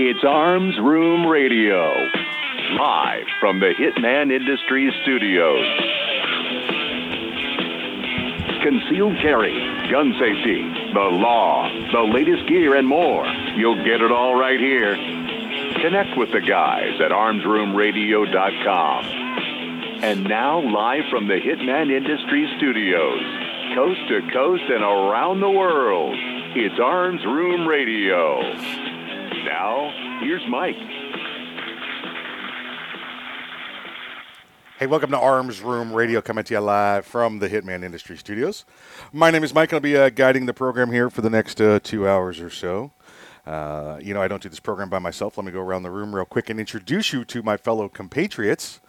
[0.00, 1.92] It's Arms Room Radio,
[2.78, 5.66] live from the Hitman Industries studios.
[8.62, 9.58] Concealed carry,
[9.90, 10.62] gun safety,
[10.94, 13.26] the law, the latest gear, and more.
[13.56, 14.94] You'll get it all right here.
[15.82, 19.04] Connect with the guys at armsroomradio.com.
[20.04, 23.20] And now, live from the Hitman Industries studios,
[23.74, 26.14] coast to coast and around the world,
[26.54, 28.97] it's Arms Room Radio.
[29.48, 30.76] Now, here's Mike.
[34.78, 38.66] Hey, welcome to Arms Room Radio, coming to you live from the Hitman Industry Studios.
[39.10, 39.72] My name is Mike.
[39.72, 42.90] I'll be uh, guiding the program here for the next uh, two hours or so.
[43.46, 45.38] Uh, you know, I don't do this program by myself.
[45.38, 48.80] Let me go around the room real quick and introduce you to my fellow compatriots.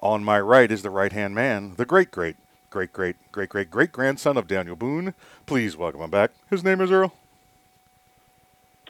[0.00, 2.36] On my right is the right hand man, the great, great,
[2.68, 5.14] great, great, great, great, great grandson of Daniel Boone.
[5.46, 6.32] Please welcome him back.
[6.50, 7.14] His name is Earl.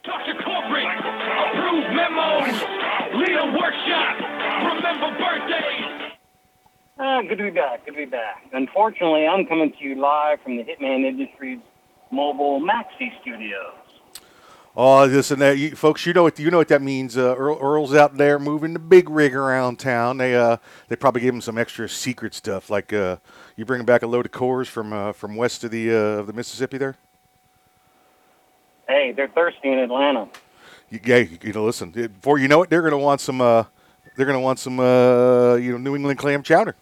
[0.03, 0.33] Dr.
[0.43, 0.84] Corporate, approved
[1.95, 2.51] memos,
[3.15, 4.15] lead a workshop,
[4.75, 6.11] remember birthdays.
[6.97, 7.85] Ah, good to be back.
[7.85, 8.45] Good to be back.
[8.53, 11.59] Unfortunately, I'm coming to you live from the Hitman Industries
[12.11, 13.73] mobile Maxi studios.
[14.77, 16.05] Oh, this and that, you, folks.
[16.05, 17.17] You know what you know what that means.
[17.17, 20.17] Uh, Earl, Earl's out there moving the big rig around town.
[20.17, 20.57] They uh,
[20.89, 23.17] they probably gave him some extra secret stuff, like uh,
[23.55, 26.27] you bringing back a load of Coors from uh, from west of the uh, of
[26.27, 26.97] the Mississippi there.
[28.87, 30.27] Hey, they're thirsty in Atlanta.
[30.89, 31.91] You, yeah, you, you know, listen.
[31.91, 33.41] Before you know it, they're going to want some.
[33.41, 33.65] Uh,
[34.15, 34.79] they're going to want some.
[34.79, 36.75] Uh, you know, New England clam chowder.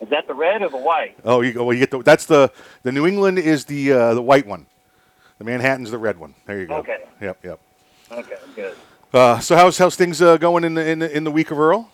[0.00, 1.16] Is that the red or the white?
[1.24, 1.64] Oh, you go.
[1.64, 2.02] Well, you get the.
[2.02, 2.52] That's the
[2.82, 4.66] the New England is the uh, the white one.
[5.38, 6.34] The Manhattan's the red one.
[6.46, 6.76] There you go.
[6.76, 6.98] Okay.
[7.20, 7.44] Yep.
[7.44, 7.60] Yep.
[8.10, 8.74] Okay, good.
[9.12, 11.58] Uh, so how's how's things uh, going in the, in the in the week of
[11.58, 11.90] Earl?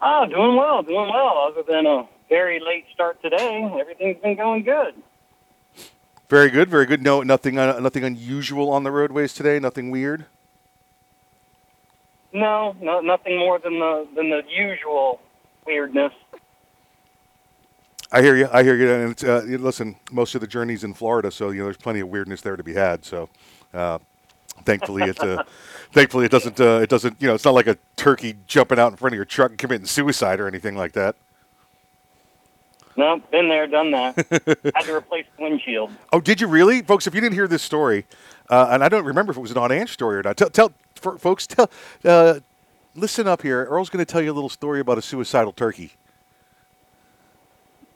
[0.00, 1.50] Oh, doing well, doing well.
[1.50, 4.94] Other than a very late start today, everything's been going good.
[6.32, 7.02] Very good, very good.
[7.02, 9.58] No, nothing, uh, nothing unusual on the roadways today.
[9.58, 10.24] Nothing weird.
[12.32, 15.20] No, no, nothing more than the than the usual
[15.66, 16.14] weirdness.
[18.10, 18.48] I hear you.
[18.50, 18.90] I hear you.
[18.90, 22.00] And it's, uh, listen, most of the journey's in Florida, so you know there's plenty
[22.00, 23.04] of weirdness there to be had.
[23.04, 23.28] So,
[23.74, 23.98] uh,
[24.64, 25.44] thankfully, it uh,
[25.92, 28.90] thankfully it doesn't uh, it doesn't you know it's not like a turkey jumping out
[28.90, 31.14] in front of your truck and committing suicide or anything like that.
[32.96, 34.14] No, been there, done that.
[34.74, 35.90] Had to replace the windshield.
[36.12, 37.06] Oh, did you really, folks?
[37.06, 38.06] If you didn't hear this story,
[38.50, 40.50] uh, and I don't remember if it was an on Ange story or not, tell,
[40.50, 41.70] tell for, folks, tell,
[42.04, 42.40] uh,
[42.94, 43.64] listen up here.
[43.64, 45.92] Earl's going to tell you a little story about a suicidal turkey.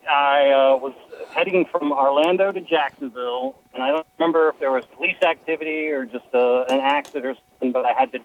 [0.09, 0.95] I uh, was
[1.31, 6.07] heading from Orlando to Jacksonville, and I don't remember if there was police activity or
[6.07, 8.19] just uh, an accident or something, but I had to.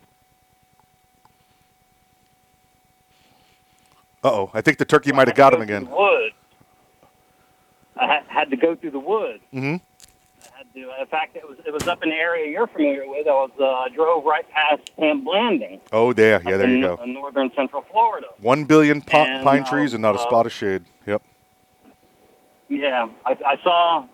[4.23, 5.89] Uh oh, I think the turkey might have got him again.
[5.89, 6.35] Woods.
[8.01, 9.43] I ha- had to go through the woods.
[9.53, 9.75] Mm-hmm.
[10.53, 13.07] I had to, in fact, it was it was up in an area you're familiar
[13.07, 13.27] with.
[13.27, 15.79] I was uh, drove right past Camp Blanding.
[15.91, 16.95] Oh, there, yeah, there you in, go.
[17.01, 18.27] uh, northern central Florida.
[18.39, 19.05] One billion And,
[19.45, 20.83] pine uh, trees and not a uh, spot of shade.
[21.05, 21.21] Yep.
[22.69, 24.05] Yeah, I, I saw,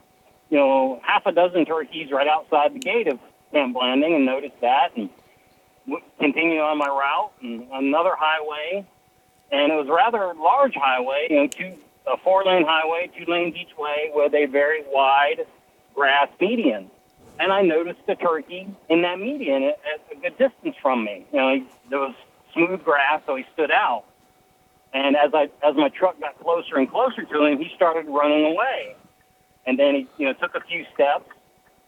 [0.49, 3.19] you know, half a dozen turkeys right outside the gate of
[3.53, 5.09] Camp Blanding and noticed that and
[5.85, 8.85] w- continued on my route and another highway.
[9.51, 11.75] And it was a rather large highway, you know, two,
[12.07, 15.45] a four lane highway, two lanes each way with a very wide
[15.93, 16.89] grass median.
[17.39, 21.25] And I noticed a turkey in that median at, at a good distance from me.
[21.31, 22.15] You know, he, there was
[22.53, 24.05] smooth grass, so he stood out.
[24.93, 28.45] And as I as my truck got closer and closer to him, he started running
[28.45, 28.95] away.
[29.65, 31.29] And then he, you know, took a few steps,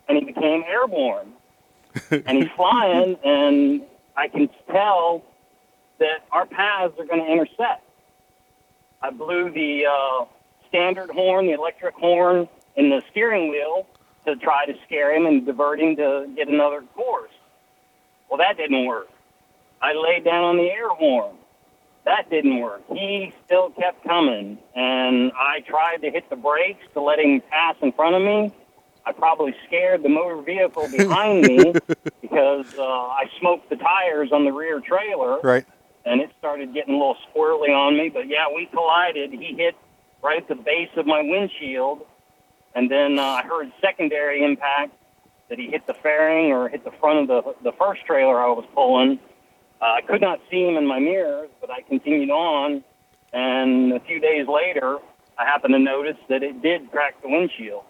[0.07, 1.33] and he became airborne.
[2.11, 3.81] and he's flying, and
[4.15, 5.23] I can tell
[5.99, 7.83] that our paths are going to intersect.
[9.01, 10.25] I blew the uh,
[10.67, 13.87] standard horn, the electric horn, in the steering wheel
[14.25, 17.31] to try to scare him and divert him to get another course.
[18.29, 19.09] Well, that didn't work.
[19.81, 21.35] I laid down on the air horn
[22.05, 22.81] that didn't work.
[22.89, 27.75] He still kept coming, and I tried to hit the brakes to let him pass
[27.81, 28.51] in front of me.
[29.05, 31.73] I probably scared the motor vehicle behind me
[32.21, 35.65] because uh, I smoked the tires on the rear trailer, Right.
[36.09, 38.09] And it started getting a little squirrely on me.
[38.09, 39.31] But yeah, we collided.
[39.31, 39.75] He hit
[40.23, 42.05] right at the base of my windshield,
[42.73, 44.93] and then uh, I heard secondary impact
[45.49, 48.47] that he hit the fairing or hit the front of the the first trailer I
[48.47, 49.19] was pulling.
[49.81, 52.83] Uh, I could not see him in my mirrors, but I continued on,
[53.31, 54.97] and a few days later,
[55.37, 57.83] I happened to notice that it did crack the windshield.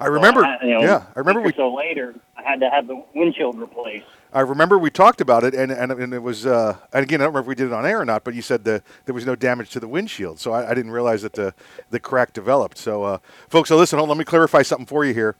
[0.00, 0.40] I remember.
[0.40, 1.52] So I, you know, yeah, I remember we.
[1.52, 4.06] so later, I had to have the windshield replaced.
[4.32, 6.46] I remember we talked about it, and and, and it was.
[6.46, 8.34] Uh, and again, I don't remember if we did it on air or not, but
[8.34, 11.22] you said the, there was no damage to the windshield, so I, I didn't realize
[11.22, 11.54] that the
[11.90, 12.78] the crack developed.
[12.78, 13.18] So, uh,
[13.48, 15.36] folks, so listen, hold, let me clarify something for you here.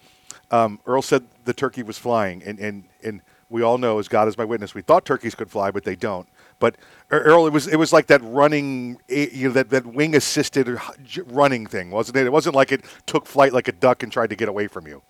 [0.51, 4.29] Um, Earl said the turkey was flying, and, and and we all know, as God
[4.29, 6.29] is my witness, we thought turkeys could fly, but they don't.
[6.59, 6.77] But
[7.11, 10.81] Earl, it was it was like that running, eh, you know, that, that wing assisted
[11.27, 12.27] running thing, wasn't it?
[12.27, 14.87] It wasn't like it took flight like a duck and tried to get away from
[14.87, 15.03] you.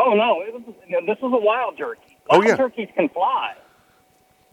[0.00, 2.16] Oh no, it was, you know, this was a wild turkey.
[2.30, 2.56] Oh, Wild yeah.
[2.56, 3.54] turkeys can fly.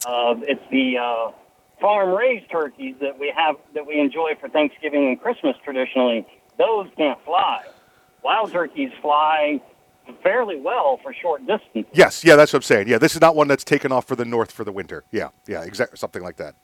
[0.06, 1.32] Uh, it's the uh,
[1.80, 6.26] farm-raised turkeys that we have that we enjoy for Thanksgiving and Christmas traditionally.
[6.58, 7.64] Those can't fly.
[8.24, 9.62] Wild turkeys fly
[10.24, 11.92] fairly well for short distances.
[11.94, 12.88] Yes, yeah, that's what I'm saying.
[12.88, 15.04] Yeah, this is not one that's taken off for the north for the winter.
[15.12, 16.56] Yeah, yeah, exactly, something like that.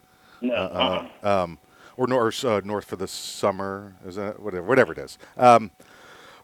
[0.42, 1.44] No, Uh, uh-uh.
[1.44, 1.60] um,
[1.98, 5.18] or north, uh, north for the summer, is that whatever, whatever it is.
[5.38, 5.70] Um,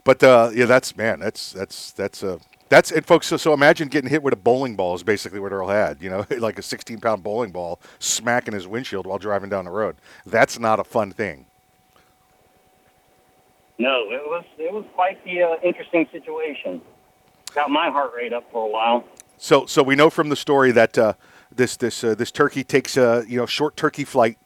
[0.07, 2.37] but uh, yeah, that's man, that's that's that's uh,
[2.69, 3.27] that's and folks.
[3.27, 6.01] So, so imagine getting hit with a bowling ball is basically what Earl had.
[6.01, 9.71] You know, like a 16 pound bowling ball smacking his windshield while driving down the
[9.71, 9.97] road.
[10.25, 11.45] That's not a fun thing.
[13.77, 16.81] no, it was it was quite the uh, interesting situation.
[17.53, 19.03] Got my heart rate up for a while.
[19.37, 21.13] So, so we know from the story that uh,
[21.53, 24.37] this this uh, this turkey takes a you know short turkey flight.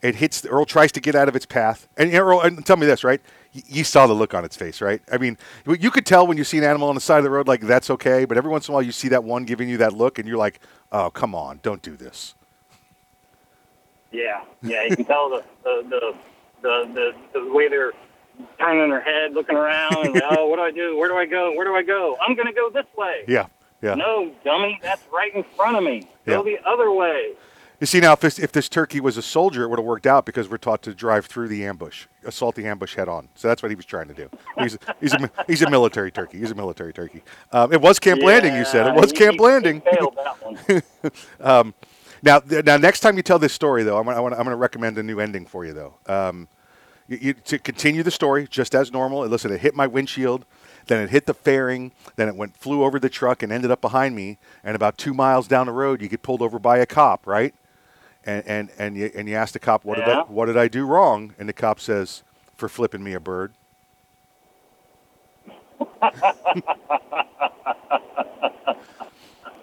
[0.00, 0.42] It hits.
[0.42, 3.02] the, Earl tries to get out of its path, and Earl, and tell me this,
[3.02, 3.20] right?
[3.52, 5.02] You saw the look on its face, right?
[5.12, 7.30] I mean, you could tell when you see an animal on the side of the
[7.30, 9.68] road, like that's okay, but every once in a while you see that one giving
[9.68, 10.58] you that look, and you're like,
[10.90, 12.34] "Oh, come on, don't do this."
[14.10, 16.14] Yeah, yeah, you can tell the the
[16.62, 17.92] the the, the, way they're
[18.58, 20.96] turning their head, looking around, and oh, what do I do?
[20.96, 21.52] Where do I go?
[21.54, 22.16] Where do I go?
[22.20, 23.24] I'm going to go this way.
[23.28, 23.46] Yeah,
[23.82, 23.94] yeah.
[23.94, 26.08] No, dummy, that's right in front of me.
[26.24, 26.56] Go Yeah.
[26.56, 27.32] the other way.
[27.82, 30.06] You see now, if this, if this turkey was a soldier, it would have worked
[30.06, 33.28] out because we're taught to drive through the ambush, assault the ambush head on.
[33.34, 34.30] So that's what he was trying to do.
[34.60, 36.38] He's he's a, he's a military turkey.
[36.38, 37.24] He's a military turkey.
[37.50, 38.86] Um, it was Camp Landing, you said.
[38.86, 39.82] It was he- Camp he- Landing.
[39.90, 40.82] He failed that
[41.40, 41.74] one.
[42.22, 44.44] Now, th- now, next time you tell this story, though, I'm gonna, I'm gonna, I'm
[44.44, 45.94] gonna recommend a new ending for you, though.
[46.06, 46.46] Um,
[47.08, 49.26] you, you, to continue the story just as normal.
[49.26, 50.44] Listen, it hit my windshield,
[50.86, 53.80] then it hit the fairing, then it went flew over the truck and ended up
[53.80, 54.38] behind me.
[54.62, 57.52] And about two miles down the road, you get pulled over by a cop, right?
[58.24, 60.68] And and and you and you ask the cop, what did I what did I
[60.68, 61.34] do wrong?
[61.38, 62.22] And the cop says,
[62.54, 63.52] for flipping me a bird.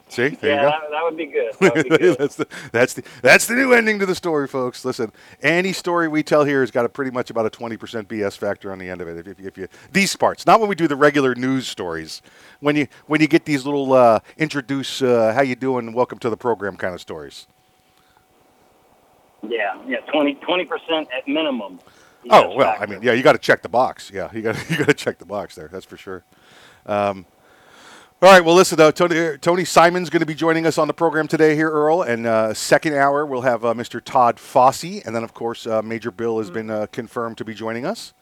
[0.10, 0.70] See, there yeah, you go.
[0.70, 1.52] that, that would be good.
[1.60, 2.18] That would be good.
[2.18, 4.84] that's the that's the that's the new ending to the story, folks.
[4.84, 5.12] Listen,
[5.44, 8.36] any story we tell here has got a pretty much about a twenty percent BS
[8.36, 9.20] factor on the end of it.
[9.20, 12.24] If, if, if you these parts, not when we do the regular news stories,
[12.60, 16.30] when you when you get these little uh, introduce uh, how you doing, welcome to
[16.30, 17.46] the program kind of stories.
[19.48, 21.80] Yeah, yeah, 20 percent at minimum.
[22.30, 24.12] Oh Yes, well, I mean, yeah, you got to check the box.
[24.14, 25.70] Yeah, you got you got to check the box there.
[25.72, 26.24] That's for sure.
[26.86, 27.26] Um,
[28.22, 28.44] all right.
[28.44, 31.56] Well, listen, though, Tony, Tony Simon's going to be joining us on the program today
[31.56, 32.02] here, Earl.
[32.02, 34.04] And uh, second hour, we'll have uh, Mr.
[34.04, 37.54] Todd Fossey, and then of course uh, Major Bill has been uh, confirmed to be
[37.54, 38.14] joining us.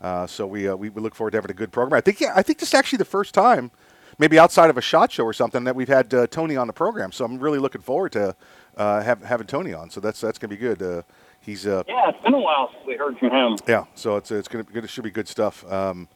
[0.00, 1.98] Uh, so we, uh, we we look forward to having a good program.
[1.98, 3.72] I think yeah, I think this is actually the first time,
[4.18, 6.72] maybe outside of a shot show or something, that we've had uh, Tony on the
[6.72, 7.10] program.
[7.10, 8.36] So I'm really looking forward to
[8.80, 9.90] uh, have, having Tony on.
[9.90, 10.82] So that's that's going to be good.
[10.82, 11.02] Uh,
[11.40, 13.58] he's uh, Yeah, it's been a while since we heard from him.
[13.68, 14.84] yeah, so it's it's gonna be good.
[14.84, 15.64] It should be good stuff.
[15.70, 16.08] Um,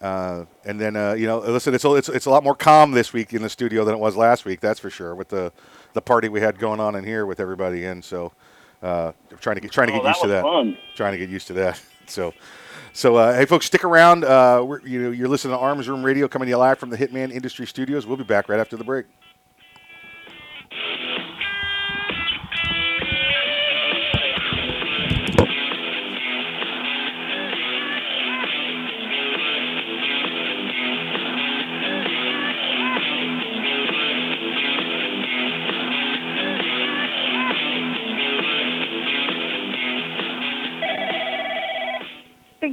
[0.00, 2.90] uh, and then uh, you know, listen, it's a, it's it's a lot more calm
[2.92, 4.60] this week in the studio than it was last week.
[4.60, 5.14] That's for sure.
[5.14, 5.52] With the
[5.94, 8.32] the party we had going on in here with everybody in, so
[8.82, 10.42] uh, trying to get trying to Oh, get that used to that.
[10.42, 10.78] fun.
[10.96, 11.80] Trying to get used to that.
[12.06, 12.34] So.
[12.94, 14.22] So, uh, hey, folks, stick around.
[14.22, 16.90] Uh, we're, you know, you're listening to Arms Room Radio coming to you live from
[16.90, 18.06] the Hitman Industry Studios.
[18.06, 19.06] We'll be back right after the break.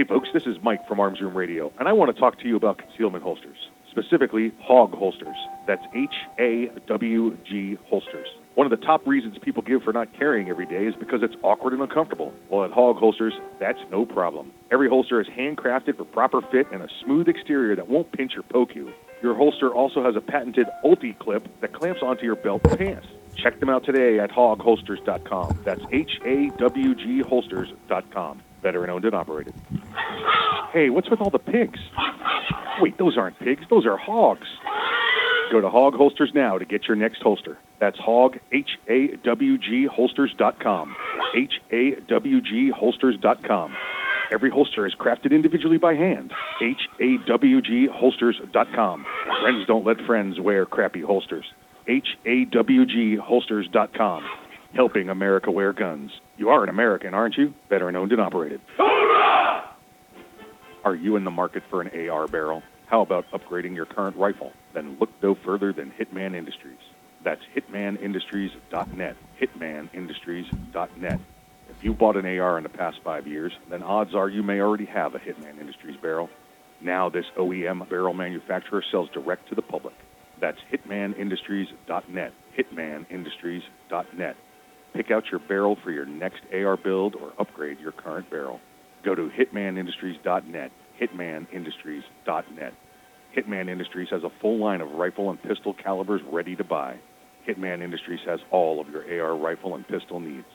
[0.00, 2.48] Hey, folks, this is Mike from Arms Room Radio, and I want to talk to
[2.48, 3.58] you about concealment holsters,
[3.90, 5.36] specifically Hawg holsters.
[5.66, 8.26] That's H A W G holsters.
[8.54, 11.34] One of the top reasons people give for not carrying every day is because it's
[11.42, 12.32] awkward and uncomfortable.
[12.48, 14.52] Well, at Hawg Holsters, that's no problem.
[14.70, 18.42] Every holster is handcrafted for proper fit and a smooth exterior that won't pinch or
[18.42, 18.94] poke you.
[19.20, 23.06] Your holster also has a patented Ulti clip that clamps onto your belt and pants.
[23.36, 25.60] Check them out today at hawgholsters.com.
[25.62, 28.40] That's H A W G holsters.com.
[28.62, 29.54] Veteran owned and operated.
[30.72, 31.80] Hey, what's with all the pigs?
[32.80, 34.46] Wait, those aren't pigs, those are hogs.
[35.50, 37.58] Go to Hawg Holsters now to get your next holster.
[37.80, 40.96] That's hog, H A W G holsters.com.
[41.34, 43.76] H A W G holsters.com.
[44.30, 46.32] Every holster is crafted individually by hand.
[46.62, 49.06] H A W G holsters.com.
[49.42, 51.46] Friends don't let friends wear crappy holsters.
[51.88, 54.24] H A W G holsters.com.
[54.74, 56.12] Helping America wear guns.
[56.36, 57.54] You are an American, aren't you?
[57.68, 58.60] Veteran owned and operated.
[60.84, 62.62] Are you in the market for an AR barrel?
[62.86, 64.52] How about upgrading your current rifle?
[64.72, 66.78] Then look no further than Hitman Industries.
[67.22, 69.16] That's hitmanindustries.net.
[69.40, 71.20] Hitmanindustries.net.
[71.68, 74.60] If you bought an AR in the past five years, then odds are you may
[74.60, 76.30] already have a Hitman Industries barrel.
[76.80, 79.94] Now this OEM barrel manufacturer sells direct to the public.
[80.40, 82.32] That's hitmanindustries.net.
[82.56, 84.36] Hitmanindustries.net.
[84.94, 88.60] Pick out your barrel for your next AR build or upgrade your current barrel.
[89.04, 90.72] Go to hitmanindustries.net.
[91.00, 92.74] Hitmanindustries.net.
[93.36, 96.96] Hitman Industries has a full line of rifle and pistol calibers ready to buy.
[97.48, 100.46] Hitman Industries has all of your AR rifle and pistol needs.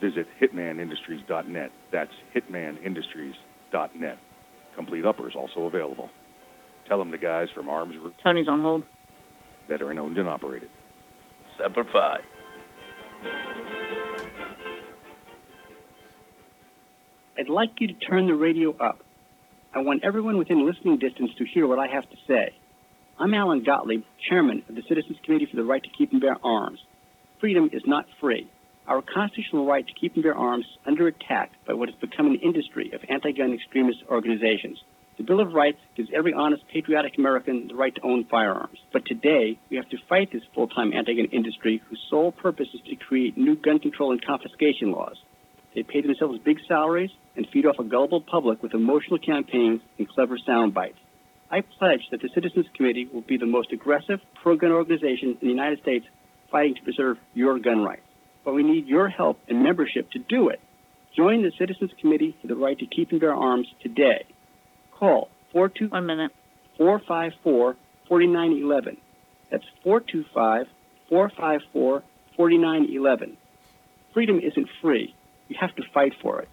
[0.00, 1.70] Visit hitmanindustries.net.
[1.92, 4.18] That's hitmanindustries.net.
[4.74, 6.10] Complete uppers also available.
[6.88, 8.82] Tell them the guys from Arms Room, Tony's on hold.
[9.68, 10.68] veteran owned and operated.
[11.58, 12.18] Semper Fi.
[17.38, 19.00] I'd like you to turn the radio up.
[19.74, 22.54] I want everyone within listening distance to hear what I have to say.
[23.18, 26.36] I'm Alan Gottlieb, chairman of the Citizens Committee for the Right to Keep and Bear
[26.44, 26.80] Arms.
[27.40, 28.48] Freedom is not free.
[28.86, 32.26] Our constitutional right to keep and bear arms is under attack by what has become
[32.26, 34.82] an industry of anti-gun extremist organizations.
[35.20, 38.78] The Bill of Rights gives every honest, patriotic American the right to own firearms.
[38.90, 42.96] But today, we have to fight this full-time anti-gun industry whose sole purpose is to
[42.96, 45.18] create new gun control and confiscation laws.
[45.74, 50.08] They pay themselves big salaries and feed off a gullible public with emotional campaigns and
[50.08, 50.96] clever sound bites.
[51.50, 55.54] I pledge that the Citizens Committee will be the most aggressive pro-gun organization in the
[55.54, 56.06] United States
[56.50, 58.08] fighting to preserve your gun rights.
[58.42, 60.60] But we need your help and membership to do it.
[61.14, 64.24] Join the Citizens Committee for the Right to Keep and Bear Arms today.
[65.00, 66.30] Call 42 One minute.
[66.76, 67.76] 454
[68.06, 68.98] 4911.
[69.50, 70.66] That's 425
[71.08, 72.02] 454
[72.36, 73.36] 4911.
[74.12, 75.14] Freedom isn't free.
[75.48, 76.48] You have to fight for it.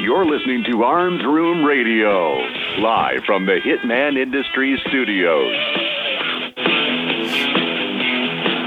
[0.00, 2.36] You're listening to Arms Room Radio,
[2.78, 5.85] live from the Hitman Industries studios.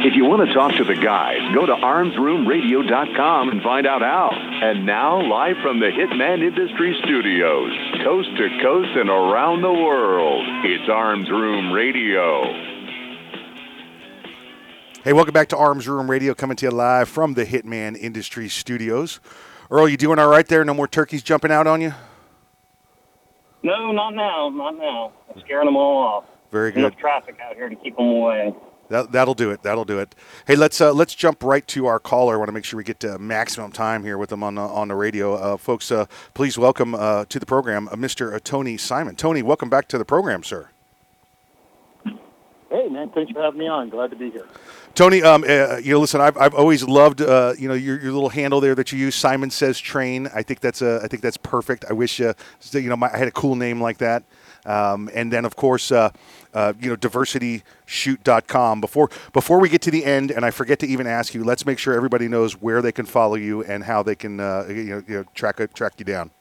[0.10, 4.32] If you want to talk to the guys, go to armsroomradio.com and find out how.
[4.32, 7.70] And now, live from the Hitman Industry studios,
[8.04, 12.42] coast to coast and around the world, it's Arms Room Radio.
[15.04, 18.50] Hey, welcome back to Arms Room Radio, coming to you live from the Hitman Industry
[18.50, 19.20] studios.
[19.70, 20.66] Earl, you doing all right there?
[20.66, 21.94] No more turkeys jumping out on you?
[23.62, 25.12] No, not now, not now.
[25.36, 26.24] I'm scaring them all off.
[26.52, 27.00] Very Enough good.
[27.00, 28.56] traffic out here to keep them away.
[28.90, 29.62] That, that'll do it.
[29.64, 30.16] That'll do it.
[30.48, 32.34] Hey, let's uh, let's jump right to our caller.
[32.34, 34.62] I want to make sure we get to maximum time here with them on the,
[34.62, 35.92] on the radio, uh, folks.
[35.92, 38.34] Uh, please welcome uh, to the program uh, Mr.
[38.34, 39.16] Uh, Tony Simon.
[39.16, 40.70] Tony, welcome back to the program, sir.
[42.72, 43.90] Hey, man, thanks for having me on.
[43.90, 44.46] Glad to be here.
[44.94, 48.12] Tony, um, uh, you know, listen, I've, I've always loved, uh, you know, your, your
[48.12, 49.16] little handle there that you use.
[49.16, 50.28] Simon says train.
[50.36, 51.86] I think that's a, I think that's perfect.
[51.90, 52.34] I wish, uh,
[52.72, 54.24] you know, my, I had a cool name like that.
[54.66, 55.92] Um, and then, of course,
[56.54, 58.82] uh, uh, you know, diversityshoot.com.
[58.82, 61.66] Before before we get to the end, and I forget to even ask you, let's
[61.66, 64.84] make sure everybody knows where they can follow you and how they can, uh, you
[64.84, 66.32] know, you know track track you down.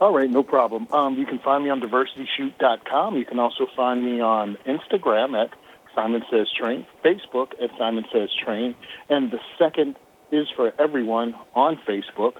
[0.00, 0.88] All right, no problem.
[0.92, 3.16] Um, you can find me on diversityshoot.com.
[3.16, 5.50] You can also find me on Instagram at
[5.94, 8.74] Simon Says Train, Facebook at Simon Says Train,
[9.10, 9.96] and the second
[10.32, 12.34] is for everyone on Facebook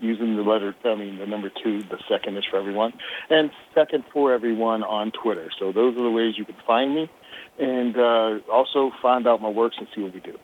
[0.00, 2.92] using the letter, I mean, the number two, the second is for everyone,
[3.30, 5.50] and second for everyone on Twitter.
[5.58, 7.10] So those are the ways you can find me,
[7.58, 10.38] and uh, also find out my works and see what we do.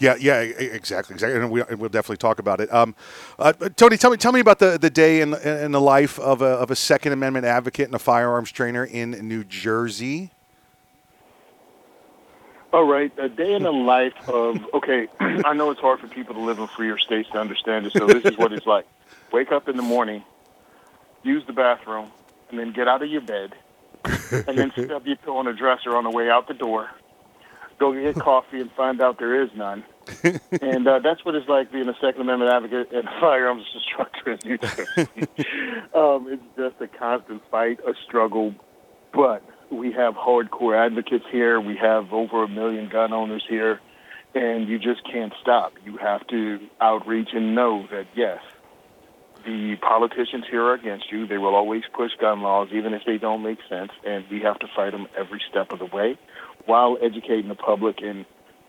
[0.00, 2.72] Yeah, yeah, exactly, exactly, and we, will definitely talk about it.
[2.72, 2.94] Um,
[3.36, 6.40] uh, Tony, tell me, tell me about the, the day in, in the life of
[6.40, 10.30] a, of a Second Amendment advocate and a firearms trainer in New Jersey.
[12.72, 15.08] All right, a day in the life of okay.
[15.20, 18.06] I know it's hard for people to live in freer states to understand it, so
[18.06, 18.86] this is what it's like:
[19.32, 20.22] wake up in the morning,
[21.22, 22.10] use the bathroom,
[22.50, 23.54] and then get out of your bed,
[24.04, 26.90] and then stub your toe on a dresser on the way out the door
[27.78, 29.84] go get coffee and find out there is none.
[30.62, 34.32] and uh, that's what it's like being a Second Amendment advocate and a firearms instructor
[34.32, 35.08] in New Jersey.
[35.94, 38.54] um, it's just a constant fight, a struggle,
[39.12, 41.60] but we have hardcore advocates here.
[41.60, 43.80] We have over a million gun owners here,
[44.34, 45.74] and you just can't stop.
[45.84, 48.40] You have to outreach and know that, yes,
[49.44, 51.26] the politicians here are against you.
[51.26, 54.58] They will always push gun laws, even if they don't make sense, and we have
[54.60, 56.18] to fight them every step of the way
[56.66, 58.26] while educating the public and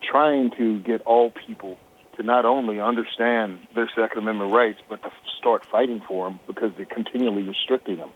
[0.09, 1.77] trying to get all people
[2.15, 6.71] to not only understand their Second Amendment rights, but to start fighting for them because
[6.77, 8.09] they're continually restricting them.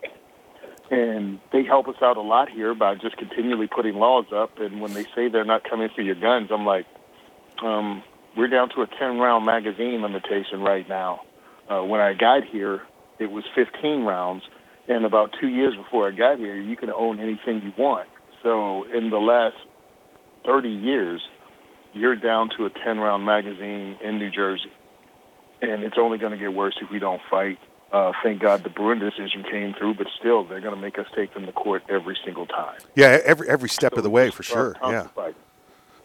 [0.93, 4.59] And they help us out a lot here by just continually putting laws up.
[4.59, 6.85] And when they say they're not coming for your guns, I'm like,
[7.63, 8.03] um,
[8.37, 11.21] we're down to a 10 round magazine limitation right now.
[11.67, 12.83] Uh, when I got here,
[13.17, 14.43] it was 15 rounds.
[14.87, 18.07] And about two years before I got here, you can own anything you want.
[18.43, 19.55] So in the last
[20.45, 21.21] 30 years,
[21.93, 24.71] you're down to a 10 round magazine in New Jersey.
[25.59, 27.57] And it's only going to get worse if we don't fight.
[27.93, 31.05] Uh, thank God the Bruen decision came through, but still, they're going to make us
[31.15, 32.79] take them to court every single time.
[32.95, 34.75] Yeah, every every step so of the way for sure.
[34.81, 35.07] Yeah,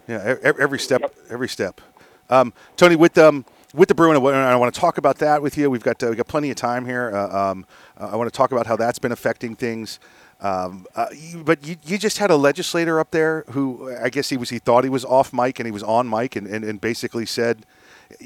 [0.06, 1.14] yeah, every, every step, yep.
[1.30, 1.80] every step.
[2.28, 5.70] Um, Tony, with um, with the Bruen, I want to talk about that with you.
[5.70, 7.10] We've got uh, we got plenty of time here.
[7.14, 9.98] Uh, um, I want to talk about how that's been affecting things.
[10.40, 14.28] Um, uh, you, but you, you just had a legislator up there who I guess
[14.28, 16.64] he was he thought he was off mic and he was on mic and, and,
[16.64, 17.64] and basically said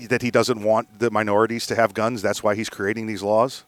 [0.08, 2.22] that he doesn't want the minorities to have guns.
[2.22, 3.64] That's why he's creating these laws.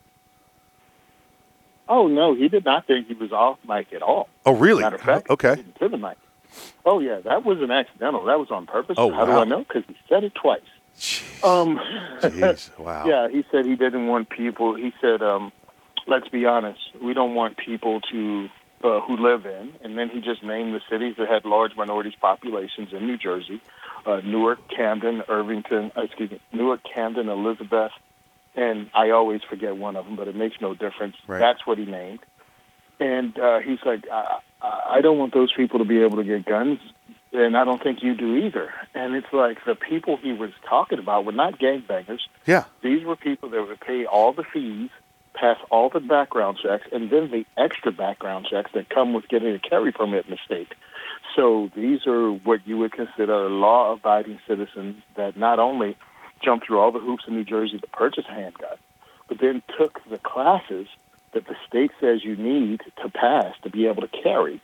[1.88, 4.28] Oh no, he did not think he was off mic at all.
[4.46, 4.82] Oh really?
[4.82, 5.62] Matter of fact, okay.
[5.80, 6.16] To the mic.
[6.86, 8.24] Oh yeah, that wasn't accidental.
[8.24, 8.94] That was on purpose.
[8.98, 9.26] Oh, How wow.
[9.26, 9.58] do I know?
[9.60, 10.60] Because he said it twice.
[10.98, 11.44] Jeez.
[11.44, 11.80] Um,
[12.20, 12.70] Jeez.
[12.78, 13.04] Wow.
[13.06, 14.74] yeah, he said he didn't want people.
[14.74, 15.52] He said um,
[16.06, 18.48] let's be honest, we don't want people to
[18.82, 22.14] uh, who live in, and then he just named the cities that had large minorities
[22.20, 23.60] populations in New Jersey:
[24.06, 25.92] uh, Newark, Camden, Irvington.
[25.96, 27.92] Uh, excuse me, Newark, Camden, Elizabeth,
[28.54, 31.16] and I always forget one of them, but it makes no difference.
[31.26, 31.38] Right.
[31.38, 32.20] That's what he named.
[33.00, 36.44] And uh, he's like, I, I don't want those people to be able to get
[36.44, 36.78] guns,
[37.32, 38.72] and I don't think you do either.
[38.94, 42.20] And it's like the people he was talking about were not gangbangers.
[42.46, 42.64] Yeah.
[42.82, 44.90] These were people that would pay all the fees
[45.34, 49.54] pass all the background checks and then the extra background checks that come with getting
[49.54, 50.72] a carry permit in the state.
[51.34, 55.96] So these are what you would consider law abiding citizens that not only
[56.42, 58.76] jumped through all the hoops in New Jersey to purchase a handgun,
[59.28, 60.86] but then took the classes
[61.32, 64.60] that the state says you need to pass to be able to carry.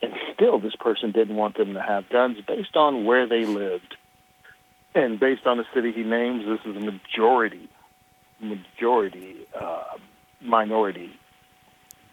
[0.00, 3.96] And still, this person didn't want them to have guns based on where they lived.
[4.94, 7.68] And based on the city he names, this is a majority
[8.40, 9.82] majority uh,
[10.40, 11.10] minority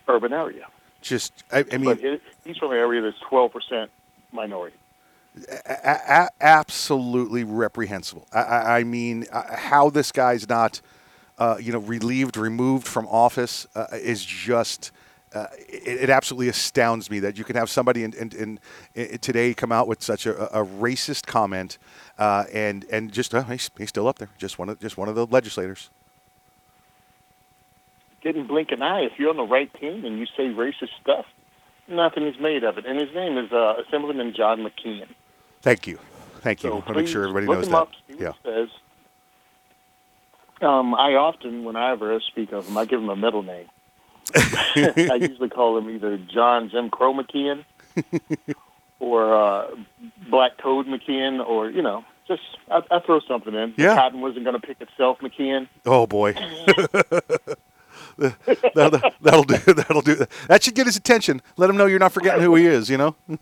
[0.07, 0.65] urban area.
[1.05, 3.91] Just, I, I mean, it, he's from an area that's twelve percent
[4.31, 4.75] minority.
[5.47, 8.25] A- a- absolutely reprehensible.
[8.33, 10.81] I, I, mean, uh, how this guy's not,
[11.37, 14.91] uh, you know, relieved, removed from office uh, is just.
[15.31, 18.59] Uh, it, it, absolutely astounds me that you can have somebody in, in,
[18.95, 21.77] in, today come out with such a, a racist comment,
[22.17, 25.09] uh, and and just uh, he's, he's still up there, just one of just one
[25.09, 25.89] of the legislators
[28.25, 29.01] didn't blink an eye.
[29.01, 31.25] If you're on the right team and you say racist stuff,
[31.87, 32.85] nothing is made of it.
[32.85, 35.07] And his name is uh, Assemblyman John McKeon.
[35.61, 35.99] Thank you.
[36.41, 36.69] Thank you.
[36.69, 37.75] So I want to make sure everybody knows that.
[37.75, 38.33] Up, yeah.
[38.43, 38.69] Says,
[40.61, 43.67] um, I often, when I ever speak of him, I give him a middle name.
[44.35, 47.63] I usually call him either John Jim Crow McKeon
[48.99, 49.67] or uh,
[50.29, 53.75] Black Toad McKeon, or you know, just I, I throw something in.
[53.77, 53.89] Yeah.
[53.89, 55.67] The cotton wasn't going to pick itself, McKeon.
[55.85, 56.33] Oh boy.
[58.17, 59.57] that'll, that'll do.
[59.73, 60.25] That'll do.
[60.47, 61.41] That should get his attention.
[61.57, 62.89] Let him know you're not forgetting who he is.
[62.89, 63.15] You know.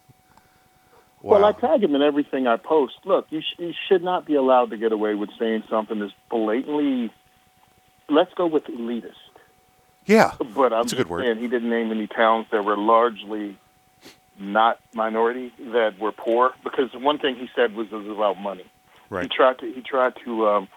[1.25, 2.95] Well, I tag him in everything I post.
[3.05, 6.11] Look, you, sh- you should not be allowed to get away with saying something that's
[6.29, 7.13] blatantly.
[8.09, 9.13] Let's go with elitist.
[10.05, 10.33] Yeah.
[10.53, 11.25] But I'm That's a good word.
[11.25, 13.57] And he didn't name any towns that were largely
[14.37, 18.65] not minority that were poor because one thing he said was it was about money.
[19.09, 19.23] Right.
[19.23, 20.67] He tried to he tried to um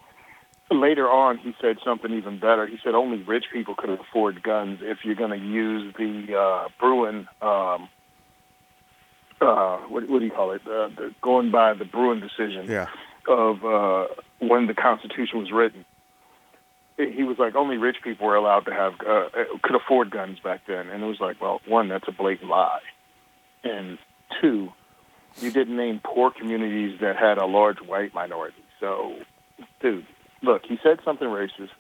[0.71, 2.67] later on he said something even better.
[2.67, 6.69] He said only rich people could afford guns if you're going to use the uh
[6.81, 7.89] Bruen um
[9.41, 10.63] uh what what do you call it?
[10.67, 12.89] Uh, the going by the Bruen decision Yeah.
[13.29, 14.07] of uh
[14.41, 15.85] when the constitution was written
[16.99, 19.29] he was like only rich people were allowed to have uh,
[19.63, 22.81] could afford guns back then, and it was like, well, one, that's a blatant lie,
[23.63, 23.99] and
[24.41, 24.73] two,
[25.39, 28.57] you didn't name poor communities that had a large white minority.
[28.81, 29.17] So,
[29.83, 30.07] dude,
[30.43, 31.71] look, he said something racist.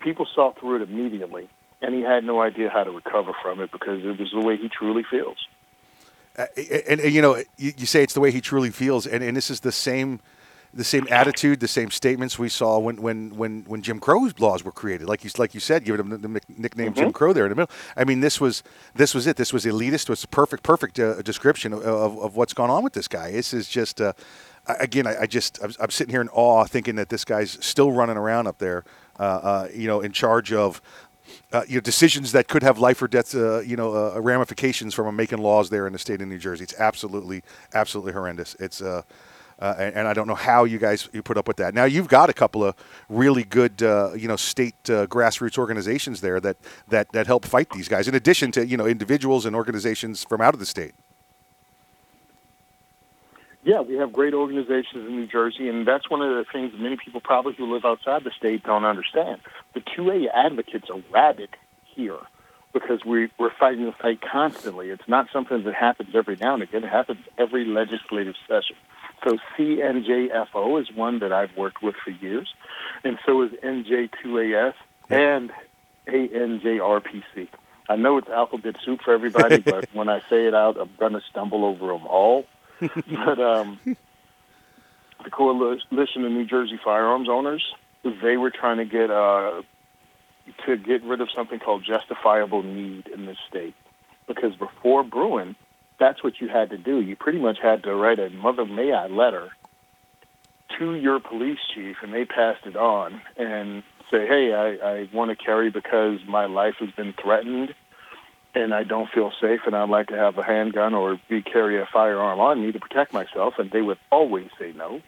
[0.00, 1.48] People saw through it immediately,
[1.82, 4.56] and he had no idea how to recover from it because it was the way
[4.56, 5.36] he truly feels.
[6.36, 6.46] Uh,
[6.88, 9.36] and, and, you know, you, you say it's the way he truly feels, and, and
[9.36, 10.20] this is the same,
[10.72, 14.62] the same attitude, the same statements we saw when when when, when Jim Crow laws
[14.62, 15.08] were created.
[15.08, 17.14] Like you like you said, giving him the, the nickname Jim Mhm.
[17.14, 17.74] Crow there in the middle.
[17.96, 18.62] I mean, this was
[18.94, 19.36] this was it.
[19.36, 20.02] This was elitist.
[20.02, 23.08] It was a perfect perfect uh, description of, of, of what's gone on with this
[23.08, 23.32] guy.
[23.32, 24.00] This is just.
[24.00, 24.12] Uh,
[24.80, 27.92] Again, I, I just I'm, I'm sitting here in awe, thinking that this guy's still
[27.92, 28.84] running around up there,
[29.18, 30.80] uh, uh, you know, in charge of
[31.52, 34.94] uh, you know, decisions that could have life or death, uh, you know, uh, ramifications
[34.94, 36.64] from making laws there in the state of New Jersey.
[36.64, 37.42] It's absolutely,
[37.74, 38.54] absolutely horrendous.
[38.58, 39.02] It's, uh,
[39.60, 41.74] uh, and, and I don't know how you guys you put up with that.
[41.74, 42.76] Now you've got a couple of
[43.08, 46.56] really good, uh, you know, state uh, grassroots organizations there that,
[46.88, 50.40] that that help fight these guys, in addition to you know individuals and organizations from
[50.40, 50.94] out of the state.
[53.68, 56.96] Yeah, we have great organizations in New Jersey, and that's one of the things many
[56.96, 59.42] people probably who live outside the state don't understand.
[59.74, 61.50] The 2A advocates are rabid
[61.84, 62.16] here
[62.72, 64.88] because we, we're fighting the fight constantly.
[64.88, 66.82] It's not something that happens every now and again.
[66.82, 68.76] It happens every legislative session.
[69.22, 72.54] So CNJFO is one that I've worked with for years,
[73.04, 74.72] and so is NJ2AS
[75.10, 75.52] and
[76.06, 77.48] ANJRPC.
[77.90, 81.12] I know it's alphabet soup for everybody, but when I say it out, I'm going
[81.12, 82.46] to stumble over them all.
[83.26, 87.64] but um, the Coalition of New Jersey Firearms Owners,
[88.22, 89.62] they were trying to get uh,
[90.66, 93.74] to get rid of something called justifiable need in this state,
[94.26, 95.56] because before Bruen,
[95.98, 97.00] that's what you had to do.
[97.00, 99.50] You pretty much had to write a Mother May I letter
[100.78, 105.30] to your police chief, and they passed it on and say, "Hey, I, I want
[105.30, 107.74] to carry because my life has been threatened."
[108.54, 111.80] And I don't feel safe, and I'd like to have a handgun or be carry
[111.80, 115.00] a firearm on me to protect myself, and they would always say no.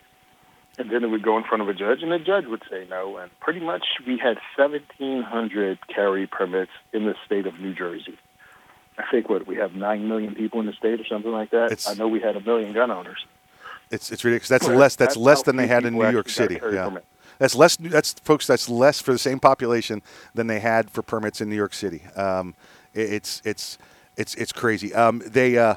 [0.78, 2.86] And then it would go in front of a judge, and the judge would say
[2.88, 3.16] no.
[3.16, 8.16] And pretty much, we had 1,700 carry permits in the state of New Jersey.
[8.96, 11.84] I think what we have nine million people in the state, or something like that.
[11.88, 13.24] I know we had a million gun owners.
[13.90, 14.48] It's it's ridiculous.
[14.48, 14.96] That's less.
[14.96, 16.54] That's, that's less than they had in New York City.
[16.54, 16.84] Yeah.
[16.84, 17.04] permit.
[17.38, 17.76] That's less.
[17.76, 18.46] That's folks.
[18.46, 20.02] That's less for the same population
[20.34, 22.02] than they had for permits in New York City.
[22.14, 22.54] Um,
[22.94, 23.78] it's it's
[24.16, 24.94] it's it's crazy.
[24.94, 25.58] Um, they.
[25.58, 25.76] Uh,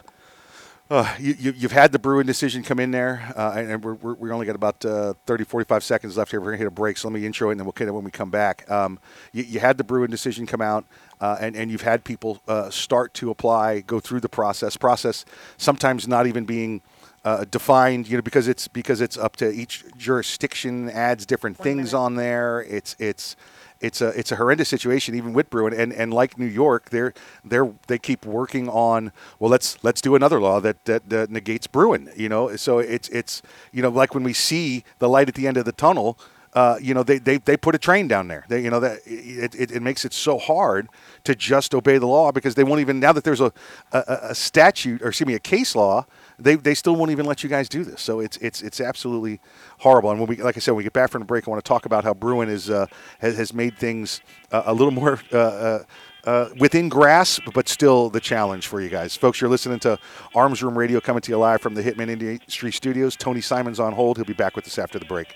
[0.90, 4.14] uh, you, you've had the Bruen decision come in there, uh, and and we're, we're,
[4.14, 6.40] we only got about uh, 30, 45 seconds left here.
[6.40, 7.88] We're going to hit a break, so let me intro it, and then we'll get
[7.88, 8.70] it when we come back.
[8.70, 9.00] Um,
[9.32, 10.86] you, you had the Bruen decision come out,
[11.20, 14.76] uh, and, and you've had people uh, start to apply, go through the process.
[14.78, 15.26] Process
[15.58, 16.82] sometimes not even being
[17.26, 21.94] uh, defined, you know, because it's because it's up to each jurisdiction adds different things
[21.94, 22.62] on there.
[22.62, 23.36] It's it's
[23.80, 25.74] it's a it's a horrendous situation even with Bruen.
[25.74, 30.16] And, and like New York they're they're they keep working on well let's let's do
[30.16, 32.56] another law that, that that negates Bruen you know?
[32.56, 35.66] So it's it's you know like when we see the light at the end of
[35.66, 36.18] the tunnel
[36.54, 38.46] uh, you know they, they they put a train down there.
[38.48, 40.88] They, you know that it, it, it makes it so hard
[41.24, 43.52] to just obey the law because they won't even now that there's a,
[43.92, 46.06] a, a statute or excuse me a case law
[46.44, 48.02] they, they still won't even let you guys do this.
[48.02, 49.40] So it's it's it's absolutely
[49.80, 50.12] horrible.
[50.12, 51.64] And when we like I said, when we get back from the break, I want
[51.64, 52.88] to talk about how Bruen is uh,
[53.20, 55.20] has, has made things uh, a little more.
[55.32, 55.84] Uh, uh,
[56.26, 59.14] uh, within grasp, but still the challenge for you guys.
[59.14, 60.00] Folks, you're listening to
[60.34, 63.18] Arms Room Radio coming to you live from the Hitman Industry Studios.
[63.18, 64.16] Tony Simon's on hold.
[64.16, 65.36] He'll be back with us after the break.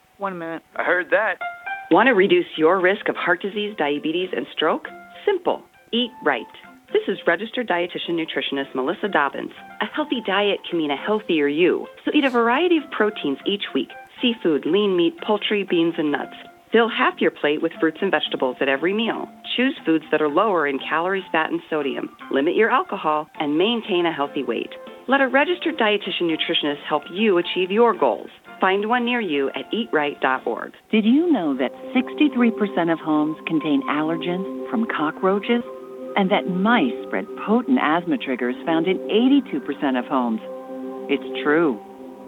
[0.21, 0.61] One minute.
[0.75, 1.39] I heard that.
[1.89, 4.87] Want to reduce your risk of heart disease, diabetes, and stroke?
[5.25, 5.63] Simple.
[5.91, 6.45] Eat right.
[6.93, 9.49] This is registered dietitian nutritionist Melissa Dobbins.
[9.81, 11.87] A healthy diet can mean a healthier you.
[12.05, 13.89] So eat a variety of proteins each week
[14.21, 16.35] seafood, lean meat, poultry, beans, and nuts.
[16.71, 19.27] Fill half your plate with fruits and vegetables at every meal.
[19.57, 22.15] Choose foods that are lower in calories, fat, and sodium.
[22.29, 24.69] Limit your alcohol and maintain a healthy weight.
[25.07, 28.29] Let a registered dietitian nutritionist help you achieve your goals.
[28.61, 30.73] Find one near you at eatright.org.
[30.91, 35.63] Did you know that 63% of homes contain allergens from cockroaches?
[36.15, 40.41] And that mice spread potent asthma triggers found in 82% of homes?
[41.09, 41.81] It's true.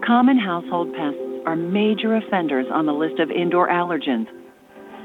[0.04, 4.26] Common household pests are major offenders on the list of indoor allergens.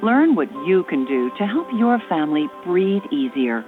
[0.02, 3.64] Learn what you can do to help your family breathe easier.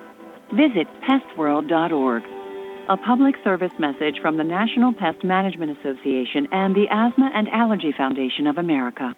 [0.52, 2.24] Visit pestworld.org.
[2.90, 7.94] A public service message from the National Pest Management Association and the Asthma and Allergy
[7.96, 9.16] Foundation of America.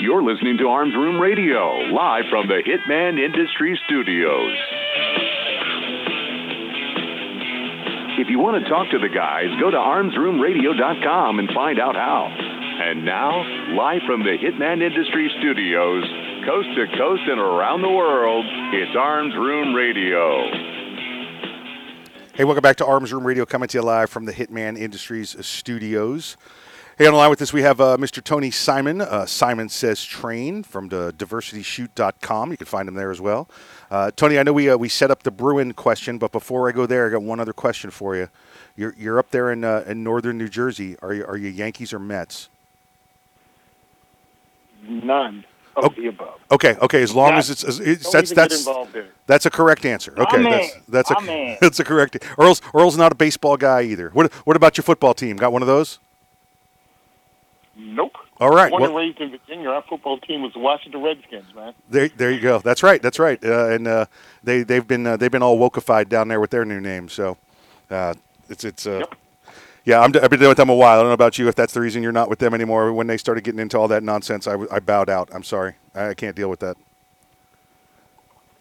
[0.00, 4.56] You're listening to Arms Room Radio, live from the Hitman Industry Studios.
[8.18, 12.49] If you want to talk to the guys, go to armsroomradio.com and find out how.
[12.82, 13.42] And now,
[13.76, 16.02] live from the Hitman Industry Studios,
[16.46, 20.50] coast to coast and around the world, it's Arms Room Radio.
[22.32, 25.36] Hey, welcome back to Arms Room Radio, coming to you live from the Hitman Industries
[25.44, 26.38] studios.
[26.96, 28.24] Hey, on the line with us, we have uh, Mr.
[28.24, 29.02] Tony Simon.
[29.02, 32.50] Uh, Simon Says Train from the diversityshoot.com.
[32.50, 33.50] You can find him there as well.
[33.90, 36.72] Uh, Tony, I know we, uh, we set up the Bruen question, but before I
[36.72, 38.30] go there, I got one other question for you.
[38.74, 40.96] You're, you're up there in, uh, in northern New Jersey.
[41.02, 42.48] Are you, are you Yankees or Mets?
[44.82, 45.44] None
[45.76, 46.40] of the above.
[46.50, 47.02] Okay, okay.
[47.02, 49.46] As long Not- as it's, as it's don't that's even get that's involved in that's
[49.46, 50.12] a correct answer.
[50.18, 51.56] Okay, I'm that's that's a I'm in.
[51.60, 52.24] that's a correct.
[52.38, 54.10] Earl's Earl's not a baseball guy either.
[54.10, 55.36] What what about your football team?
[55.36, 55.98] Got one of those?
[57.76, 58.12] Nope.
[58.40, 61.54] All right, Born and well- raised in Virginia, our football team was the Washington Redskins,
[61.54, 61.74] man.
[61.90, 62.58] There, there you go.
[62.58, 63.00] That's right.
[63.02, 63.42] That's right.
[63.44, 64.06] Uh, and uh,
[64.42, 67.08] they they've been uh, they've been all wokeified down there with their new name.
[67.08, 67.36] So
[67.90, 68.14] uh,
[68.48, 68.86] it's it's.
[68.86, 69.04] Uh,
[69.84, 70.98] Yeah, I'm, I've been with them a while.
[70.98, 72.92] I don't know about you if that's the reason you're not with them anymore.
[72.92, 75.30] When they started getting into all that nonsense, I, I bowed out.
[75.32, 75.74] I'm sorry.
[75.94, 76.76] I, I can't deal with that.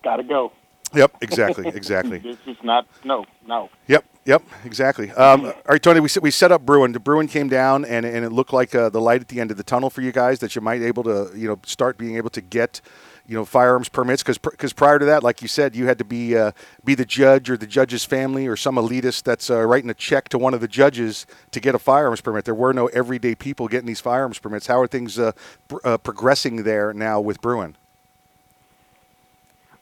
[0.03, 0.51] Gotta go.
[0.93, 2.17] Yep, exactly, exactly.
[2.19, 3.69] this is not no, no.
[3.87, 5.11] Yep, yep, exactly.
[5.11, 6.93] Um, all right, Tony, we set, we set up Bruen.
[6.93, 9.51] The Bruen came down, and, and it looked like uh, the light at the end
[9.51, 12.17] of the tunnel for you guys that you might able to you know start being
[12.17, 12.81] able to get
[13.29, 16.03] you know firearms permits because because prior to that, like you said, you had to
[16.03, 16.51] be uh,
[16.83, 20.29] be the judge or the judge's family or some elitist that's uh, writing a check
[20.29, 22.45] to one of the judges to get a firearms permit.
[22.45, 24.65] There were no everyday people getting these firearms permits.
[24.65, 25.33] How are things uh,
[25.67, 27.77] pr- uh, progressing there now with Bruen?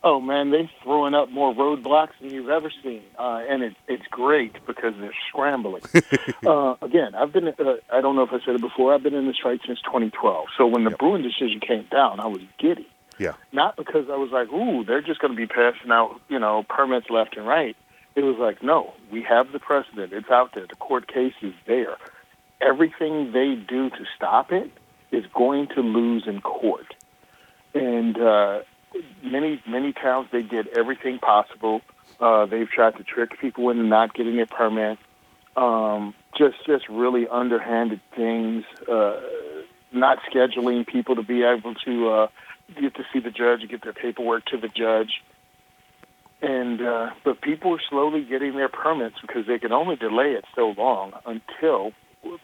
[0.04, 4.06] Oh man, they're throwing up more roadblocks than you've ever seen, uh, and it, it's
[4.12, 5.84] great because they're scrambling.
[6.46, 7.48] uh, again, I've been.
[7.48, 8.94] Uh, I don't know if I said it before.
[8.94, 10.48] I've been in this fight since 2012.
[10.58, 12.88] So when the Bruen decision came down, I was giddy.
[13.18, 13.34] Yeah.
[13.52, 16.64] Not because I was like, "Ooh, they're just going to be passing out, you know,
[16.64, 17.76] permits left and right."
[18.16, 20.14] It was like, "No, we have the precedent.
[20.14, 20.66] It's out there.
[20.68, 21.98] The court case is there.
[22.62, 24.72] Everything they do to stop it
[25.12, 26.94] is going to lose in court."
[27.74, 28.60] And uh,
[29.24, 31.82] many many towns they did everything possible.
[32.20, 34.98] Uh, they've tried to trick people into not getting their permit.
[35.56, 38.64] Um, just just really underhanded things.
[38.88, 39.20] Uh,
[39.92, 42.28] not scheduling people to be able to uh,
[42.80, 45.22] get to see the judge and get their paperwork to the judge.
[46.42, 50.46] And uh, but people are slowly getting their permits because they can only delay it
[50.56, 51.94] so long until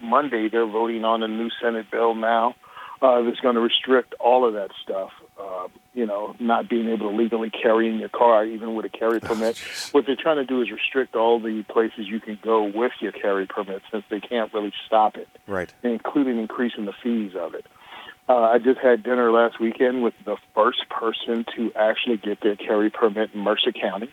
[0.01, 0.49] Monday.
[0.49, 2.55] They're voting on a new Senate bill now
[3.03, 5.11] uh, that's going to restrict all of that stuff.
[5.39, 8.89] Uh, you know, not being able to legally carry in your car, even with a
[8.89, 9.57] carry permit.
[9.91, 13.11] what they're trying to do is restrict all the places you can go with your
[13.11, 15.71] carry permit, since they can't really stop it, Right.
[15.83, 17.65] including increasing the fees of it.
[18.27, 22.55] Uh, I just had dinner last weekend with the first person to actually get their
[22.55, 24.09] carry permit in Mercer County,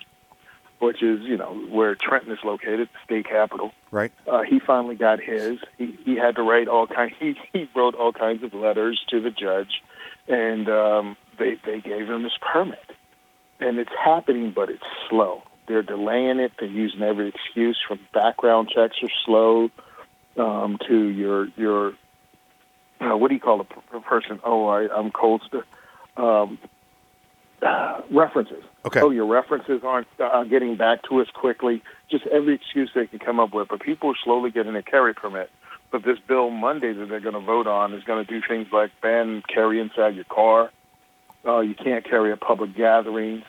[0.81, 3.73] which is, you know, where Trenton is located, the state capital.
[3.93, 4.13] Right.
[4.27, 5.59] Uh, he finally got his.
[5.79, 7.13] He he had to write all kind.
[7.21, 9.83] He he wrote all kinds of letters to the judge,
[10.27, 12.79] and um, they they gave him his permit.
[13.61, 15.43] And it's happening, but it's slow.
[15.69, 16.53] They're delaying it.
[16.59, 19.71] They're using every excuse from background checks are slow
[20.37, 21.93] um, to your your
[23.01, 24.41] uh, what do you call a p- a person?
[24.45, 25.43] Oh, I, I'm cold.
[25.47, 25.65] St-
[26.17, 26.59] um,
[27.63, 28.63] uh, references.
[28.85, 29.01] Okay.
[29.01, 31.83] Oh, your references aren't uh, getting back to us quickly.
[32.11, 33.69] Just every excuse they can come up with.
[33.69, 35.51] But people are slowly getting a carry permit.
[35.91, 38.69] But this bill Monday that they're going to vote on is going to do things
[38.73, 40.71] like ban carry inside your car.
[41.45, 43.45] Uh, you can't carry at public gatherings.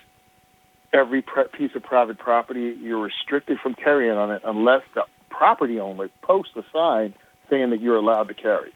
[0.93, 5.79] Every pre- piece of private property, you're restricted from carrying on it unless the property
[5.79, 7.13] owner posts a sign
[7.49, 8.73] saying that you're allowed to carry.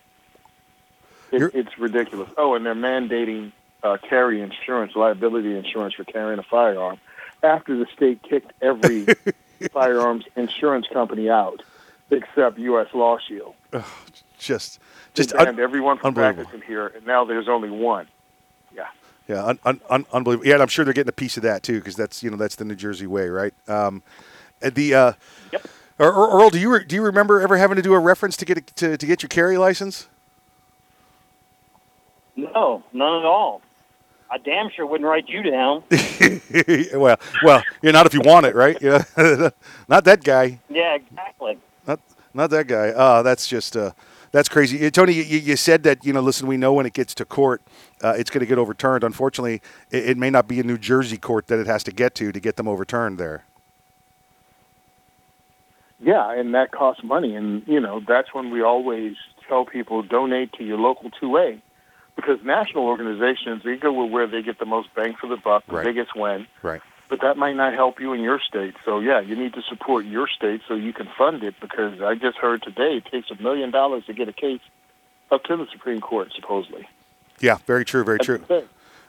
[1.31, 2.29] It, it's ridiculous.
[2.37, 3.51] Oh, and they're mandating
[3.83, 6.97] uh, carry insurance, liability insurance for carrying a firearm,
[7.43, 9.05] after the state kicked every
[9.71, 11.61] firearms insurance company out
[12.11, 12.87] except U.S.
[12.93, 13.55] Law Shield.
[14.37, 14.79] Just,
[15.13, 18.07] They just banned un- everyone from practicing here, and now there's only one.
[18.75, 18.87] Yeah.
[19.27, 20.47] Yeah, un- un- un- unbelievable.
[20.47, 22.37] Yeah, and I'm sure they're getting a piece of that too, because that's you know
[22.37, 23.53] that's the New Jersey way, right?
[23.67, 24.03] Um,
[24.61, 25.13] the uh,
[25.51, 25.65] yep.
[25.97, 28.57] Earl, do you re- do you remember ever having to do a reference to get
[28.57, 30.07] a, to to get your carry license?
[32.35, 33.61] No, none at all.
[34.29, 35.83] I damn sure wouldn't write you down.
[36.99, 38.77] well, well, you're not if you want it, right?
[38.81, 39.03] Yeah,
[39.87, 40.59] not that guy.
[40.69, 41.57] Yeah, exactly.
[41.87, 41.99] Not
[42.33, 42.89] not that guy.
[42.89, 43.91] Uh, that's just uh,
[44.31, 44.85] that's crazy.
[44.85, 46.21] Uh, Tony, you, you said that you know.
[46.21, 47.61] Listen, we know when it gets to court,
[48.03, 49.03] uh, it's going to get overturned.
[49.03, 52.15] Unfortunately, it, it may not be a New Jersey court that it has to get
[52.15, 53.45] to to get them overturned there.
[55.99, 59.15] Yeah, and that costs money, and you know that's when we always
[59.47, 61.61] tell people donate to your local two A,
[62.15, 65.75] because national organizations they go where they get the most bang for the buck, the
[65.75, 65.85] Right.
[65.85, 66.47] biggest win.
[66.61, 66.81] Right.
[67.07, 68.75] But that might not help you in your state.
[68.83, 71.55] So yeah, you need to support your state so you can fund it.
[71.61, 74.61] Because I just heard today it takes a million dollars to get a case
[75.31, 76.87] up to the Supreme Court, supposedly.
[77.39, 78.67] Yeah, very true, very That's true.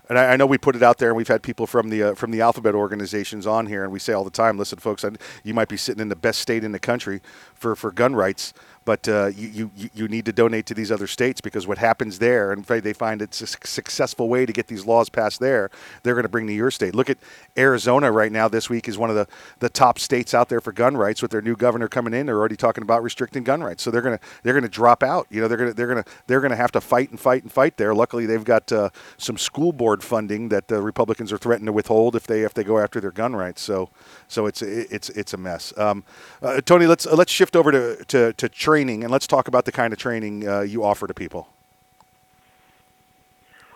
[0.09, 2.03] And I, I know we put it out there, and we've had people from the
[2.03, 5.05] uh, from the alphabet organizations on here, and we say all the time, "Listen, folks,
[5.05, 5.11] I,
[5.43, 7.21] you might be sitting in the best state in the country
[7.55, 8.53] for, for gun rights,
[8.87, 12.21] but uh, you, you you need to donate to these other states because what happens
[12.21, 15.71] there, and they find it's a successful way to get these laws passed there,
[16.03, 16.95] they're going to bring to your state.
[16.95, 17.19] Look at
[17.59, 18.47] Arizona right now.
[18.47, 19.27] This week is one of the,
[19.59, 21.21] the top states out there for gun rights.
[21.21, 23.83] With their new governor coming in, they're already talking about restricting gun rights.
[23.83, 25.27] So they're gonna they're gonna drop out.
[25.31, 27.79] You know, they're gonna they're gonna they're gonna have to fight and fight and fight
[27.79, 27.93] there.
[27.93, 32.15] Luckily, they've got uh, some school board funding that the Republicans are threatening to withhold
[32.15, 33.63] if they if they go after their gun rights.
[33.63, 33.91] So
[34.29, 35.77] so it's it's it's a mess.
[35.77, 36.05] Um,
[36.41, 38.49] uh, Tony, let's let's shift over to to, to.
[38.77, 41.49] Training, and let's talk about the kind of training uh, you offer to people.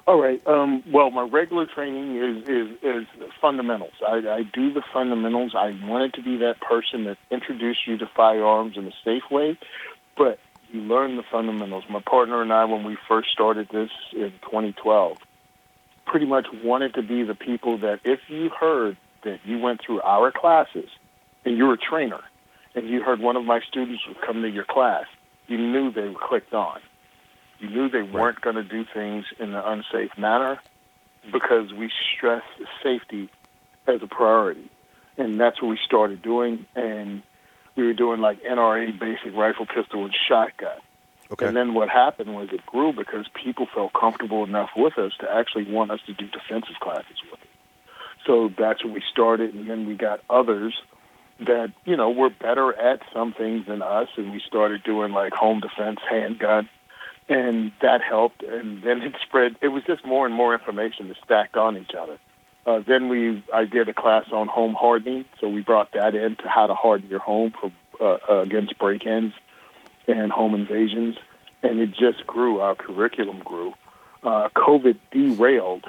[0.07, 0.44] All right.
[0.46, 3.07] Um, well, my regular training is is, is
[3.40, 3.94] fundamentals.
[4.07, 5.55] I, I do the fundamentals.
[5.55, 9.59] I wanted to be that person that introduced you to firearms in a safe way,
[10.18, 10.38] but
[10.70, 11.84] you learn the fundamentals.
[11.88, 15.16] My partner and I, when we first started this in 2012,
[16.05, 20.03] pretty much wanted to be the people that if you heard that you went through
[20.03, 20.90] our classes
[21.46, 22.20] and you're a trainer
[22.74, 25.04] and you heard one of my students would come to your class,
[25.46, 26.80] you knew they were clicked on.
[27.58, 30.60] You knew they weren't going to do things in an unsafe manner
[31.30, 32.42] because we stress
[32.82, 33.28] safety
[33.86, 34.70] as a priority.
[35.18, 36.64] And that's what we started doing.
[36.74, 37.22] And
[37.76, 40.78] we were doing like NRA basic rifle, pistol, and shotgun.
[41.32, 41.46] Okay.
[41.46, 45.30] And then what happened was it grew because people felt comfortable enough with us to
[45.30, 47.48] actually want us to do defensive classes with it.
[48.26, 50.74] So that's where we started, and then we got others
[51.47, 55.32] that you know were better at some things than us, and we started doing like
[55.32, 56.68] home defense, handgun,
[57.28, 58.43] and that helped.
[58.43, 59.57] And then it spread.
[59.61, 62.18] It was just more and more information that stacked on each other.
[62.66, 66.36] Uh, then we, I did a class on home hardening, so we brought that in
[66.36, 69.32] to how to harden your home for uh, uh, against break-ins
[70.07, 71.16] and home invasions,
[71.62, 72.61] and it just grew.
[72.61, 73.74] Our curriculum grew.
[74.22, 75.84] Uh, COVID derailed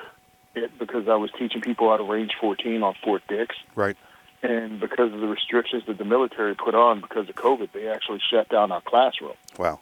[0.56, 3.98] it because I was teaching people out of range 14 on Fort Dix, Right.
[4.44, 8.20] And because of the restrictions that the military put on because of COVID, they actually
[8.32, 9.34] shut down our classroom.
[9.58, 9.80] Wow.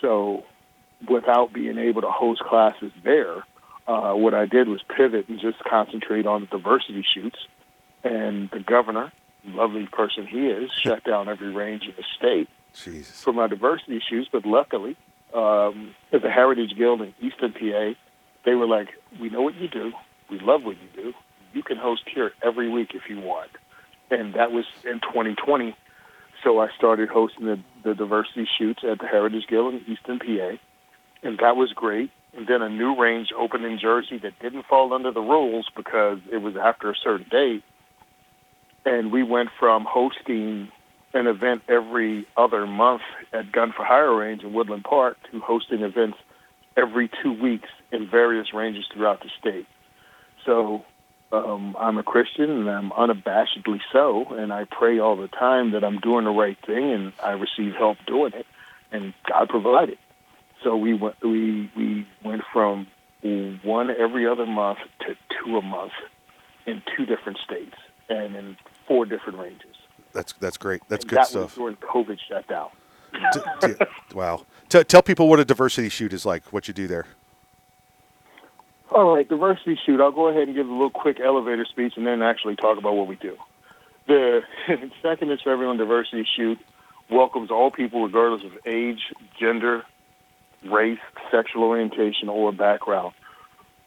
[0.00, 0.44] So,
[1.08, 3.44] without being able to host classes there,
[3.86, 7.38] uh, what I did was pivot and just concentrate on the diversity shoots.
[8.02, 9.12] And the governor,
[9.44, 13.22] lovely person he is, shut down every range in the state Jesus.
[13.22, 14.28] for my diversity shoots.
[14.30, 14.96] But luckily,
[15.32, 17.94] um, at the Heritage Guild in Easton PA,
[18.44, 18.88] they were like,
[19.20, 19.92] "We know what you do.
[20.28, 21.14] We love what you do.
[21.52, 23.50] You can host here every week if you want."
[24.10, 25.76] And that was in 2020.
[26.44, 30.58] So I started hosting the, the diversity shoots at the Heritage Guild in Easton, PA,
[31.22, 32.10] and that was great.
[32.36, 36.18] And then a new range opened in Jersey that didn't fall under the rules because
[36.30, 37.64] it was after a certain date.
[38.84, 40.70] And we went from hosting
[41.14, 43.02] an event every other month
[43.32, 46.18] at Gun for Hire Range in Woodland Park to hosting events
[46.76, 49.66] every two weeks in various ranges throughout the state.
[50.44, 50.84] So
[51.32, 55.82] um, I'm a Christian and I'm unabashedly so, and I pray all the time that
[55.84, 58.46] I'm doing the right thing and I receive help doing it,
[58.92, 59.98] and God provided.
[60.62, 62.86] So we went we we went from
[63.62, 65.14] one every other month to
[65.44, 65.92] two a month
[66.66, 67.74] in two different states
[68.08, 68.56] and in
[68.86, 69.74] four different ranges.
[70.12, 70.82] That's that's great.
[70.88, 71.42] That's And good that stuff.
[71.42, 72.68] was during COVID shutdown.
[73.32, 73.74] T- t-
[74.14, 74.44] wow.
[74.68, 76.52] T- tell people what a diversity shoot is like.
[76.52, 77.06] What you do there.
[78.94, 80.00] All right, diversity shoot.
[80.00, 82.94] I'll go ahead and give a little quick elevator speech and then actually talk about
[82.94, 83.36] what we do.
[84.06, 84.40] The
[85.02, 86.58] second is for everyone diversity shoot
[87.10, 89.00] welcomes all people regardless of age,
[89.38, 89.84] gender,
[90.64, 90.98] race,
[91.30, 93.12] sexual orientation, or background.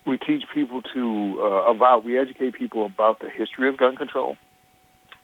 [0.05, 4.37] We teach people to uh, about we educate people about the history of gun control,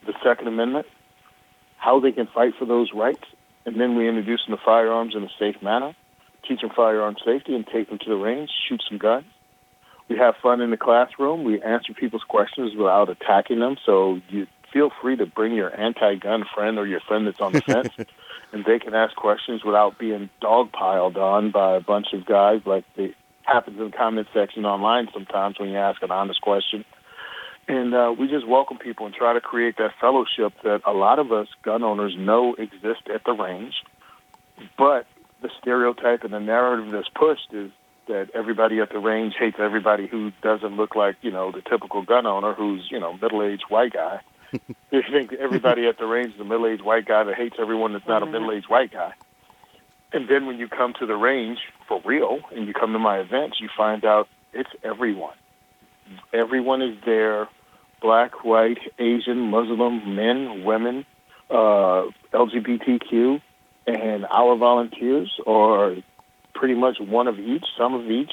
[0.06, 0.86] the Second Amendment,
[1.76, 3.24] how they can fight for those rights,
[3.64, 5.94] and then we introduce them to firearms in a safe manner,
[6.46, 9.26] teach them firearm safety, and take them to the range, shoot some guns.
[10.08, 11.44] We have fun in the classroom.
[11.44, 13.76] We answer people's questions without attacking them.
[13.84, 17.60] So you feel free to bring your anti-gun friend or your friend that's on the
[17.66, 17.94] fence,
[18.52, 22.84] and they can ask questions without being dogpiled on by a bunch of guys like
[22.96, 26.84] it happens in the comment section online sometimes when you ask an honest question.
[27.68, 31.18] And uh, we just welcome people and try to create that fellowship that a lot
[31.18, 33.74] of us gun owners know exists at the range.
[34.78, 35.06] But
[35.42, 37.70] the stereotype and the narrative that's pushed is
[38.06, 42.02] that everybody at the range hates everybody who doesn't look like, you know, the typical
[42.02, 44.20] gun owner who's, you know, middle-aged white guy.
[44.90, 48.06] they think everybody at the range is a middle-aged white guy that hates everyone that's
[48.06, 49.12] not a middle-aged white guy.
[50.12, 53.18] And then when you come to the range for real and you come to my
[53.18, 55.34] events, you find out it's everyone.
[56.32, 57.48] Everyone is there
[58.00, 61.04] black, white, Asian, Muslim, men, women,
[61.50, 63.40] uh, LGBTQ,
[63.86, 65.96] and our volunteers are
[66.56, 68.32] pretty much one of each, some of each,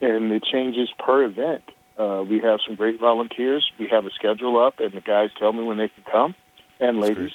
[0.00, 1.62] and it changes per event.
[1.96, 3.70] Uh, we have some great volunteers.
[3.78, 6.34] We have a schedule up, and the guys tell me when they can come,
[6.80, 7.30] and ladies.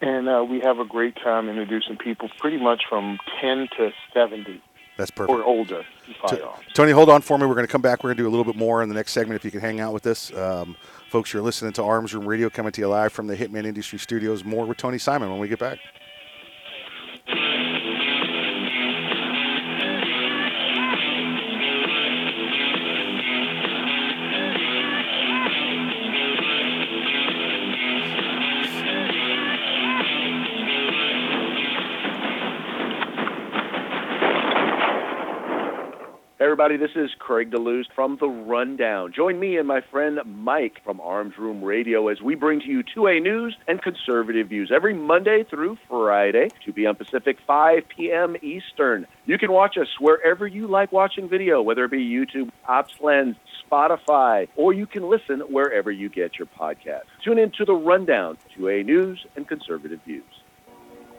[0.00, 4.60] And uh, we have a great time introducing people pretty much from 10 to 70
[4.96, 5.30] That's perfect.
[5.38, 5.84] or older
[6.20, 6.64] firearms.
[6.74, 7.46] Tony, hold on for me.
[7.46, 8.02] We're going to come back.
[8.02, 9.60] We're going to do a little bit more in the next segment if you can
[9.60, 10.34] hang out with us.
[10.34, 10.74] Um,
[11.08, 14.00] folks, you're listening to Arms Room Radio coming to you live from the Hitman Industry
[14.00, 14.42] Studios.
[14.44, 15.78] More with Tony Simon when we get back.
[36.52, 36.76] Everybody.
[36.76, 39.10] This is Craig DeLuz from The Rundown.
[39.10, 42.82] Join me and my friend Mike from Arms Room Radio as we bring to you
[42.82, 46.94] 2A News and conservative views every Monday through Friday, 2 p.m.
[46.94, 48.36] Pacific, 5 p.m.
[48.42, 49.06] Eastern.
[49.24, 53.36] You can watch us wherever you like watching video, whether it be YouTube, Ops Lens,
[53.64, 57.04] Spotify, or you can listen wherever you get your podcast.
[57.24, 60.41] Tune in to The Rundown, 2A News and conservative views.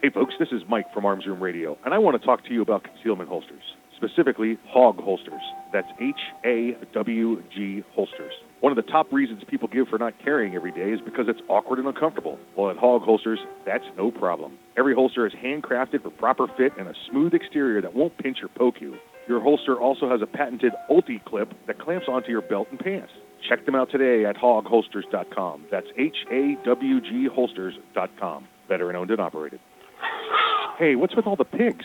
[0.00, 2.54] Hey folks, this is Mike from Arms Room Radio, and I want to talk to
[2.54, 3.64] you about concealment holsters,
[3.96, 5.42] specifically Hawg holsters.
[5.72, 8.32] That's H-A-W-G holsters.
[8.60, 11.40] One of the top reasons people give for not carrying every day is because it's
[11.48, 12.38] awkward and uncomfortable.
[12.56, 14.56] Well, at Hawg Holsters, that's no problem.
[14.76, 18.48] Every holster is handcrafted for proper fit and a smooth exterior that won't pinch or
[18.56, 18.94] poke you.
[19.26, 23.10] Your holster also has a patented Ulti clip that clamps onto your belt and pants.
[23.48, 25.66] Check them out today at hawgholsters.com.
[25.72, 28.46] That's H-A-W-G holsters.com.
[28.68, 29.58] Veteran owned and operated.
[30.78, 31.84] Hey, what's with all the pigs?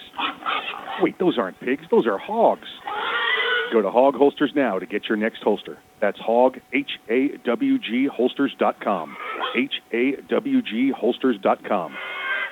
[1.02, 1.86] Wait, those aren't pigs.
[1.90, 2.68] Those are hogs.
[3.72, 5.80] Go to Hawg Holsters now to get your next holster.
[6.00, 9.18] That's Hawg, H-A-W-G holsters.com.
[9.56, 11.96] H-A-W-G holsters.com.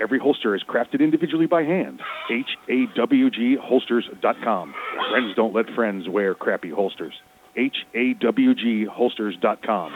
[0.02, 2.02] Every holster is crafted individually by hand.
[2.32, 4.74] H-A-W-G holsters.com.
[5.12, 7.14] Friends don't let friends wear crappy holsters.
[7.56, 9.94] H-A-W-G holsters.com.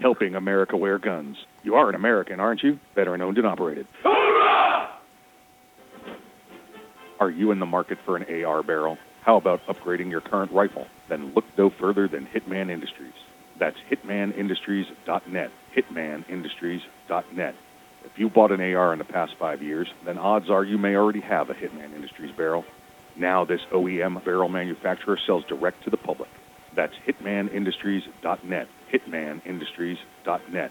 [0.00, 1.38] Helping America wear guns.
[1.64, 2.78] You are an American, aren't you?
[2.94, 3.88] Veteran owned and operated.
[7.20, 8.96] Are you in the market for an AR barrel?
[9.22, 10.86] How about upgrading your current rifle?
[11.08, 13.14] Then look no further than Hitman Industries.
[13.58, 15.50] That's hitmanindustries.net.
[15.76, 17.54] Hitmanindustries.net.
[18.04, 20.94] If you bought an AR in the past five years, then odds are you may
[20.94, 22.64] already have a Hitman Industries barrel.
[23.16, 26.30] Now this OEM barrel manufacturer sells direct to the public.
[26.76, 28.68] That's hitmanindustries.net.
[28.92, 30.70] Hitmanindustries.net.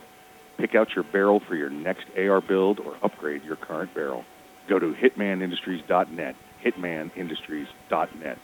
[0.57, 4.23] Pick out your barrel for your next AR build or upgrade your current barrel.
[4.69, 6.35] Go to hitmanindustries.net.
[6.65, 8.37] Hitmanindustries.net.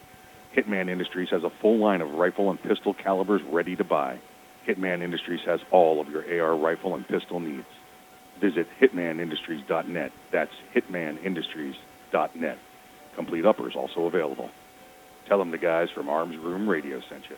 [0.55, 4.19] Hitman Industries has a full line of rifle and pistol calibers ready to buy.
[4.67, 7.65] Hitman Industries has all of your AR rifle and pistol needs.
[8.39, 10.11] Visit hitmanindustries.net.
[10.31, 12.57] That's hitmanindustries.net.
[13.15, 14.49] Complete uppers also available.
[15.27, 17.35] Tell them the guys from Arms Room Radio sent you.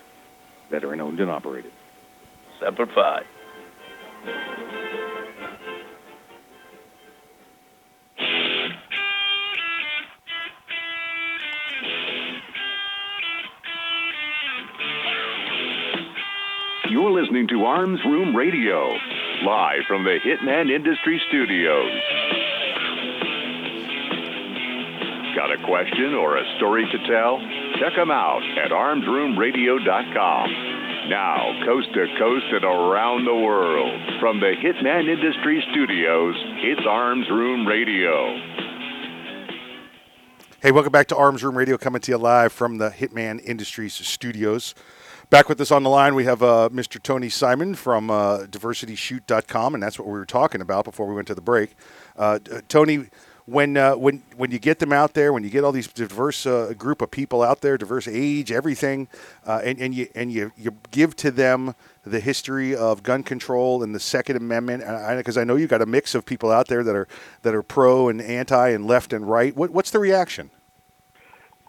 [0.72, 1.72] Veteran owned and operated.
[2.60, 3.22] Semper Fi.
[17.06, 18.90] You're listening to Arms Room Radio,
[19.46, 21.92] live from the Hitman Industry Studios.
[25.36, 27.38] Got a question or a story to tell?
[27.78, 30.50] Check them out at armsroomradio.com.
[31.08, 36.34] Now, coast to coast and around the world, from the Hitman Industry Studios,
[36.64, 38.36] it's Arms Room Radio.
[40.60, 43.94] Hey, welcome back to Arms Room Radio, coming to you live from the Hitman Industries
[43.94, 44.74] studios.
[45.30, 47.02] Back with us on the line, we have uh, Mr.
[47.02, 51.28] Tony Simon from uh, DiversityShoot.com, and that's what we were talking about before we went
[51.28, 51.76] to the break.
[52.16, 53.08] Uh, Tony,
[53.46, 56.46] when uh, when when you get them out there, when you get all these diverse
[56.46, 59.08] uh, group of people out there, diverse age, everything,
[59.48, 61.74] uh, and, and you and you, you give to them
[62.06, 64.84] the history of gun control and the Second Amendment,
[65.18, 67.08] because I, I know you've got a mix of people out there that are
[67.42, 69.56] that are pro and anti and left and right.
[69.56, 70.52] What, what's the reaction?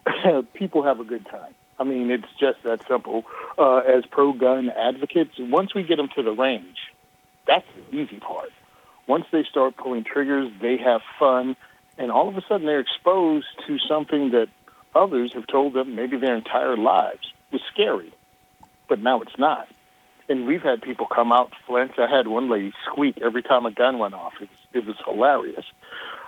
[0.53, 1.53] people have a good time.
[1.79, 3.25] I mean, it's just that simple.
[3.57, 6.77] Uh, as pro-gun advocates, once we get them to the range,
[7.45, 8.49] that's the easy part.
[9.07, 11.55] Once they start pulling triggers, they have fun,
[11.97, 14.49] and all of a sudden they're exposed to something that
[14.95, 18.11] others have told them maybe their entire lives was scary,
[18.89, 19.67] but now it's not.
[20.29, 21.93] And we've had people come out flinch.
[21.97, 24.33] I had one lady squeak every time a gun went off.
[24.41, 25.65] It was, it was hilarious.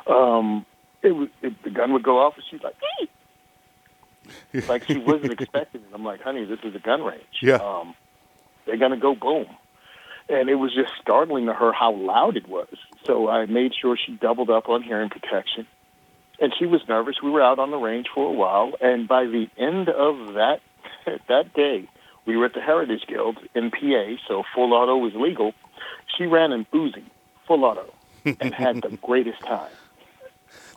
[0.07, 0.65] Um,
[1.01, 3.09] it it, the gun would go off, and she's like, "Hey!"
[4.67, 5.87] like she wasn't expecting it.
[5.93, 7.23] I'm like, honey, this is a gun range.
[7.41, 7.55] Yeah.
[7.55, 7.95] Um,
[8.65, 9.45] they're gonna go boom.
[10.29, 12.67] And it was just startling to her how loud it was.
[13.05, 15.65] So I made sure she doubled up on hearing protection.
[16.39, 17.15] And she was nervous.
[17.21, 20.61] We were out on the range for a while, and by the end of that
[21.27, 21.89] that day,
[22.25, 25.53] we were at the Heritage Guild in PA, so full auto was legal.
[26.17, 27.03] She ran in Uzi,
[27.47, 27.91] full auto,
[28.25, 29.71] and had the greatest time.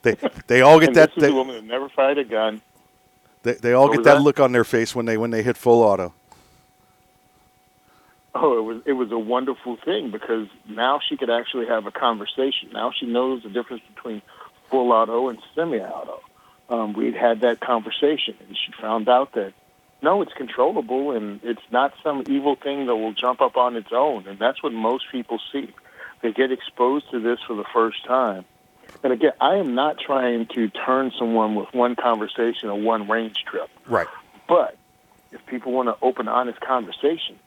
[0.03, 0.17] They
[0.49, 1.11] they all get that.
[1.11, 2.61] This is they- a woman who never fired a gun.
[3.43, 4.23] They, they all What get that, that?
[4.23, 6.15] look on their face when they when they hit full auto.
[8.35, 11.91] Oh, it was it was a wonderful thing because now she could actually have a
[11.91, 12.71] conversation.
[12.73, 14.23] Now she knows the difference between
[14.71, 16.21] full auto and semi-auto.
[16.71, 19.53] Um, we'd had that conversation, and she found out that
[20.01, 23.93] no, it's controllable, and it's not some evil thing that will jump up on its
[23.93, 24.27] own.
[24.27, 25.73] And that's what most people see.
[26.23, 28.45] They get exposed to this for the first time.
[29.03, 33.45] And again, I am not trying to turn someone with one conversation or one range
[33.45, 33.69] trip.
[33.87, 34.07] Right.
[34.49, 34.77] But
[35.33, 37.39] if people want to open, honest conversation,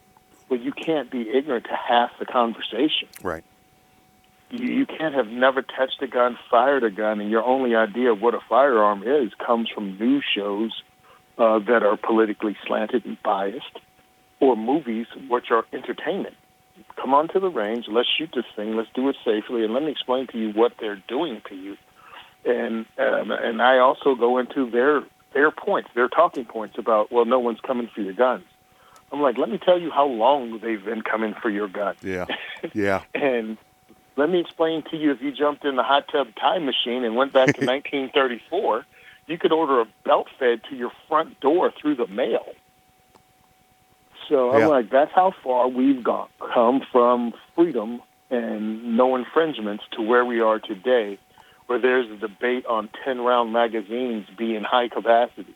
[0.49, 3.07] well, you can't be ignorant to half the conversation.
[3.21, 3.43] Right.
[4.51, 8.11] You, you can't have never touched a gun, fired a gun, and your only idea
[8.11, 10.71] of what a firearm is comes from news shows
[11.37, 13.79] uh, that are politically slanted and biased,
[14.39, 16.35] or movies which are entertainment.
[16.95, 17.85] Come on to the range.
[17.87, 18.75] Let's shoot this thing.
[18.75, 21.77] Let's do it safely, and let me explain to you what they're doing to you.
[22.45, 25.03] And um, and I also go into their
[25.33, 28.43] their points, their talking points about well, no one's coming for your guns.
[29.11, 31.95] I'm like, let me tell you how long they've been coming for your gun.
[32.01, 32.25] Yeah.
[32.73, 33.03] Yeah.
[33.13, 33.57] And
[34.15, 37.15] let me explain to you if you jumped in the hot tub time machine and
[37.15, 38.85] went back to 1934,
[39.27, 42.45] you could order a belt fed to your front door through the mail.
[44.29, 50.01] So I'm like, that's how far we've gone, come from freedom and no infringements to
[50.01, 51.19] where we are today,
[51.67, 55.55] where there's a debate on 10 round magazines being high capacity.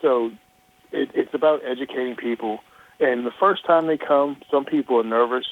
[0.00, 0.32] So
[0.90, 2.60] it, it's about educating people.
[3.00, 5.46] And the first time they come, some people are nervous.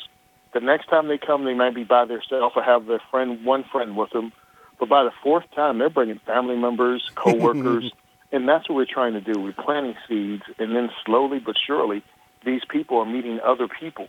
[0.53, 3.65] The next time they come, they might be by themselves or have their friend, one
[3.65, 4.33] friend with them.
[4.79, 7.93] But by the fourth time, they're bringing family members, coworkers,
[8.33, 9.41] and that's what we're trying to do.
[9.41, 12.03] We're planting seeds, and then slowly but surely,
[12.45, 14.09] these people are meeting other people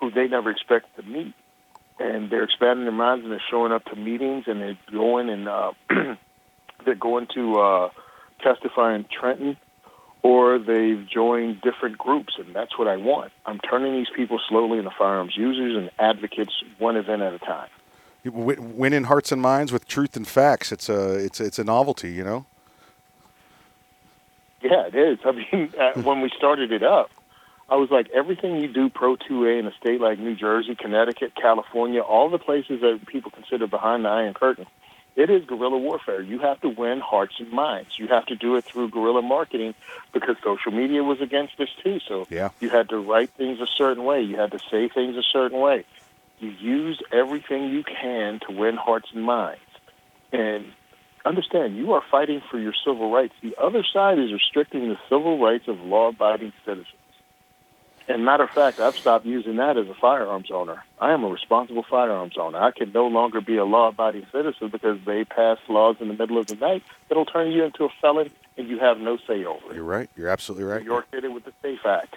[0.00, 1.34] who they never expected to meet,
[1.98, 5.48] and they're expanding their minds and they're showing up to meetings and they're going and
[5.48, 5.72] uh,
[6.84, 7.88] they're going to uh,
[8.42, 9.56] testify in Trenton,
[10.22, 13.32] or they've joined different groups, and that's what I want.
[13.46, 17.68] I'm turning these people slowly into firearms users and advocates, one event at a time.
[18.22, 20.72] You win, win in hearts and minds with truth and facts.
[20.72, 22.46] It's a it's it's a novelty, you know.
[24.64, 25.18] Yeah, it is.
[25.24, 25.72] I mean,
[26.04, 27.10] when we started it up,
[27.68, 31.32] I was like, everything you do pro 2A in a state like New Jersey, Connecticut,
[31.40, 34.66] California, all the places that people consider behind the iron curtain,
[35.16, 36.20] it is guerrilla warfare.
[36.20, 37.90] You have to win hearts and minds.
[37.98, 39.74] You have to do it through guerrilla marketing
[40.12, 42.00] because social media was against this too.
[42.08, 42.50] So Yeah.
[42.60, 44.22] you had to write things a certain way.
[44.22, 45.84] You had to say things a certain way.
[46.40, 49.60] You use everything you can to win hearts and minds.
[50.32, 50.72] And
[51.24, 53.34] understand, you are fighting for your civil rights.
[53.42, 56.88] The other side is restricting the civil rights of law-abiding citizens.
[58.06, 60.84] And matter of fact, I've stopped using that as a firearms owner.
[61.00, 62.58] I am a responsible firearms owner.
[62.58, 66.36] I can no longer be a law-abiding citizen because they pass laws in the middle
[66.36, 69.70] of the night that'll turn you into a felon and you have no say over
[69.70, 69.74] it.
[69.74, 70.10] You're right.
[70.16, 70.82] You're absolutely right.
[70.82, 72.16] New York did it with the SAFE Act.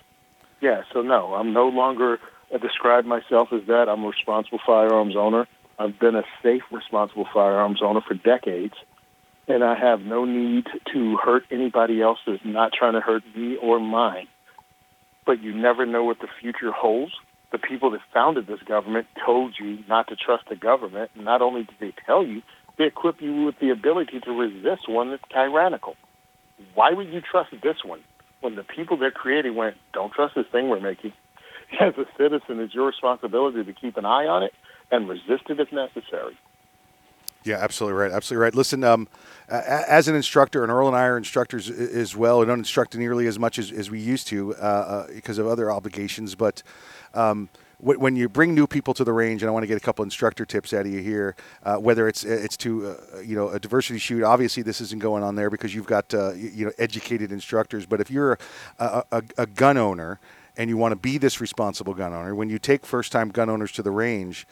[0.59, 2.19] Yeah, so no, I'm no longer
[2.53, 3.87] uh, describe myself as that.
[3.87, 5.47] I'm a responsible firearms owner.
[5.79, 8.73] I've been a safe, responsible firearms owner for decades,
[9.47, 13.57] and I have no need to hurt anybody else that's not trying to hurt me
[13.57, 14.27] or mine.
[15.25, 17.13] But you never know what the future holds.
[17.51, 21.11] The people that founded this government told you not to trust the government.
[21.15, 22.41] Not only did they tell you,
[22.77, 25.95] they equip you with the ability to resist one that's tyrannical.
[26.73, 28.01] Why would you trust this one
[28.41, 31.13] when the people that created went, don't trust this thing we're making?
[31.79, 34.53] As a citizen, it's your responsibility to keep an eye on it
[34.91, 36.37] and resist it if necessary.
[37.47, 38.11] Yeah, absolutely right.
[38.11, 38.53] Absolutely right.
[38.53, 39.07] Listen, um,
[39.47, 42.39] as an instructor, and Earl and I are instructors as well.
[42.39, 45.47] We don't instruct nearly as much as, as we used to uh, uh, because of
[45.47, 46.35] other obligations.
[46.35, 46.61] But
[47.13, 49.77] um, wh- when you bring new people to the range, and I want to get
[49.77, 53.37] a couple instructor tips out of you here, uh, whether it's it's to uh, you
[53.37, 54.23] know a diversity shoot.
[54.23, 57.85] Obviously, this isn't going on there because you've got uh, you know educated instructors.
[57.85, 58.37] But if you're
[58.77, 60.19] a, a, a gun owner
[60.57, 63.49] and you want to be this responsible gun owner, when you take first time gun
[63.49, 64.45] owners to the range.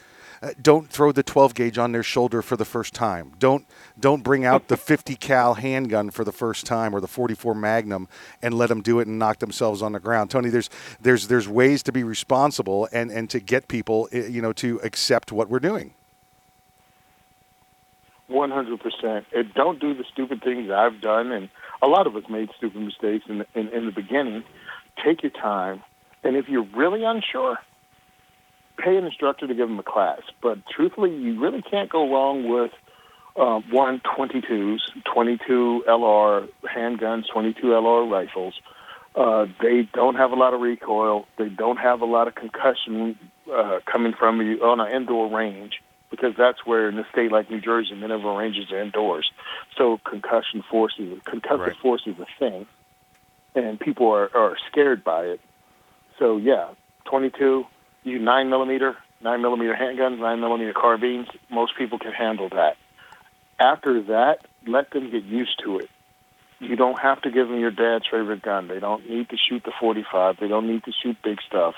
[0.46, 3.32] Uh, don't throw the 12 gauge on their shoulder for the first time.
[3.40, 3.66] Don't
[4.00, 8.08] don't bring out the 50 cal handgun for the first time or the 44 Magnum
[8.44, 10.30] and let them do it and knock themselves on the ground.
[10.30, 10.70] Tony, there's
[11.02, 14.80] there's there's ways to be responsible and and to get people uh, you know to
[14.84, 15.96] accept what we're doing.
[18.28, 19.26] One hundred percent.
[19.56, 21.50] Don't do the stupid things I've done, and
[21.82, 24.44] a lot of us made stupid mistakes in, in in the beginning.
[25.04, 25.82] Take your time,
[26.24, 27.58] and if you're really unsure,
[28.78, 30.22] pay an instructor to give them a class.
[30.42, 32.72] But truthfully, you really can't go wrong with
[33.36, 34.80] uh, one 22s,
[35.14, 38.54] 22 LR handguns, 22 LR rifles.
[39.16, 41.26] Uh, they don't have a lot of recoil.
[41.38, 43.18] They don't have a lot of concussion
[43.52, 47.50] uh, coming from you on an indoor range because that's where in a state like
[47.50, 49.32] New Jersey, many of our ranges are indoors.
[49.78, 51.78] So concussion force is concussive Right.
[51.82, 52.68] force is a thing,
[53.54, 55.42] and people are, are scared by it.
[56.20, 56.70] So yeah,
[57.06, 57.66] 22,
[58.06, 61.28] you nine millimeter, nine millimeter handguns, nine millimeter carbines.
[61.50, 62.78] Most people can handle that.
[63.60, 65.90] After that, let them get used to it.
[66.60, 68.68] You don't have to give them your dad's favorite gun.
[68.68, 70.38] They don't need to shoot the 45.
[70.40, 71.76] They don't need to shoot big stuff.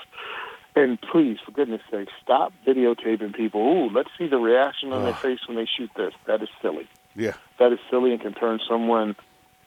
[0.76, 3.60] And please, for goodness sake, stop videotaping people.
[3.60, 6.14] Ooh, let's see the reaction on their face when they shoot this.
[6.26, 6.86] That is silly.
[7.16, 7.34] Yeah.
[7.58, 9.16] That is silly and can turn someone,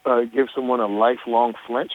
[0.06, 1.92] uh, give someone a lifelong flinch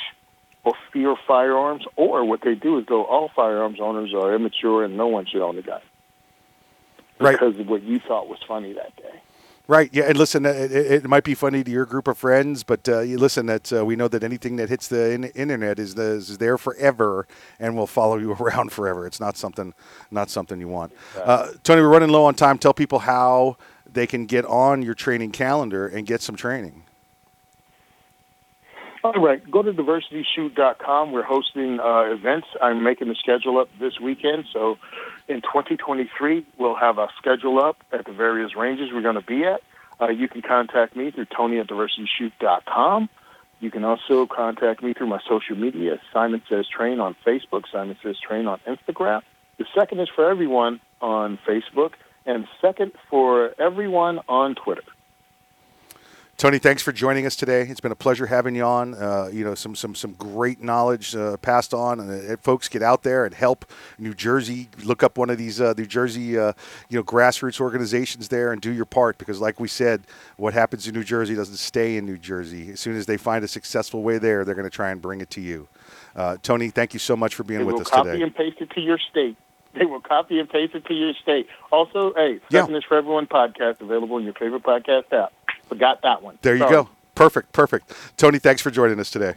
[0.93, 1.85] fear firearms.
[1.97, 5.43] Or what they do is go, all firearms owners are immature and no one should
[5.43, 5.81] own a gun.
[7.19, 7.33] Right.
[7.33, 9.21] Because of what you thought was funny that day.
[9.69, 9.91] Right.
[9.93, 10.05] Yeah.
[10.05, 13.47] And listen, it, it, might be funny to your group of friends, but uh, listen.
[13.47, 16.57] That uh, we know that anything that hits the in- internet is, the, is there
[16.57, 17.27] forever
[17.59, 19.09] and will follow you around forever.
[19.09, 19.75] It's not something,
[20.13, 20.93] not something you want.
[21.17, 22.59] Uh, Tony, we're running low on time.
[22.59, 23.57] Tell people how
[23.93, 26.86] they can get on your training calendar and get some training.
[29.15, 31.13] All right, go to diversityshoot.com.
[31.13, 32.49] We're hosting uh, events.
[32.61, 34.47] I'm making the schedule up this weekend.
[34.53, 34.79] So
[35.29, 39.45] in 2023, we'll have a schedule up at the various ranges we're going to be
[39.45, 39.63] at.
[40.01, 43.09] Uh, you can contact me through Tony at diversityshoot.com.
[43.61, 47.97] You can also contact me through my social media, Simon Says Train on Facebook, Simon
[48.03, 49.23] Says Train on Instagram.
[49.59, 51.93] The second is for everyone on Facebook,
[52.27, 54.83] and second for everyone on Twitter.
[56.37, 57.63] Tony, thanks for joining us today.
[57.63, 58.93] It's been a pleasure having you on.
[58.93, 62.83] Uh, you know, some some some great knowledge uh, passed on, and uh, folks get
[62.83, 63.65] out there and help
[63.99, 64.69] New Jersey.
[64.85, 66.53] Look up one of these uh, New Jersey, uh,
[66.91, 69.17] you know, grassroots organizations there, and do your part.
[69.17, 70.03] Because, like we said,
[70.37, 72.71] what happens in New Jersey doesn't stay in New Jersey.
[72.71, 75.23] As soon as they find a successful way there, they're going to try and bring
[75.23, 75.69] it to you.
[76.15, 78.19] Uh, Tony, thank you so much for being They with us copy today.
[78.19, 79.39] Copy and paste it to your state.
[79.77, 81.49] They will copy and paste it to your state.
[81.71, 82.67] Also, hey, Yeah.
[82.67, 85.33] Is for Everyone podcast available in your favorite podcast app.
[85.69, 86.39] Forgot that one.
[86.43, 86.73] There you Sorry.
[86.73, 86.89] go.
[87.15, 87.93] Perfect, perfect.
[88.17, 89.35] Tony, thanks for joining us today.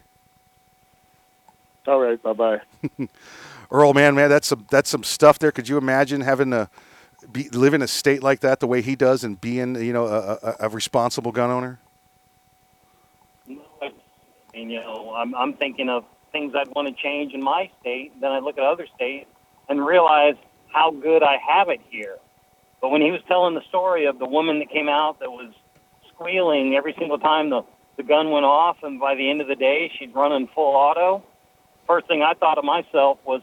[1.88, 2.60] All right, bye bye.
[3.72, 5.52] Earl, man, man, that's some that's some stuff there.
[5.52, 6.70] Could you imagine having to
[7.32, 10.06] be live in a state like that the way he does and being you know
[10.08, 11.80] a, a, a responsible gun owner?
[14.54, 18.20] And you know, I'm I'm thinking of things I'd want to change in my state.
[18.20, 19.30] Then I look at other states
[19.70, 20.36] and realize
[20.74, 22.18] how good I have it here.
[22.82, 25.54] But when he was telling the story of the woman that came out that was
[26.14, 27.62] squealing every single time the
[27.98, 30.74] the gun went off, and by the end of the day she'd run in full
[30.74, 31.22] auto.
[31.86, 33.42] First thing I thought of myself was,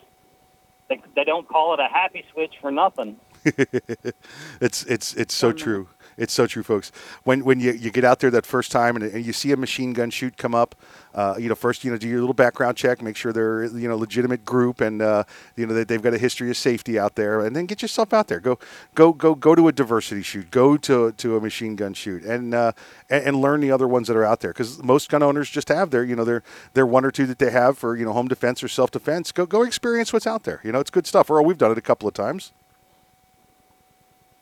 [0.89, 3.17] they they don't call it a happy switch for nothing.
[3.45, 5.89] it's it's it's so true.
[6.17, 6.93] It's so true, folks.
[7.25, 9.57] When when you, you get out there that first time and, and you see a
[9.57, 10.75] machine gun shoot come up,
[11.15, 13.87] uh, you know, first you know do your little background check, make sure they're you
[13.87, 15.25] know legitimate group and uh,
[15.57, 18.15] you know that they've got a history of safety out there, and then get yourself
[18.15, 18.41] out there.
[18.41, 18.59] Go
[18.95, 20.51] go go go to a diversity shoot.
[20.51, 22.73] Go to to a machine gun shoot and uh,
[23.11, 25.69] and, and learn the other ones that are out there because most gun owners just
[25.69, 26.43] have their you know their
[26.73, 29.33] their one or two that they have for you know home defense or self defense.
[29.33, 30.61] Go go experience what's out there.
[30.65, 31.31] You know, it's good stuff.
[31.31, 32.53] Earl, we've done it a couple of times.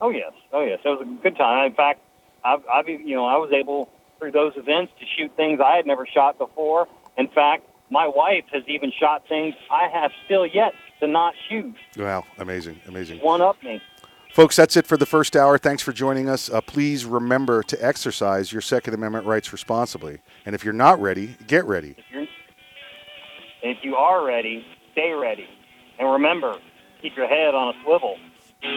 [0.05, 1.65] Oh yes, oh yes, it was a good time.
[1.65, 1.99] In fact,
[2.45, 3.89] I've, I've you know I was able
[4.19, 6.87] through those events to shoot things I had never shot before.
[7.17, 11.75] In fact, my wife has even shot things I have still yet to not shoot.
[11.97, 13.21] Wow, amazing, amazing.
[13.21, 13.81] One up me.
[14.35, 15.57] Folks, that's it for the first hour.
[15.57, 16.51] Thanks for joining us.
[16.51, 20.19] Uh, please remember to exercise your Second Amendment rights responsibly.
[20.45, 21.95] And if you're not ready, get ready.
[21.97, 22.27] If you're
[23.63, 25.49] if you are ready, stay ready,
[25.99, 26.59] and remember,
[27.01, 28.19] keep your head on a swivel.
[28.65, 28.71] Do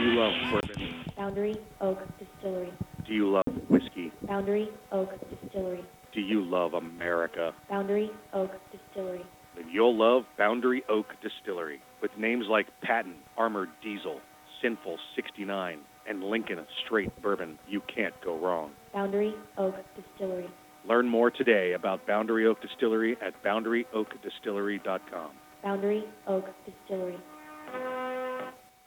[0.00, 1.12] you love bourbon?
[1.14, 2.72] Boundary Oak Distillery.
[3.06, 4.10] Do you love whiskey?
[4.26, 5.84] Boundary Oak Distillery.
[6.14, 7.52] Do you love America?
[7.68, 9.26] Boundary Oak Distillery.
[9.56, 11.82] Then you'll love Boundary Oak Distillery.
[12.00, 14.20] With names like Patton, Armored Diesel,
[14.62, 18.70] Sinful 69, and Lincoln Straight Bourbon, you can't go wrong.
[18.94, 20.48] Boundary Oak Distillery.
[20.88, 25.30] Learn more today about Boundary Oak Distillery at boundaryoakdistillery.com.
[25.62, 27.18] Boundary Oak Distillery.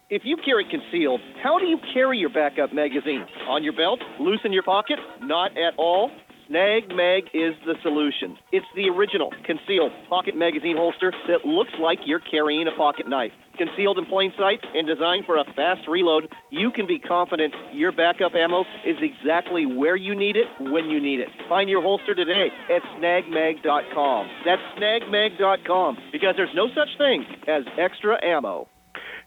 [0.09, 3.26] If you carry concealed, how do you carry your backup magazine?
[3.47, 3.99] On your belt?
[4.19, 4.99] Loose in your pocket?
[5.21, 6.11] Not at all?
[6.47, 8.38] Snag Mag is the solution.
[8.51, 13.32] It's the original concealed pocket magazine holster that looks like you're carrying a pocket knife.
[13.58, 17.91] Concealed in plain sight and designed for a fast reload, you can be confident your
[17.91, 21.30] backup ammo is exactly where you need it when you need it.
[21.47, 24.30] Find your holster today at snagmag.com.
[24.43, 28.68] That's snagmag.com because there's no such thing as extra ammo.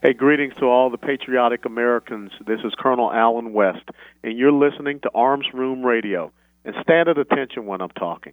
[0.02, 2.32] Hey, greetings to all the patriotic Americans.
[2.46, 3.88] This is Colonel Allen West,
[4.22, 6.32] and you're listening to Arms Room Radio.
[6.64, 8.32] And stand at attention when I'm talking.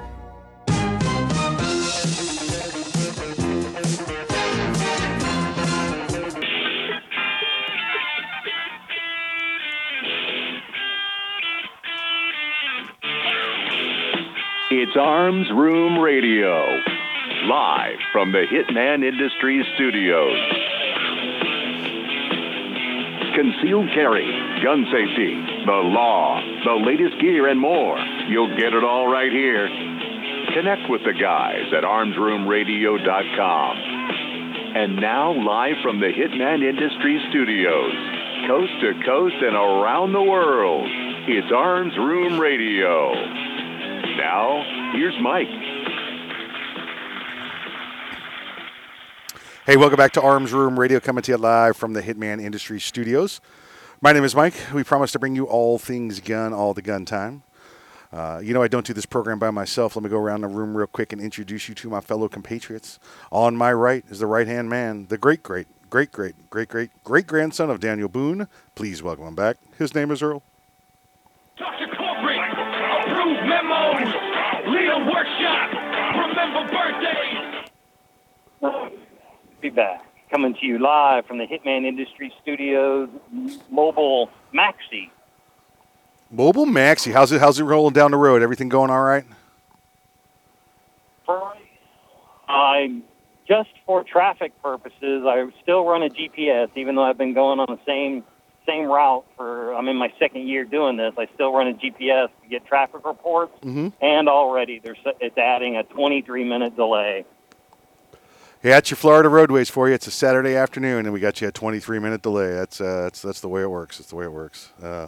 [14.91, 16.67] It's Arms Room Radio,
[17.47, 20.35] live from the Hitman Industries studios.
[23.33, 24.27] Concealed carry,
[24.61, 27.97] gun safety, the law, the latest gear, and more.
[28.27, 29.69] You'll get it all right here.
[30.53, 33.77] Connect with the guys at armsroomradio.com.
[34.75, 37.93] And now, live from the Hitman Industries studios,
[38.45, 40.89] coast to coast and around the world,
[41.29, 43.50] it's Arms Room Radio.
[44.17, 45.47] Now, here's Mike.
[49.65, 52.83] Hey, welcome back to Arms Room Radio, coming to you live from the Hitman Industries
[52.83, 53.39] studios.
[54.01, 54.55] My name is Mike.
[54.73, 57.43] We promise to bring you all things gun, all the gun time.
[58.11, 59.95] Uh, you know, I don't do this program by myself.
[59.95, 62.99] Let me go around the room real quick and introduce you to my fellow compatriots.
[63.31, 66.89] On my right is the right hand man, the great, great, great, great, great, great,
[67.05, 68.49] great grandson of Daniel Boone.
[68.75, 69.57] Please welcome him back.
[69.77, 70.43] His name is Earl.
[73.21, 73.35] Dr.
[73.35, 74.13] Corporate, approved memos,
[74.67, 75.69] Leo Workshop,
[76.17, 77.69] remember birthdays.
[79.61, 80.05] Be back.
[80.29, 83.09] Coming to you live from the Hitman Industry Studios
[83.69, 85.09] mobile maxi.
[86.33, 87.41] Mobile Maxi, how's it?
[87.41, 88.41] How's it rolling down the road?
[88.41, 89.25] Everything going all right?
[92.47, 93.01] I
[93.45, 97.67] just for traffic purposes, I still run a GPS, even though I've been going on
[97.67, 98.23] the same
[98.67, 99.73] same route for.
[99.73, 101.13] I'm in my second year doing this.
[101.17, 103.89] I still run a GPS to get traffic reports, Mm-hmm.
[104.01, 107.25] and already there's it's adding a 23 minute delay.
[108.63, 109.95] Yeah, it's your Florida roadways for you.
[109.95, 112.51] It's a Saturday afternoon, and we got you a 23 minute delay.
[112.53, 113.97] That's uh, that's that's the way it works.
[113.97, 114.71] That's the way it works.
[114.81, 115.07] Uh,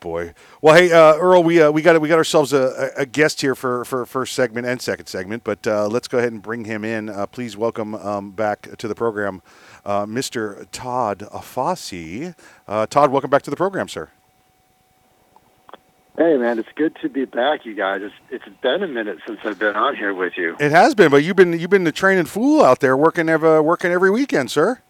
[0.00, 0.34] boy.
[0.60, 3.40] Well, hey, uh, Earl, we uh, we got we got ourselves a, a a guest
[3.42, 6.64] here for for first segment and second segment, but uh, let's go ahead and bring
[6.64, 7.08] him in.
[7.08, 9.40] Uh, please welcome um, back to the program,
[9.84, 10.66] uh, Mr.
[10.72, 12.34] Todd Afasi.
[12.66, 14.10] Uh, Todd, welcome back to the program, sir.
[16.16, 18.00] Hey man, it's good to be back, you guys.
[18.00, 20.56] It's it's been a minute since I've been on here with you.
[20.60, 23.60] It has been, but you've been you've been the training fool out there working every,
[23.60, 24.80] working every weekend, sir.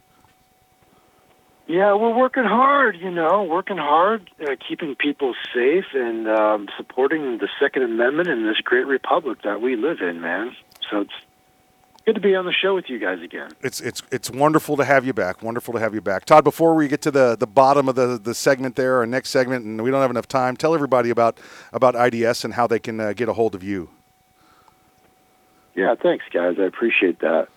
[1.67, 7.39] Yeah, we're working hard, you know, working hard, uh, keeping people safe and um, supporting
[7.39, 10.55] the Second Amendment in this great republic that we live in, man.
[10.91, 11.15] So it's
[12.05, 13.51] good to be on the show with you guys again.
[13.63, 15.43] It's it's it's wonderful to have you back.
[15.43, 16.45] Wonderful to have you back, Todd.
[16.45, 19.65] Before we get to the, the bottom of the, the segment there, our next segment,
[19.65, 20.57] and we don't have enough time.
[20.57, 21.39] Tell everybody about
[21.73, 23.91] about IDS and how they can uh, get a hold of you.
[25.75, 26.57] Yeah, thanks, guys.
[26.59, 27.49] I appreciate that.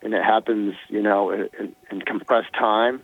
[0.00, 3.02] and it happens, you know, in, in compressed time,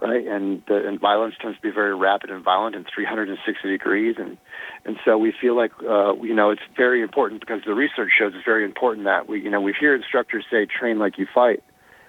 [0.00, 0.26] right?
[0.26, 4.36] And the, and violence tends to be very rapid and violent in 360 degrees, and
[4.84, 8.32] and so we feel like, uh, you know, it's very important because the research shows
[8.34, 11.62] it's very important that we, you know, we hear instructors say train like you fight,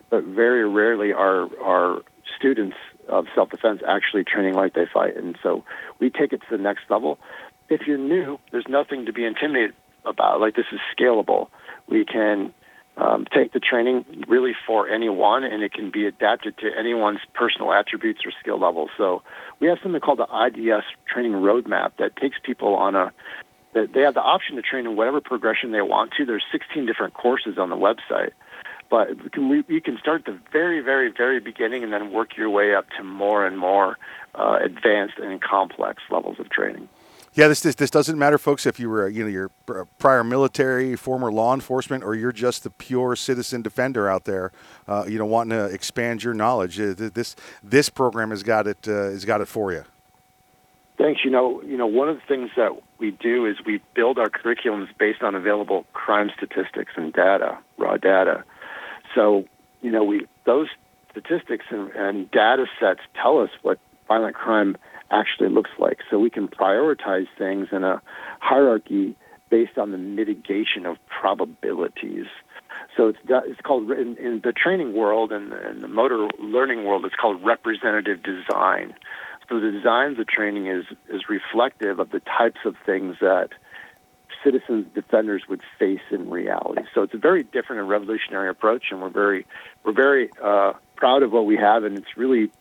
[0.10, 2.02] but very rarely are are
[2.38, 2.76] students
[3.08, 5.64] of self-defense actually training like they fight, and so
[6.00, 7.20] we take it to the next level.
[7.70, 9.74] If you're new, there's nothing to be intimidated
[10.06, 10.40] about.
[10.40, 11.50] Like this is scalable.
[11.88, 12.54] We can
[12.98, 17.74] um, take the training really for anyone, and it can be adapted to anyone's personal
[17.74, 18.90] attributes or skill levels.
[18.98, 19.22] So
[19.60, 23.12] we have something called the IDS training roadmap that takes people on a
[23.76, 26.26] they have the option to train in whatever progression they want to.
[26.26, 28.32] There's 16 different courses on the website,
[28.90, 32.38] but you can, you can start at the very, very, very beginning and then work
[32.38, 33.98] your way up to more and more
[34.34, 36.88] uh, advanced and complex levels of training.
[37.36, 38.66] Yeah, this, this this doesn't matter, folks.
[38.66, 39.52] If you were you know your
[40.00, 44.54] prior military, former law enforcement, or you're just the pure citizen defender out there,
[44.88, 48.88] uh, you know, wanting to expand your knowledge, uh, this this program has got it
[48.88, 49.84] uh, has got it for you.
[50.98, 51.26] Thanks.
[51.26, 54.30] You know, you know, one of the things that we do is we build our
[54.30, 58.46] curriculums based on available crime statistics and data, raw data.
[59.14, 59.44] So,
[59.82, 60.70] you know, we those
[61.12, 63.78] statistics and, and data sets tell us what
[64.08, 64.78] violent crime
[65.12, 66.00] actually looks like.
[66.10, 68.02] So we can prioritize things in a
[68.40, 69.16] hierarchy
[69.50, 72.26] based on the mitigation of probabilities.
[72.98, 77.06] So it's it's called in, in the training world and in the motor learning world.
[77.06, 78.94] It's called representative design.
[79.48, 83.50] So the design of the training is is reflective of the types of things that
[84.44, 86.84] citizens defenders would face in reality.
[86.94, 89.46] So it's a very different and revolutionary approach, and we're very
[89.84, 92.52] we're very uh, proud of what we have, and it's really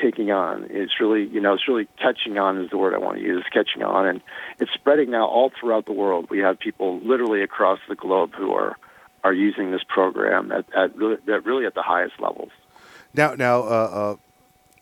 [0.00, 0.66] taking on.
[0.70, 3.44] It's really, you know, it's really catching on is the word I want to use,
[3.52, 4.06] catching on.
[4.06, 4.20] And
[4.58, 6.28] it's spreading now all throughout the world.
[6.30, 8.76] We have people literally across the globe who are,
[9.24, 12.50] are using this program at, at, really, at really at the highest levels.
[13.14, 14.16] Now, now, uh, uh,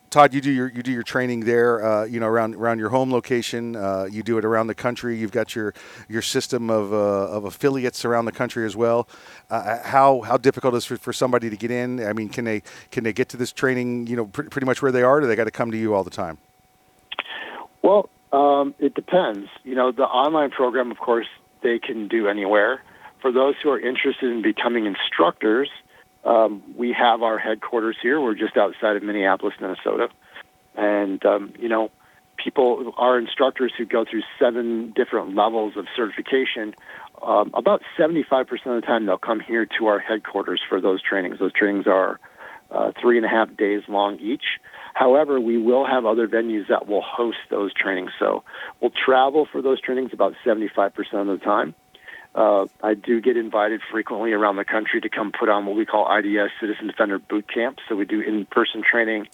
[0.09, 2.89] Todd, you do your you do your training there, uh, you know, around around your
[2.89, 3.75] home location.
[3.75, 5.17] Uh, you do it around the country.
[5.17, 5.73] You've got your
[6.07, 9.09] your system of, uh, of affiliates around the country as well.
[9.49, 12.05] Uh, how how difficult is for, for somebody to get in?
[12.05, 14.07] I mean, can they can they get to this training?
[14.07, 15.19] You know, pr- pretty much where they are.
[15.19, 16.37] Do they got to come to you all the time?
[17.81, 19.49] Well, um, it depends.
[19.63, 21.27] You know, the online program, of course,
[21.63, 22.81] they can do anywhere.
[23.21, 25.69] For those who are interested in becoming instructors
[26.27, 28.19] um, we have our headquarters here.
[28.19, 30.09] We're just outside of Minneapolis, Minnesota.
[30.75, 31.89] And, um, you know,
[32.35, 36.75] people, our instructors who go through seven different levels of certification,
[37.21, 41.39] um, about 75% of the time they'll come here to our headquarters for those trainings.
[41.39, 42.19] Those trainings are
[42.69, 44.59] uh, three and a half days long each.
[44.93, 48.11] However, we will have other venues that will host those trainings.
[48.19, 48.43] So
[48.81, 51.73] we'll travel for those trainings about 75% of the time.
[52.37, 55.87] Uh, I do get invited frequently around the country to come put on what we
[55.87, 57.79] call IDS Citizen Defender Boot Camp.
[57.89, 59.27] So we do in-person training.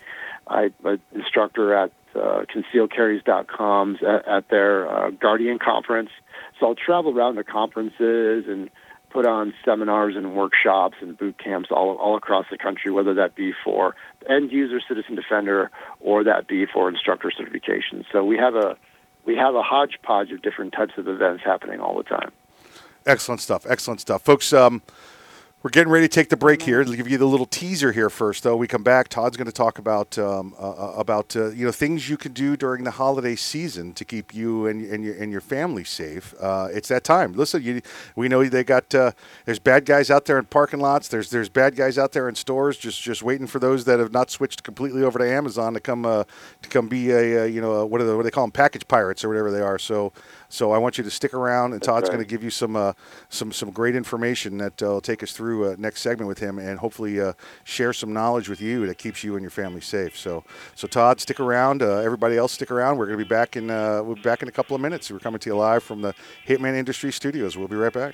[0.48, 6.12] I'm an instructor at uh, concealedcarry.com at, at their uh, Guardian conference.
[6.58, 8.70] So I'll travel around to conferences and
[9.10, 13.36] put on seminars and workshops and boot camps all, all across the country, whether that
[13.36, 13.98] be for
[14.30, 18.06] end user citizen defender or that be for instructor certification.
[18.14, 18.78] So we have a
[19.26, 22.32] we have a hodgepodge of different types of events happening all the time.
[23.06, 23.66] Excellent stuff.
[23.68, 24.54] Excellent stuff, folks.
[24.54, 24.82] Um,
[25.64, 26.82] we're getting ready to take the break here.
[26.82, 28.58] I'll give you the little teaser here first, though.
[28.58, 29.08] We come back.
[29.08, 32.34] Todd's going to talk about um, uh, uh, about uh, you know things you can
[32.34, 36.34] do during the holiday season to keep you and, and your and your family safe.
[36.38, 37.32] Uh, it's that time.
[37.32, 37.82] Listen, you,
[38.18, 39.14] we know they got uh,
[39.46, 41.08] there's bad guys out there in parking lots.
[41.08, 44.12] There's there's bad guys out there in stores, just just waiting for those that have
[44.12, 46.26] not switched completely over to Amazon to come uh,
[46.62, 48.86] to come be a, you know what, are the, what do they call them package
[48.86, 49.80] pirates or whatever they are.
[49.80, 50.12] So
[50.54, 52.14] so I want you to stick around, and That's Todd's right.
[52.14, 52.94] going to give you some uh,
[53.30, 56.60] some some great information that uh, will take us through uh, next segment with him,
[56.60, 57.34] and hopefully uh,
[57.64, 60.16] share some knowledge with you that keeps you and your family safe.
[60.16, 60.44] So
[60.76, 61.82] so Todd, stick around.
[61.82, 62.98] Uh, everybody else, stick around.
[62.98, 65.10] We're going to be back in uh, we'll be back in a couple of minutes.
[65.10, 66.14] We're coming to you live from the
[66.48, 67.58] Hitman Industry Studios.
[67.58, 68.14] We'll be right back.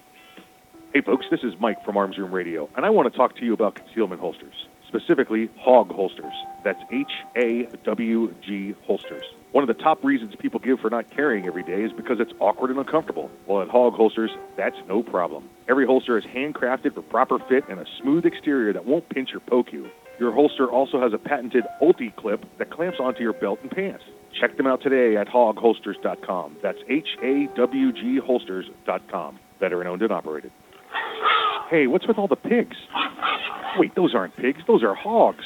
[0.93, 3.45] Hey, folks, this is Mike from Arms Room Radio, and I want to talk to
[3.45, 6.33] you about concealment holsters, specifically Hawg holsters.
[6.65, 9.23] That's H A W G holsters.
[9.53, 12.33] One of the top reasons people give for not carrying every day is because it's
[12.41, 13.31] awkward and uncomfortable.
[13.47, 15.47] Well, at Hawg Holsters, that's no problem.
[15.69, 19.39] Every holster is handcrafted for proper fit and a smooth exterior that won't pinch or
[19.39, 19.89] poke you.
[20.19, 24.03] Your holster also has a patented Ulti clip that clamps onto your belt and pants.
[24.33, 26.57] Check them out today at hawgholsters.com.
[26.61, 29.39] That's H A W G holsters.com.
[29.61, 30.51] Veteran owned and operated.
[31.71, 32.75] Hey, what's with all the pigs?
[33.77, 35.45] Wait, those aren't pigs, those are hogs.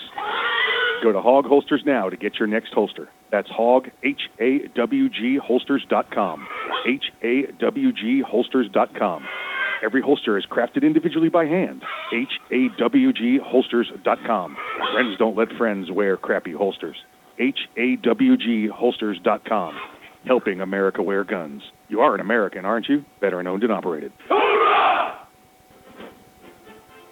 [1.04, 3.10] Go to Hawg Holsters now to get your next holster.
[3.32, 6.48] That's Hawg, H A W G holsters.com.
[6.88, 9.24] H A W G holsters.com.
[9.84, 11.84] Every holster is crafted individually by hand.
[12.12, 14.58] H A W G holsters.com.
[14.94, 16.96] Friends don't let friends wear crappy holsters.
[17.38, 19.76] H A W G holsters.com.
[20.26, 21.62] Helping America wear guns.
[21.88, 23.06] You are an American, aren't you?
[23.22, 24.12] Veteran owned and operated.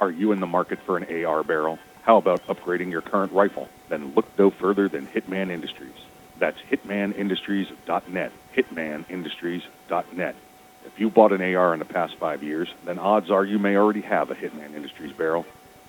[0.03, 1.79] Are you in the market for an AR barrel?
[2.01, 3.69] How about upgrading your current rifle?
[3.87, 5.95] Then look no further than Hitman Industries.
[6.37, 8.33] That's hitmanindustries.net.
[8.53, 10.35] Hitmanindustries.net.
[10.85, 13.77] If you bought an AR in the past five years, then odds are you may
[13.77, 15.45] already have a Hitman Industries barrel.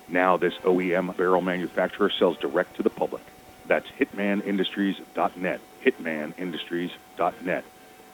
[0.07, 3.23] Now this OEM barrel manufacturer sells direct to the public.
[3.67, 5.59] That's hitmanindustries.net.
[5.85, 7.65] Hitmanindustries.net.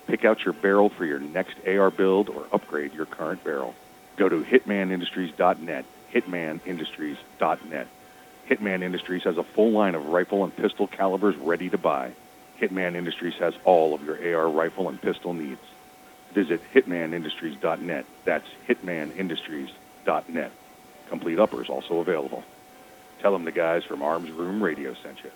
[0.08, 3.76] Pick out your barrel for your next AR build or upgrade your current barrel.
[4.22, 5.84] Go to hitmanindustries.net.
[6.14, 7.88] Hitmanindustries.net.
[8.48, 12.12] Hitman Industries has a full line of rifle and pistol calibers ready to buy.
[12.60, 15.64] Hitman Industries has all of your AR rifle and pistol needs.
[16.36, 18.06] Visit hitmanindustries.net.
[18.24, 20.52] That's hitmanindustries.net.
[21.10, 22.44] Complete uppers also available.
[23.22, 25.32] Tell them the guys from Arms Room Radio sent you.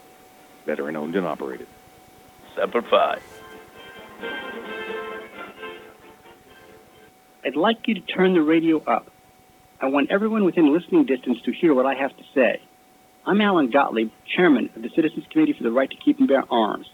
[0.67, 1.65] Veteran owned and operated.
[2.53, 3.17] Semper Fi.
[7.45, 9.11] I'd like you to turn the radio up.
[9.79, 12.59] I want everyone within listening distance to hear what I have to say.
[13.23, 16.43] I'm Alan Gottlieb, chairman of the Citizens Committee for the Right to Keep and Bear
[16.49, 16.87] Arms.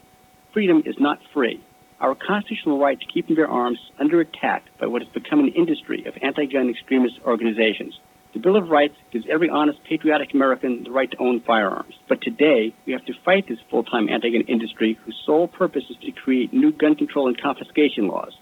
[0.52, 1.64] Freedom is not free.
[2.02, 5.40] Our constitutional right to keep and bear arms is under attack by what has become
[5.40, 7.98] an industry of anti-gun extremist organizations.
[8.34, 11.94] The Bill of Rights gives every honest, patriotic American the right to own firearms.
[12.10, 16.12] But today, we have to fight this full-time anti-gun industry whose sole purpose is to
[16.12, 18.34] create new gun control and confiscation laws.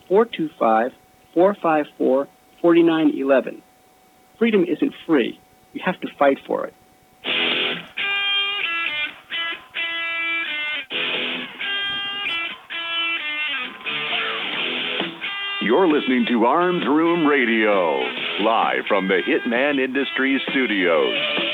[1.36, 3.62] 425-454-4911.
[4.38, 5.38] Freedom isn't free.
[5.72, 6.74] You have to fight for it.
[15.62, 18.00] You're listening to Arms Room Radio,
[18.40, 21.49] live from the Hitman Industries studios.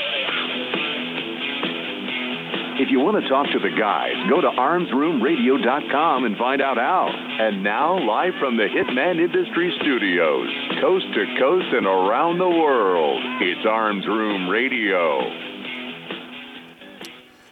[2.78, 7.08] If you want to talk to the guys, go to armsroomradio.com and find out how.
[7.08, 10.48] And now, live from the Hitman Industries studios,
[10.82, 15.22] coast to coast and around the world, it's Arms Room Radio.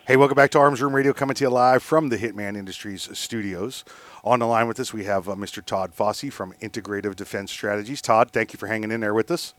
[0.07, 3.09] Hey, welcome back to Arms Room Radio, coming to you live from the Hitman Industries
[3.17, 3.83] studios.
[4.25, 5.65] On the line with us, we have uh, Mr.
[5.65, 8.03] Todd Fossey from Integrative Defense Strategies.
[8.03, 9.55] Todd, thank you for hanging in there with us.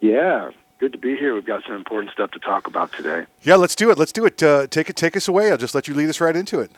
[0.00, 1.34] Yeah, good to be here.
[1.34, 3.26] We've got some important stuff to talk about today.
[3.42, 3.98] Yeah, let's do it.
[3.98, 4.42] Let's do it.
[4.42, 4.96] Uh, take it.
[4.96, 5.50] Take us away.
[5.50, 6.70] I'll just let you lead us right into it.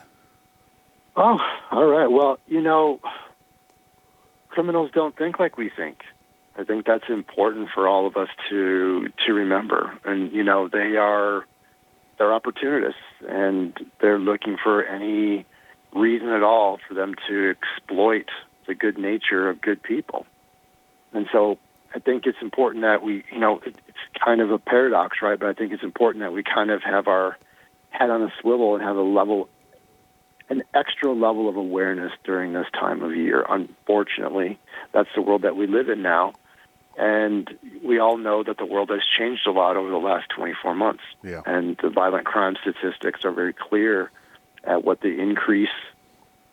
[1.15, 1.39] Oh,
[1.71, 2.07] all right.
[2.07, 2.99] Well, you know,
[4.49, 6.03] criminals don't think like we think.
[6.57, 9.97] I think that's important for all of us to to remember.
[10.03, 11.45] And you know, they are
[12.17, 15.45] they're opportunists, and they're looking for any
[15.93, 18.27] reason at all for them to exploit
[18.67, 20.25] the good nature of good people.
[21.13, 21.57] And so,
[21.93, 25.39] I think it's important that we, you know, it, it's kind of a paradox, right?
[25.39, 27.37] But I think it's important that we kind of have our
[27.89, 29.49] head on a swivel and have a level
[30.51, 33.45] an extra level of awareness during this time of year.
[33.47, 34.59] Unfortunately,
[34.93, 36.33] that's the world that we live in now.
[36.97, 37.49] And
[37.81, 41.03] we all know that the world has changed a lot over the last 24 months.
[41.23, 41.41] Yeah.
[41.45, 44.11] And the violent crime statistics are very clear
[44.65, 45.69] at what the increase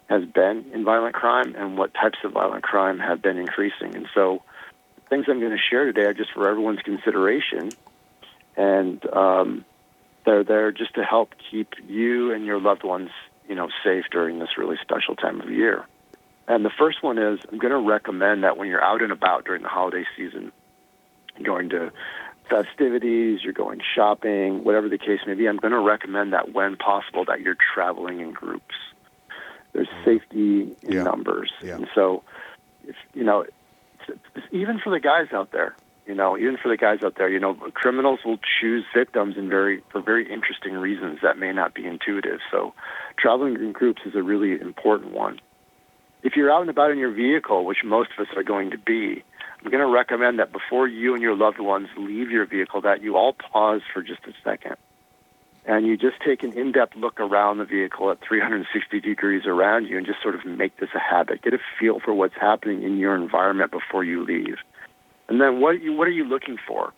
[0.08, 3.96] has been in violent crime and what types of violent crime have been increasing.
[3.96, 4.42] And so,
[5.08, 7.72] things I'm going to share today are just for everyone's consideration,
[8.56, 9.64] and um,
[10.24, 13.10] they're there just to help keep you and your loved ones,
[13.48, 15.84] you know, safe during this really special time of year.
[16.46, 19.44] And the first one is I'm going to recommend that when you're out and about
[19.44, 20.52] during the holiday season,
[21.42, 21.92] going to
[22.48, 26.76] festivities, you're going shopping, whatever the case may be, I'm going to recommend that when
[26.76, 28.74] possible that you're traveling in groups.
[29.72, 31.52] There's safety in numbers.
[31.76, 32.22] And so,
[32.86, 33.44] if, you know,
[34.52, 35.74] even for the guys out there,
[36.06, 39.48] you know, even for the guys out there, you know, criminals will choose victims in
[39.48, 42.40] very for very interesting reasons that may not be intuitive.
[42.50, 42.72] So,
[43.18, 45.38] traveling in groups is a really important one.
[46.22, 48.78] If you're out and about in your vehicle, which most of us are going to
[48.78, 49.22] be,
[49.62, 53.02] I'm going to recommend that before you and your loved ones leave your vehicle, that
[53.02, 54.76] you all pause for just a second.
[55.68, 59.98] And you just take an in-depth look around the vehicle at 360 degrees around you
[59.98, 61.42] and just sort of make this a habit.
[61.42, 64.56] Get a feel for what's happening in your environment before you leave.
[65.28, 66.94] And then what, you, what are you looking for?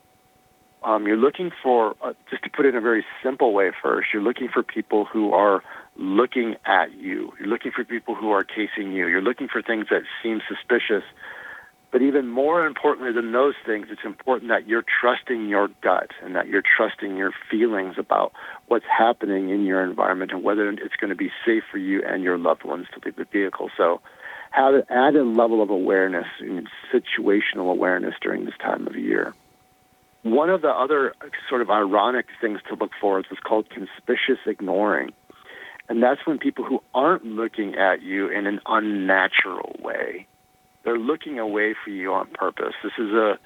[0.83, 4.07] Um, you're looking for, uh, just to put it in a very simple way first,
[4.13, 5.61] you're looking for people who are
[5.97, 7.33] looking at you.
[7.39, 9.05] You're looking for people who are casing you.
[9.07, 11.03] You're looking for things that seem suspicious.
[11.91, 16.35] But even more importantly than those things, it's important that you're trusting your gut and
[16.35, 18.31] that you're trusting your feelings about
[18.67, 22.23] what's happening in your environment and whether it's going to be safe for you and
[22.23, 23.69] your loved ones to leave the vehicle.
[23.75, 23.99] So
[24.51, 29.33] have an added level of awareness and situational awareness during this time of year.
[30.23, 31.13] One of the other
[31.49, 35.11] sort of ironic things to look for is what's called conspicuous ignoring.
[35.89, 40.27] And that's when people who aren't looking at you in an unnatural way,
[40.83, 42.73] they're looking away from you on purpose.
[42.83, 43.37] This is a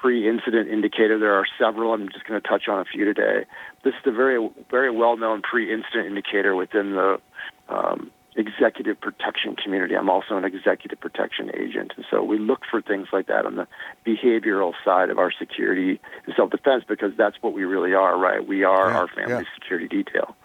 [0.00, 1.18] pre-incident indicator.
[1.18, 1.92] There are several.
[1.92, 3.44] I'm just going to touch on a few today.
[3.84, 7.20] This is a very, very well-known pre-incident indicator within the
[7.68, 9.96] um, executive protection community.
[9.96, 13.56] I'm also an executive protection agent, and so we look for things like that on
[13.56, 13.66] the
[14.06, 18.46] behavioral side of our security and self-defense because that's what we really are, right?
[18.46, 20.36] We are our family security detail.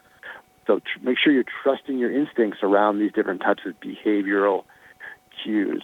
[0.65, 4.63] So tr- make sure you're trusting your instincts around these different types of behavioral
[5.43, 5.83] cues.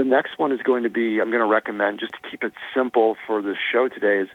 [0.00, 2.54] The next one is going to be, I'm going to recommend, just to keep it
[2.74, 4.28] simple for the show today, is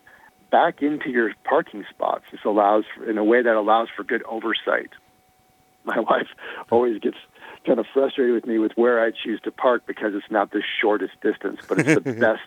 [0.51, 2.23] back into your parking spots.
[2.31, 4.91] This allows, in a way that allows for good oversight.
[5.83, 6.27] My wife
[6.69, 7.17] always gets
[7.65, 10.61] kind of frustrated with me with where I choose to park because it's not the
[10.79, 12.43] shortest distance, but it's the best.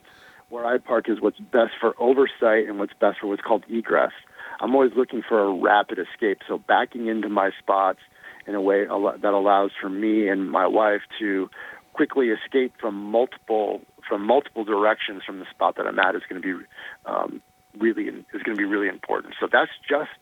[0.48, 4.12] Where I park is what's best for oversight and what's best for what's called egress.
[4.60, 7.98] I'm always looking for a rapid escape, so backing into my spots
[8.46, 11.50] in a way that allows for me and my wife to
[11.98, 16.40] quickly escape from multiple from multiple directions from the spot that I'm at is going
[16.40, 16.64] to be
[17.06, 17.42] um,
[17.76, 19.34] really is going to be really important.
[19.40, 20.12] So that's just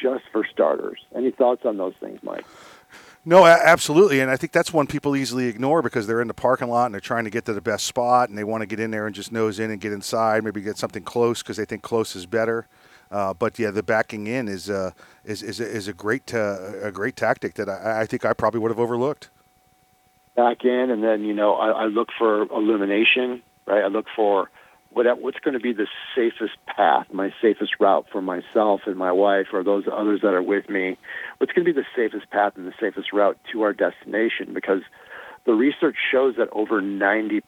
[0.00, 1.00] just for starters.
[1.12, 2.44] Any thoughts on those things, Mike?
[3.24, 6.68] No, absolutely, and I think that's one people easily ignore because they're in the parking
[6.68, 8.78] lot and they're trying to get to the best spot and they want to get
[8.78, 11.64] in there and just nose in and get inside, maybe get something close because they
[11.64, 12.68] think close is better.
[13.10, 14.92] Uh, but yeah, the backing in is uh,
[15.24, 18.32] is is a, is a great uh, a great tactic that I, I think I
[18.32, 19.30] probably would have overlooked.
[20.36, 23.84] Back in, and then you know I, I look for illumination, right?
[23.84, 24.50] I look for
[24.92, 29.12] what what's going to be the safest path, my safest route for myself and my
[29.12, 30.98] wife, or those others that are with me.
[31.38, 34.52] What's going to be the safest path and the safest route to our destination?
[34.52, 34.82] Because
[35.44, 37.42] the research shows that over 90%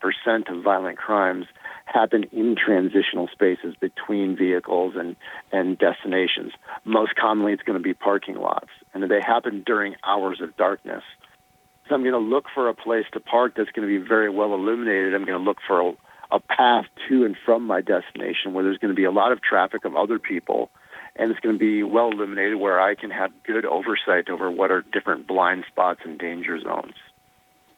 [0.48, 1.46] of violent crimes
[1.84, 5.14] happen in transitional spaces between vehicles and,
[5.52, 6.52] and destinations.
[6.84, 11.04] Most commonly, it's going to be parking lots, and they happen during hours of darkness.
[11.88, 14.30] So I'm going to look for a place to park that's going to be very
[14.30, 15.14] well illuminated.
[15.14, 15.92] I'm going to look for a,
[16.30, 19.42] a path to and from my destination where there's going to be a lot of
[19.42, 20.70] traffic of other people,
[21.16, 24.70] and it's going to be well illuminated where I can have good oversight over what
[24.70, 26.94] are different blind spots and danger zones.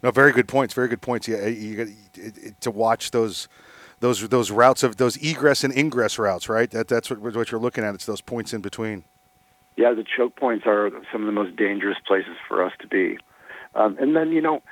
[0.03, 0.73] No, very good points.
[0.73, 1.27] Very good points.
[1.27, 3.49] Yeah, you it- to watch those
[4.01, 6.71] those those routes of those egress and ingress routes, right?
[6.71, 7.95] That that's what what you're looking at.
[7.95, 9.05] It's those points in between.
[9.77, 13.19] Yeah, the choke points are some of the most dangerous places for us to be.
[13.77, 14.63] Um, and then, you know,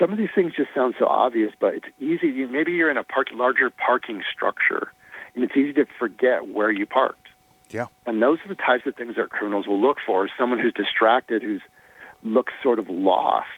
[0.00, 2.28] some of these things just sound so obvious, but it's easy.
[2.28, 4.92] You, maybe you're in a park, larger parking structure,
[5.34, 7.28] and it's easy to forget where you parked.
[7.70, 7.86] Yeah.
[8.06, 11.42] And those are the types of things that criminals will look for: someone who's distracted,
[11.42, 11.62] who's
[12.22, 13.48] looks sort of lost.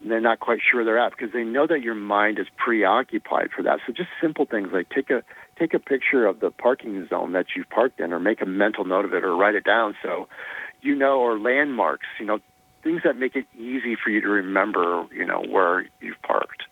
[0.00, 2.46] And they're not quite sure where they're at because they know that your mind is
[2.56, 3.80] preoccupied for that.
[3.86, 5.22] So just simple things like take a
[5.58, 8.84] take a picture of the parking zone that you've parked in, or make a mental
[8.84, 10.28] note of it, or write it down so
[10.84, 12.06] you know, or landmarks.
[12.20, 12.38] You know,
[12.84, 15.06] things that make it easy for you to remember.
[15.12, 16.64] You know where you've parked.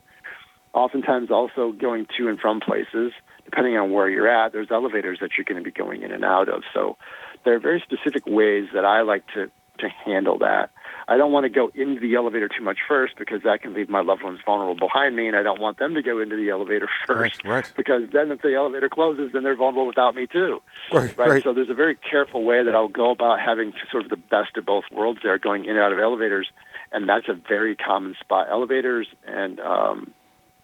[0.74, 3.12] Oftentimes, also going to and from places,
[3.44, 6.24] depending on where you're at, there's elevators that you're going to be going in and
[6.24, 6.62] out of.
[6.72, 6.97] So
[7.44, 10.70] there are very specific ways that I like to to handle that.
[11.09, 13.89] I don't want to go into the elevator too much first because that can leave
[13.89, 16.51] my loved ones vulnerable behind me, and I don't want them to go into the
[16.51, 17.73] elevator first Right, right.
[17.77, 20.62] because then if the elevator closes, then they're vulnerable without me too.
[20.93, 21.28] Right, right.
[21.28, 21.43] right.
[21.43, 24.57] So there's a very careful way that I'll go about having sort of the best
[24.57, 26.49] of both worlds there, going in and out of elevators,
[26.93, 28.47] and that's a very common spot.
[28.51, 30.12] Elevators and um,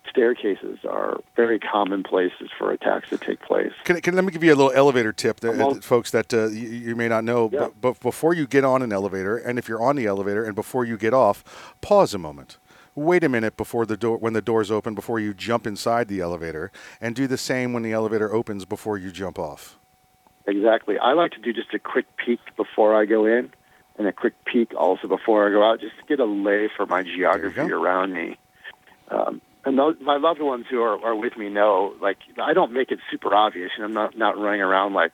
[0.08, 3.72] staircases are very common places for attacks to take place.
[3.84, 6.48] Can, can let me give you a little elevator tip, that, uh, folks that uh,
[6.48, 7.48] you, you may not know.
[7.48, 10.54] But, but before you get on an elevator, and if you're on the elevator, and
[10.54, 12.58] before you get off, pause a moment.
[12.94, 16.20] Wait a minute before the door when the doors open before you jump inside the
[16.20, 19.78] elevator, and do the same when the elevator opens before you jump off.
[20.46, 20.98] Exactly.
[20.98, 23.52] I like to do just a quick peek before I go in,
[23.98, 26.86] and a quick peek also before I go out, just to get a lay for
[26.86, 28.36] my geography around me.
[29.10, 32.72] Um, and those, my loved ones who are, are with me know, like, I don't
[32.72, 35.12] make it super obvious, and I'm not not running around like,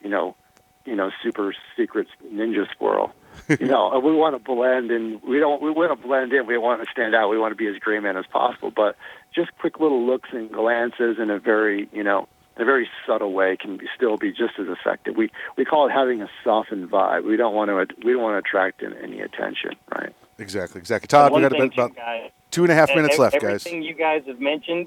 [0.00, 0.36] you know,
[0.84, 3.12] you know, super secret ninja squirrel.
[3.48, 5.60] you know, uh, we want to blend, and we don't.
[5.60, 6.46] We want to blend in.
[6.46, 7.30] We want to stand out.
[7.30, 8.70] We want to be as gray man as possible.
[8.70, 8.96] But
[9.34, 13.32] just quick little looks and glances in a very, you know, in a very subtle
[13.32, 15.16] way can be, still be just as effective.
[15.16, 17.24] We we call it having a softened vibe.
[17.24, 17.96] We don't want to.
[18.06, 20.14] We don't want to attract in, any attention, right?
[20.38, 21.08] Exactly, exactly.
[21.08, 23.66] Todd, we One got thing, about too, guys, two and a half minutes left, guys.
[23.66, 24.86] Everything you guys have mentioned,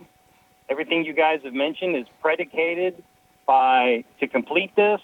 [0.70, 3.04] everything you guys have mentioned is predicated
[3.46, 5.00] by to complete this.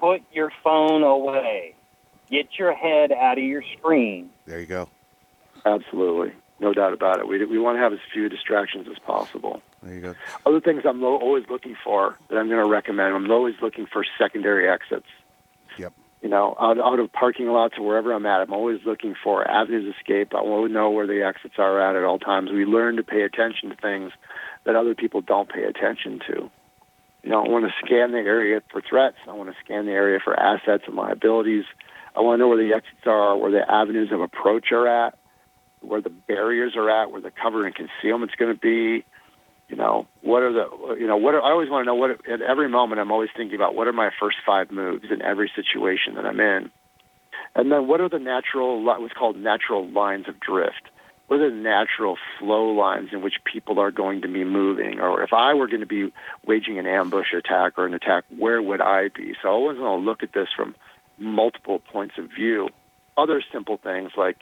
[0.00, 1.76] Put your phone away.
[2.28, 4.30] Get your head out of your screen.
[4.46, 4.88] There you go.
[5.64, 7.28] Absolutely, no doubt about it.
[7.28, 9.62] We we want to have as few distractions as possible.
[9.80, 10.14] There you go.
[10.44, 13.14] Other things I'm lo- always looking for that I'm going to recommend.
[13.14, 15.06] I'm always looking for secondary exits.
[16.22, 19.48] You know, out, out of parking lots or wherever I'm at, I'm always looking for
[19.48, 20.34] avenues of escape.
[20.34, 22.50] I want to know where the exits are at at all times.
[22.50, 24.12] We learn to pay attention to things
[24.64, 26.50] that other people don't pay attention to.
[27.22, 29.16] You know, I want to scan the area for threats.
[29.28, 31.64] I want to scan the area for assets and liabilities.
[32.14, 35.16] I want to know where the exits are, where the avenues of approach are at,
[35.80, 39.04] where the barriers are at, where the cover and concealment's going to be.
[39.70, 42.10] You know, what are the, you know, what are, I always want to know what,
[42.28, 45.50] at every moment, I'm always thinking about what are my first five moves in every
[45.54, 46.72] situation that I'm in.
[47.54, 50.90] And then what are the natural, what's called natural lines of drift?
[51.28, 54.98] What are the natural flow lines in which people are going to be moving?
[54.98, 56.12] Or if I were going to be
[56.44, 59.36] waging an ambush attack or an attack, where would I be?
[59.40, 60.74] So I always want to look at this from
[61.16, 62.70] multiple points of view.
[63.16, 64.38] Other simple things like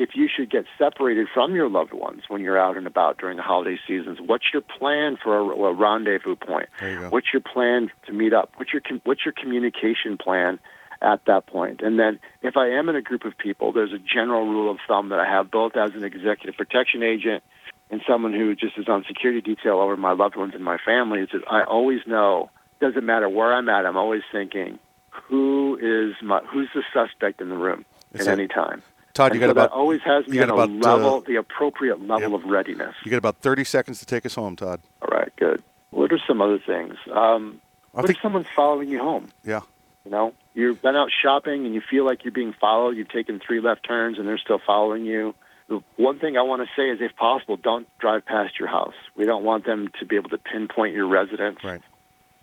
[0.00, 3.36] if you should get separated from your loved ones when you're out and about during
[3.36, 6.70] the holiday seasons, what's your plan for a, a rendezvous point?
[6.80, 7.08] You.
[7.10, 8.50] What's your plan to meet up?
[8.56, 10.58] What's your what's your communication plan
[11.02, 11.82] at that point?
[11.82, 14.78] And then, if I am in a group of people, there's a general rule of
[14.88, 17.44] thumb that I have both as an executive protection agent
[17.90, 21.20] and someone who just is on security detail over my loved ones and my family.
[21.20, 22.48] Is that I always know
[22.80, 23.84] doesn't matter where I'm at.
[23.84, 24.78] I'm always thinking
[25.10, 28.82] who is my who's the suspect in the room It's at a- any time.
[29.20, 32.06] Todd, you got so about that always has me at a uh, level, the appropriate
[32.06, 32.94] level of readiness.
[33.04, 34.80] You got about 30 seconds to take us home, Todd.
[35.02, 35.62] All right, good.
[35.90, 36.94] What are some other things?
[37.12, 37.60] Um,
[37.92, 39.28] what if someone's following you home?
[39.44, 39.60] Yeah.
[40.04, 42.96] You know, you've been out shopping and you feel like you're being followed.
[42.96, 45.34] You've taken three left turns and they're still following you.
[45.68, 48.94] The one thing I want to say is, if possible, don't drive past your house.
[49.14, 51.62] We don't want them to be able to pinpoint your residence.
[51.62, 51.80] Right.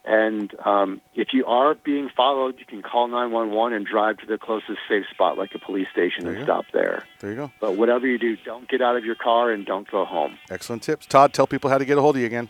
[0.07, 4.37] And um, if you are being followed, you can call 911 and drive to the
[4.37, 6.45] closest safe spot, like a police station, and go.
[6.45, 7.03] stop there.
[7.19, 7.51] There you go.
[7.59, 10.37] But whatever you do, don't get out of your car and don't go home.
[10.49, 11.07] Excellent tips.
[11.07, 12.47] Todd, tell people how to get a hold of you again.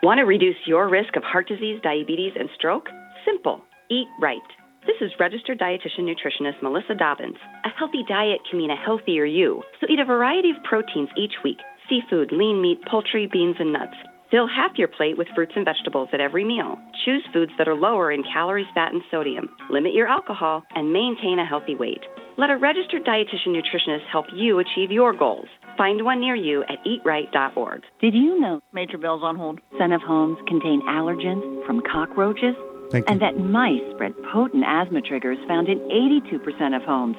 [0.00, 2.86] Want to reduce your risk of heart disease, diabetes, and stroke?
[3.26, 3.60] Simple.
[3.90, 4.38] Eat right.
[4.86, 7.36] This is registered dietitian nutritionist Melissa Dobbins.
[7.64, 11.34] A healthy diet can mean a healthier you, so eat a variety of proteins each
[11.42, 11.58] week
[11.88, 13.96] seafood, lean meat, poultry, beans, and nuts.
[14.30, 16.78] Fill half your plate with fruits and vegetables at every meal.
[17.04, 19.48] Choose foods that are lower in calories, fat, and sodium.
[19.70, 22.02] Limit your alcohol and maintain a healthy weight.
[22.36, 25.48] Let a registered dietitian nutritionist help you achieve your goals.
[25.78, 27.82] Find one near you at eatright.org.
[28.00, 29.60] Did you know Major Bill's on hold?
[29.78, 32.56] Son of homes contain allergens from cockroaches?
[32.90, 33.12] Thank you.
[33.12, 37.16] And that mice spread potent asthma triggers found in 82% of homes.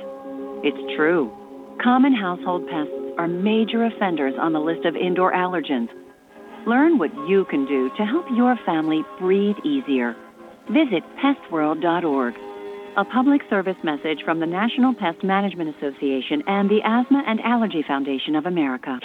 [0.66, 1.32] It's true.
[1.82, 5.88] Common household pests are major offenders on the list of indoor allergens.
[6.68, 10.18] Learn what you can do to help your family breathe easier.
[10.70, 12.34] Visit pestworld.org.
[12.98, 17.84] A public service message from the National Pest Management Association and the Asthma and Allergy
[17.88, 19.00] Foundation of America.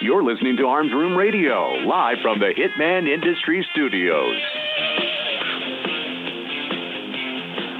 [0.00, 4.40] You're listening to Arms Room Radio, live from the Hitman Industry Studios.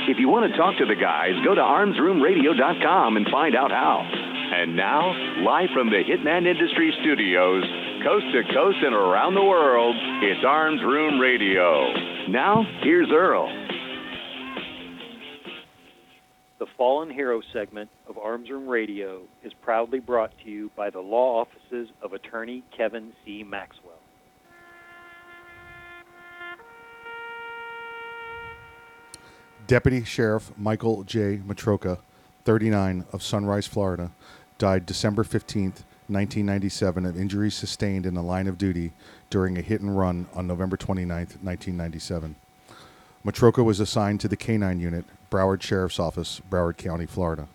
[0.09, 4.26] If you want to talk to the guys, go to armsroomradio.com and find out how.
[4.59, 5.13] And now,
[5.45, 7.63] live from the Hitman Industry Studios,
[8.03, 11.93] coast to coast and around the world, it's Arms Room Radio.
[12.31, 13.49] Now, here's Earl.
[16.59, 21.01] The Fallen Hero segment of Arms Room Radio is proudly brought to you by the
[21.01, 23.45] law offices of attorney Kevin C.
[23.45, 24.01] Maxwell.
[29.67, 31.43] Deputy Sheriff Michael J.
[31.47, 31.99] Matroka,
[32.47, 34.13] 39, of Sunrise, Florida,
[34.59, 38.93] died December 15th, 1997, of injuries sustained in the line of duty
[39.29, 42.37] during a hit and run on November 29th, 1997.
[43.25, 47.49] Matroka was assigned to the K-9 unit, Broward Sheriff's Office, Broward County, Florida.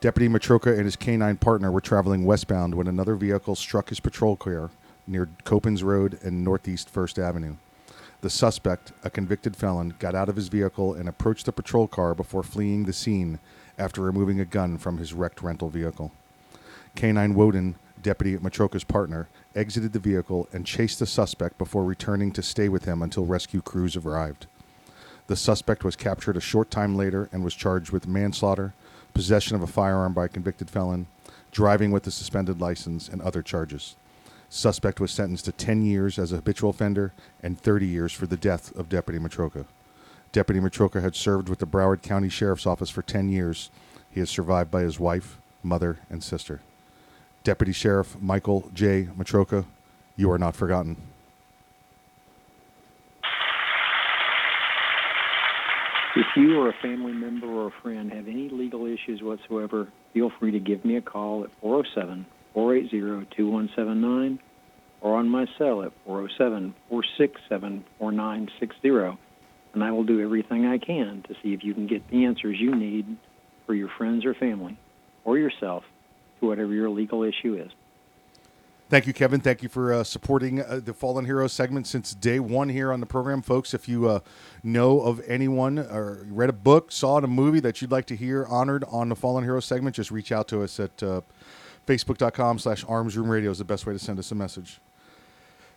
[0.00, 4.36] Deputy Matroka and his K-9 partner were traveling westbound when another vehicle struck his patrol
[4.36, 4.70] car
[5.06, 7.56] near Copans Road and Northeast First Avenue.
[8.20, 12.14] The suspect, a convicted felon, got out of his vehicle and approached the patrol car
[12.14, 13.38] before fleeing the scene
[13.78, 16.12] after removing a gun from his wrecked rental vehicle.
[16.96, 22.42] K9 Woden, Deputy Matroka's partner, exited the vehicle and chased the suspect before returning to
[22.42, 24.46] stay with him until rescue crews arrived.
[25.26, 28.74] The suspect was captured a short time later and was charged with manslaughter,
[29.14, 31.06] possession of a firearm by a convicted felon,
[31.50, 33.96] driving with a suspended license, and other charges.
[34.50, 38.36] Suspect was sentenced to 10 years as a habitual offender and 30 years for the
[38.36, 39.64] death of Deputy Matroka.
[40.34, 43.70] Deputy Matroka had served with the Broward County Sheriff's Office for 10 years.
[44.10, 46.60] He is survived by his wife, mother, and sister.
[47.44, 49.04] Deputy Sheriff Michael J.
[49.16, 49.64] Matroka,
[50.16, 50.96] you are not forgotten.
[56.16, 60.32] If you or a family member or a friend have any legal issues whatsoever, feel
[60.40, 64.40] free to give me a call at 407 480 2179
[65.00, 69.16] or on my cell at 407 467 4960,
[69.74, 72.58] and I will do everything I can to see if you can get the answers
[72.58, 73.16] you need
[73.66, 74.78] for your friends or family
[75.24, 75.84] or yourself
[76.40, 77.70] to whatever your legal issue is.
[78.90, 79.40] Thank you, Kevin.
[79.40, 83.00] Thank you for uh, supporting uh, the Fallen Heroes segment since day one here on
[83.00, 83.72] the program, folks.
[83.72, 84.20] If you uh,
[84.62, 88.44] know of anyone or read a book, saw a movie that you'd like to hear
[88.44, 91.22] honored on the Fallen Heroes segment, just reach out to us at uh,
[91.86, 94.80] facebook.com slash armsroom radio is the best way to send us a message.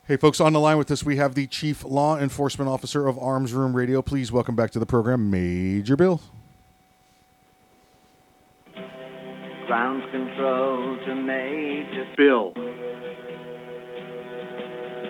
[0.07, 3.19] Hey, folks, on the line with us, we have the Chief Law Enforcement Officer of
[3.19, 4.01] Arms Room Radio.
[4.01, 6.21] Please welcome back to the program, Major Bill.
[9.65, 12.53] Ground control to Major Bill.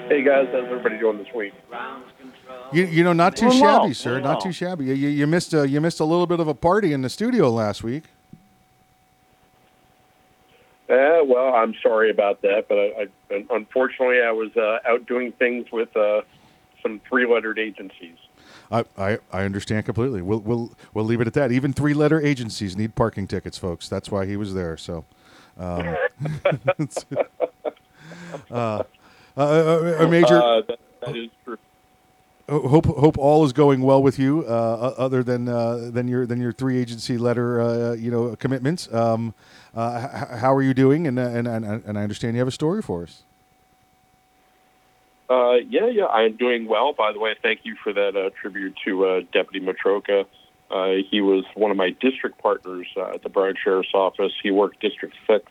[0.10, 1.53] Hey guys, how's everybody doing this week?
[2.74, 4.14] You, you know, not too well, shabby, sir.
[4.14, 4.41] doing Not well.
[4.41, 4.86] too shabby.
[4.86, 7.10] You, you, you missed a, you missed a little bit of a party in the
[7.10, 8.06] studio last week.
[10.90, 15.32] Uh, well, I'm sorry about that, but I, I unfortunately I was uh, out doing
[15.34, 16.22] things with uh,
[16.82, 18.18] some three-lettered agencies.
[18.72, 20.22] I, I, I understand completely.
[20.22, 21.52] We'll, we'll, we'll leave it at that.
[21.52, 23.88] Even three letter agencies need parking tickets, folks.
[23.88, 24.78] That's why he was there.
[24.78, 25.06] So,
[25.58, 25.95] um,
[28.52, 28.84] uh, uh,
[29.38, 31.58] uh, uh, Major, Uh, that, that is true.
[32.49, 36.41] hope, hope all is going well with you, uh, other than, uh, than your, than
[36.41, 38.91] your three agency letter, uh, you know, commitments.
[38.94, 39.34] Um,
[39.78, 41.08] h- h- how are you doing?
[41.08, 43.24] And, uh, and, and, and I understand you have a story for us.
[45.30, 46.94] Uh, yeah, yeah, I am doing well.
[46.94, 50.26] By the way, thank you for that uh, tribute to uh, Deputy Matroka.
[50.70, 54.34] Uh, he was one of my district partners uh, at the Broward Sheriff's Office.
[54.41, 55.45] He worked District 6.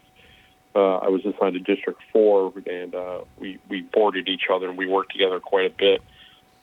[0.75, 4.77] Uh, I was assigned to District 4, and uh, we, we boarded each other, and
[4.77, 6.03] we worked together quite a bit.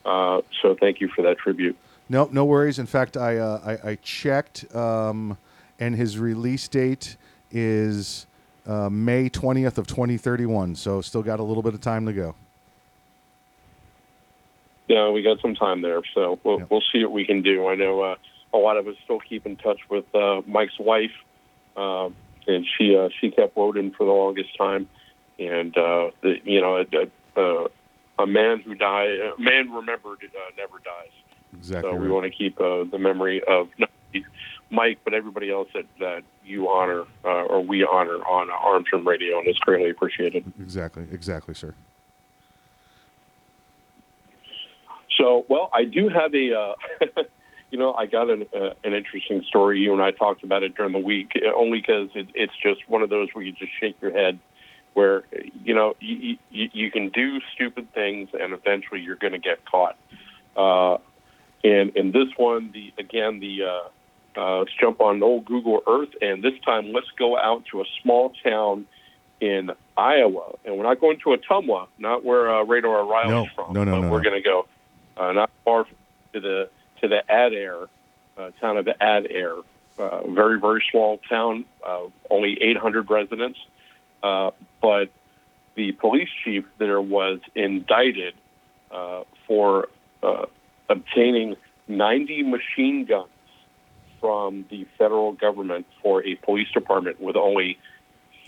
[0.06, 1.76] Uh, so thank you for that tribute.
[2.10, 2.77] No, no worries.
[2.77, 5.38] In fact, I uh, I, I checked, um,
[5.80, 7.15] and his release date
[7.53, 8.25] is
[8.65, 10.75] uh, May twentieth of twenty thirty one.
[10.75, 12.35] So still got a little bit of time to go.
[14.88, 17.67] Yeah, we got some time there, so we'll, we'll see what we can do.
[17.67, 18.15] I know uh,
[18.53, 21.13] a lot of us still keep in touch with uh, Mike's wife,
[21.77, 22.09] uh,
[22.47, 24.89] and she uh, she kept Woden for the longest time.
[25.39, 27.67] And uh, the, you know, a, a,
[28.19, 31.11] a man who died, a man remembered uh, never dies.
[31.57, 31.91] Exactly.
[31.91, 32.13] So we right.
[32.13, 33.69] want to keep uh, the memory of
[34.73, 39.07] Mike, but everybody else that, that you honor uh, or we honor on Arms Room
[39.07, 40.51] Radio, and it's greatly appreciated.
[40.59, 41.05] Exactly.
[41.11, 41.73] Exactly, sir.
[45.17, 47.23] So, well, I do have a, uh,
[47.71, 49.79] you know, I got an, uh, an interesting story.
[49.79, 52.89] You and I talked about it during the week, uh, only because it, it's just
[52.89, 54.39] one of those where you just shake your head,
[54.95, 55.23] where
[55.63, 59.59] you know you, you, you can do stupid things and eventually you're going to get
[59.65, 59.97] caught.
[60.55, 60.97] Uh,
[61.63, 63.63] and in this one, the again the
[64.38, 67.85] uh, let's jump on old Google Earth, and this time let's go out to a
[68.01, 68.85] small town
[69.39, 73.73] in Iowa, and we're not going to Ottumwa, not where uh, Radar O'Reilly's No, from.
[73.73, 74.30] no, no, but no, We're no.
[74.30, 74.68] going to go
[75.18, 75.85] uh, not far
[76.34, 76.69] to the
[77.01, 77.77] to the Adair
[78.38, 79.55] uh, town of Adair.
[79.99, 82.01] Uh, very very small town, uh,
[82.31, 83.60] only 800 residents,
[84.23, 84.49] uh,
[84.81, 85.10] but
[85.76, 88.34] the police chief there was indicted
[88.89, 89.89] uh, for
[90.23, 90.45] uh,
[90.89, 91.55] obtaining
[91.88, 93.27] 90 machine guns
[94.23, 97.77] from the federal government for a police department with only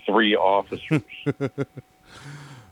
[0.06, 1.02] three officers.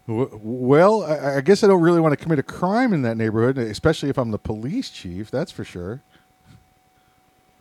[0.07, 4.11] Well, I, guess I don't really want to commit a crime in that neighborhood, especially
[4.11, 5.31] if I'm the police chief.
[5.31, 6.03] That's for sure.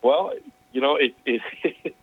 [0.02, 0.34] Well,
[0.72, 1.40] you know, it, it,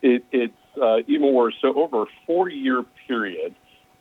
[0.00, 1.54] it it's uh, even worse.
[1.60, 3.54] So, over a four-year period,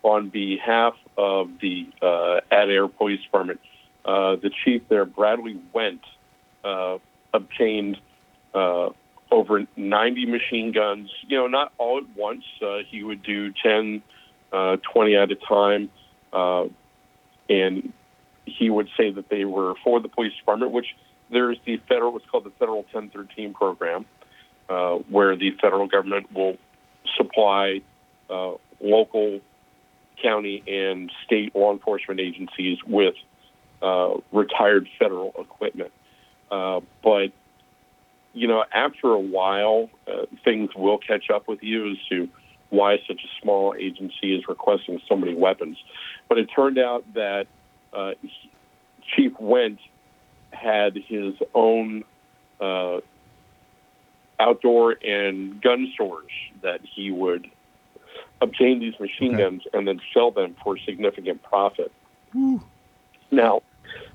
[0.03, 3.59] on behalf of the uh, Adair Police Department,
[4.05, 5.99] uh, the chief there, Bradley Wendt,
[6.63, 6.99] uh,
[7.33, 7.97] obtained
[8.53, 8.89] uh,
[9.31, 11.09] over 90 machine guns.
[11.27, 12.43] You know, not all at once.
[12.61, 14.01] Uh, he would do 10,
[14.51, 15.89] uh, 20 at a time,
[16.33, 16.65] uh,
[17.49, 17.93] and
[18.45, 20.95] he would say that they were for the police department, which
[21.31, 24.05] there's the federal, what's called the federal 1013 program,
[24.69, 26.57] uh, where the federal government will
[27.15, 27.81] supply
[28.29, 29.39] uh, local,
[30.21, 33.15] county, and state law enforcement agencies with
[33.81, 35.91] uh, retired federal equipment.
[36.51, 37.31] Uh, but
[38.33, 42.29] you know, after a while, uh, things will catch up with you as to
[42.69, 45.77] why such a small agency is requesting so many weapons.
[46.27, 47.47] But it turned out that
[47.93, 48.11] uh,
[49.15, 49.79] Chief Wendt
[50.51, 52.03] had his own
[52.59, 52.99] uh,
[54.39, 56.31] outdoor and gun stores
[56.61, 57.49] that he would
[58.41, 61.91] obtain these machine guns and then sell them for significant profit.
[63.31, 63.61] Now,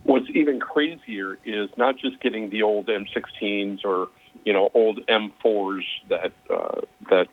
[0.04, 4.08] what's even crazier is not just getting the old M16s or
[4.44, 6.80] you know old M4s that uh,
[7.10, 7.28] that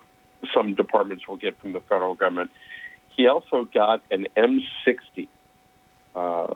[0.54, 2.52] some departments will get from the federal government.
[3.16, 5.28] He also got an M60,
[6.16, 6.54] uh,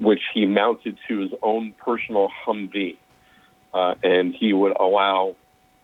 [0.00, 2.96] which he mounted to his own personal Humvee,
[3.74, 5.36] uh, and he would allow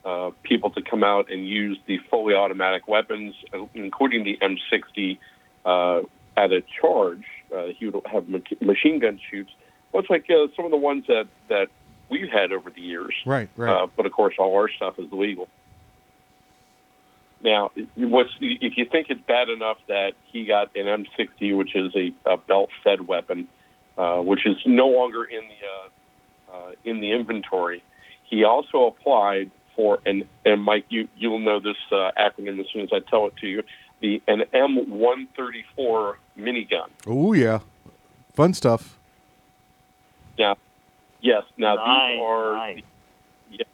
[0.04, 5.18] uh, people to come out and use the fully automatic weapons, uh, including the M60,
[5.64, 6.02] uh,
[6.36, 7.24] at a charge.
[7.54, 8.28] Uh, he would have
[8.60, 9.50] machine gun shoots,
[9.92, 11.68] much like uh, some of the ones that that
[12.10, 13.14] we've had over the years.
[13.24, 13.82] Right, right.
[13.82, 15.48] Uh, but of course, all our stuff is legal.
[17.42, 21.94] Now, what's if you think it's bad enough that he got an M60, which is
[21.94, 23.48] a, a belt-fed weapon,
[23.98, 27.82] uh, which is no longer in the uh, uh, in the inventory,
[28.24, 32.82] he also applied for an and Mike, you you'll know this uh, acronym as soon
[32.82, 33.62] as I tell it to you,
[34.04, 36.88] the an M134 minigun.
[37.06, 37.60] Oh yeah,
[38.34, 38.98] fun stuff.
[40.38, 40.56] Now,
[41.20, 42.82] yes, now Nice, these are nice.
[43.50, 43.68] yes,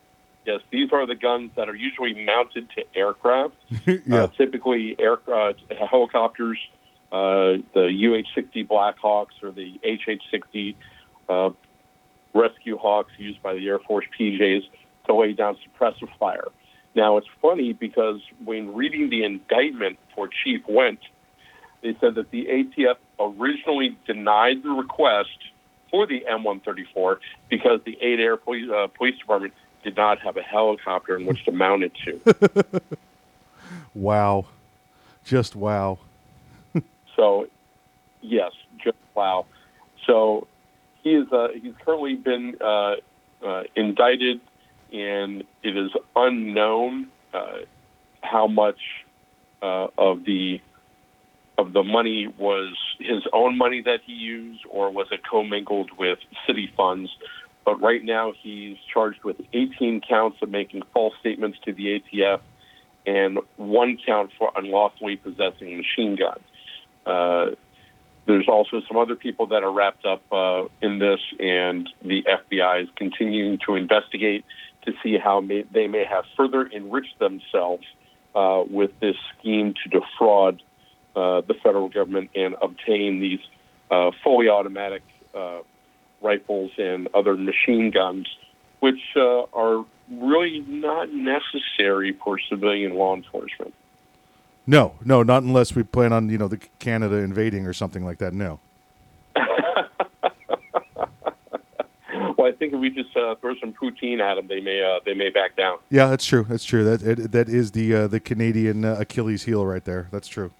[0.47, 3.55] yes, these are the guns that are usually mounted to aircraft.
[3.87, 4.25] yeah.
[4.25, 5.53] uh, typically air uh,
[5.91, 6.59] helicopters,
[7.11, 10.77] uh, the UH-60 Blackhawks or the HH-60
[11.29, 11.51] uh,
[12.35, 14.63] Rescue Hawks used by the Air Force PJs
[15.07, 16.47] to lay down suppressive fire.
[16.95, 20.99] Now it's funny because when reading the indictment for Chief Wendt,
[21.83, 25.39] they said that the ATF originally denied the request
[25.91, 27.19] for the M134
[27.49, 31.53] because the Adair Police, uh, Police Department did not have a helicopter in which to
[31.53, 32.83] mount it to.
[33.95, 34.47] Wow,
[35.25, 35.99] just wow.
[37.17, 37.49] So,
[38.23, 38.53] yes,
[38.83, 39.45] just wow.
[40.07, 40.47] So
[41.03, 42.95] he is uh, he's currently been uh,
[43.45, 44.41] uh, indicted,
[44.93, 47.59] and it is unknown uh,
[48.23, 48.81] how much
[49.63, 50.61] uh, of the
[51.59, 56.19] of the money was his own money that he used, or was it commingled with
[56.47, 57.11] city funds.
[57.67, 62.41] But right now, he's charged with 18 counts of making false statements to the ATF
[63.07, 66.41] and one count for unlawfully possessing machine gun.
[67.07, 67.55] Uh,
[68.27, 72.85] there's also some other people that are wrapped up uh, in this, and the FBI
[72.85, 74.45] is continuing to investigate
[74.85, 77.85] to see how may, they may have further enriched themselves
[78.35, 80.63] uh, with this scheme to defraud
[81.17, 83.41] uh, the federal government and obtain these
[83.91, 85.03] uh, fully automatic
[85.35, 85.59] uh,
[86.23, 88.29] rifles and other machine guns,
[88.81, 93.75] which uh, are really not necessary for civilian law enforcement.
[94.67, 98.19] No, no, not unless we plan on you know the Canada invading or something like
[98.19, 98.33] that.
[98.33, 98.61] No.
[102.41, 105.01] Well, I think if we just uh, throw some poutine at them, they may uh,
[105.05, 105.77] they may back down.
[105.91, 106.47] Yeah, that's true.
[106.49, 106.85] That's true.
[106.85, 110.09] That it, that is the uh, the Canadian uh, Achilles heel right there.
[110.11, 110.51] That's true.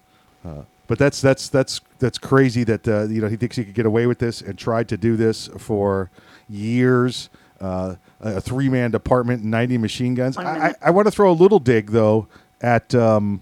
[0.45, 3.73] Uh, but that's that's that's that's crazy that uh, you know he thinks he could
[3.73, 6.11] get away with this and tried to do this for
[6.47, 7.31] years.
[7.59, 10.37] Uh, a three man department, ninety machine guns.
[10.37, 10.75] I, I.
[10.83, 12.27] I want to throw a little dig though
[12.61, 13.41] at um,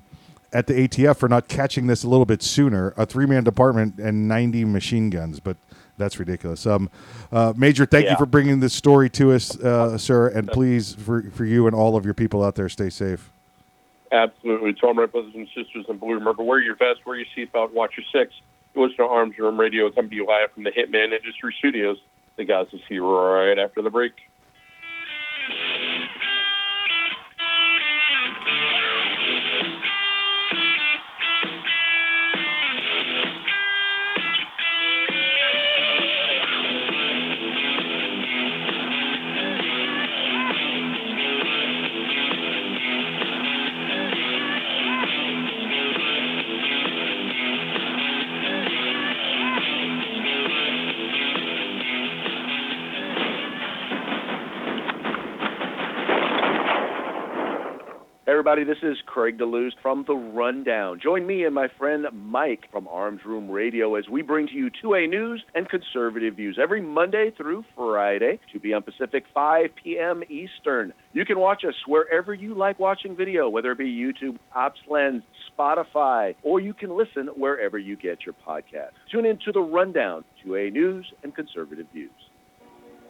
[0.53, 2.93] at the ATF for not catching this a little bit sooner.
[2.95, 5.57] A three man department and ninety machine guns, but
[5.99, 6.65] that's ridiculous.
[6.65, 6.89] Um,
[7.31, 11.21] uh, Major, thank you for bringing this story to us, uh, sir, and please for
[11.29, 13.31] for you and all of your people out there, stay safe.
[14.11, 14.73] Absolutely.
[14.73, 17.71] To all my brothers and sisters in blue, remember, wear your vest, wear your seatbelt,
[17.73, 18.33] watch your six.
[18.73, 21.97] You listen to Arms Room Radio, coming to you live from the Hitman Industry Studios.
[22.37, 24.13] The guys will see you right after the break.
[58.49, 60.99] Everybody, this is Craig DeLuz from The Rundown.
[60.99, 64.71] Join me and my friend Mike from Arms Room Radio as we bring to you
[64.83, 68.81] 2A News and conservative views every Monday through Friday, 2 p.m.
[68.81, 70.23] Pacific, 5 p.m.
[70.29, 70.93] Eastern.
[71.13, 75.21] You can watch us wherever you like watching video, whether it be YouTube, Ops Lens,
[75.55, 78.93] Spotify, or you can listen wherever you get your podcast.
[79.11, 82.09] Tune in to The Rundown, 2A News and conservative views.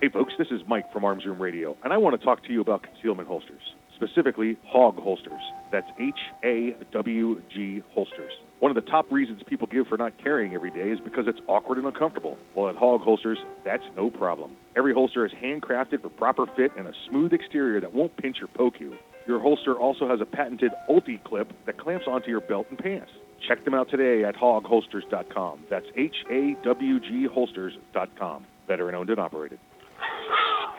[0.00, 2.52] Hey, folks, this is Mike from Arms Room Radio, and I want to talk to
[2.54, 3.60] you about concealment holsters,
[3.94, 5.42] specifically Hawg holsters.
[5.70, 8.32] That's H A W G holsters.
[8.60, 11.40] One of the top reasons people give for not carrying every day is because it's
[11.48, 12.38] awkward and uncomfortable.
[12.54, 14.52] Well, at Hawg Holsters, that's no problem.
[14.74, 18.46] Every holster is handcrafted for proper fit and a smooth exterior that won't pinch or
[18.46, 18.94] poke you.
[19.26, 23.10] Your holster also has a patented Ulti clip that clamps onto your belt and pants.
[23.46, 25.64] Check them out today at hawgholsters.com.
[25.68, 28.46] That's H A W G holsters.com.
[28.66, 29.58] Veteran owned and operated.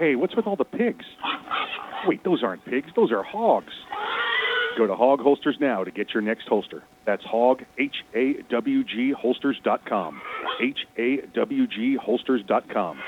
[0.01, 1.05] Hey, what's with all the pigs?
[2.07, 3.71] Wait, those aren't pigs, those are hogs.
[4.75, 6.81] Go to Hawg Holsters now to get your next holster.
[7.05, 10.21] That's Hawg, H A W G holsters.com.
[10.59, 12.99] H A W G holsters.com.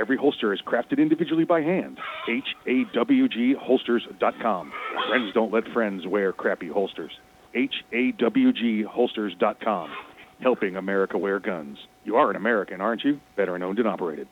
[0.00, 1.98] Every holster is crafted individually by hand.
[2.28, 4.72] H A W G holsters.com.
[5.10, 7.12] Friends don't let friends wear crappy holsters.
[7.54, 9.92] H A W G holsters.com.
[10.40, 11.78] Helping America wear guns.
[12.02, 13.20] You are an American, aren't you?
[13.36, 14.26] Veteran owned and operated.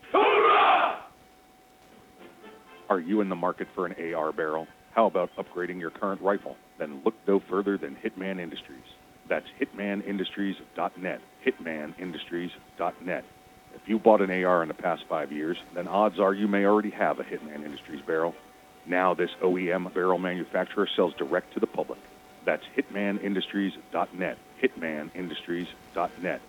[2.91, 4.67] Are you in the market for an AR barrel?
[4.91, 6.57] How about upgrading your current rifle?
[6.77, 8.83] Then look no further than Hitman Industries.
[9.29, 11.21] That's hitmanindustries.net.
[11.47, 13.25] Hitmanindustries.net.
[13.77, 16.65] If you bought an AR in the past five years, then odds are you may
[16.65, 18.35] already have a Hitman Industries barrel.
[18.87, 22.01] Now, this OEM barrel manufacturer sells direct to the public.
[22.45, 24.39] That's hitmanindustries.net.
[24.61, 26.41] Hitmanindustries.net.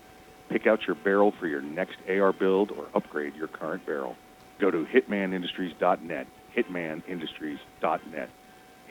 [0.50, 4.16] Pick out your barrel for your next AR build or upgrade your current barrel.
[4.62, 6.28] Go to hitmanindustries.net.
[6.56, 8.30] Hitmanindustries.net.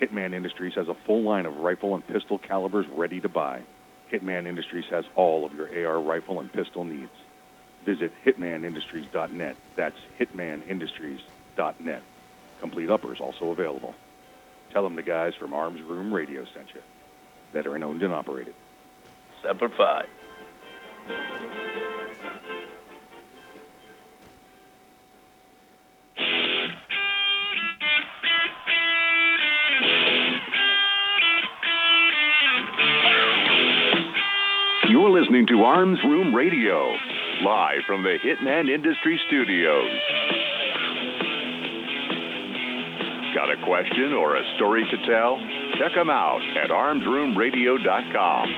[0.02, 3.62] Hitman Industries has a full line of rifle and pistol calibers ready to buy.
[4.10, 7.12] Hitman Industries has all of your AR rifle and pistol needs.
[7.86, 9.56] Visit hitmanindustries.net.
[9.76, 12.02] That's hitmanindustries.net.
[12.60, 13.94] Complete uppers also available.
[14.72, 16.80] Tell them the guys from Arms Room Radio sent you.
[17.52, 18.54] Veteran owned and operated.
[19.42, 20.04] Semper Fi.
[35.20, 36.96] Listening to Arms Room Radio,
[37.44, 39.90] live from the Hitman Industry Studios.
[43.34, 45.36] Got a question or a story to tell?
[45.78, 48.48] Check them out at armsroomradio.com.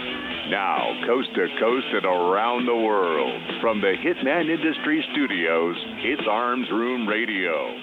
[0.50, 5.74] Now, coast to coast and around the world, from the Hitman Industry Studios,
[6.04, 7.74] it's Arms Room Radio.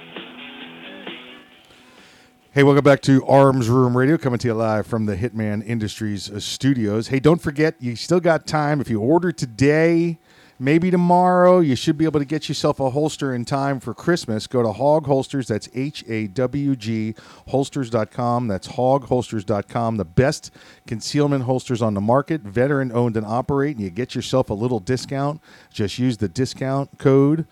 [2.51, 6.31] Hey, welcome back to Arms Room Radio, coming to you live from the Hitman Industries
[6.31, 7.09] uh, studios.
[7.09, 8.81] Hey, don't forget, you still got time.
[8.81, 10.17] If you order today,
[10.57, 14.47] maybe tomorrow, you should be able to get yourself a holster in time for Christmas.
[14.47, 15.47] Go to Hawg Holsters.
[15.47, 17.13] That's H A W G
[17.49, 18.47] holsters.com.
[18.47, 19.97] That's hawgholsters.com.
[19.97, 20.51] The best
[20.88, 24.80] concealment holsters on the market, veteran owned and operate, and you get yourself a little
[24.80, 25.39] discount.
[25.71, 27.45] Just use the discount code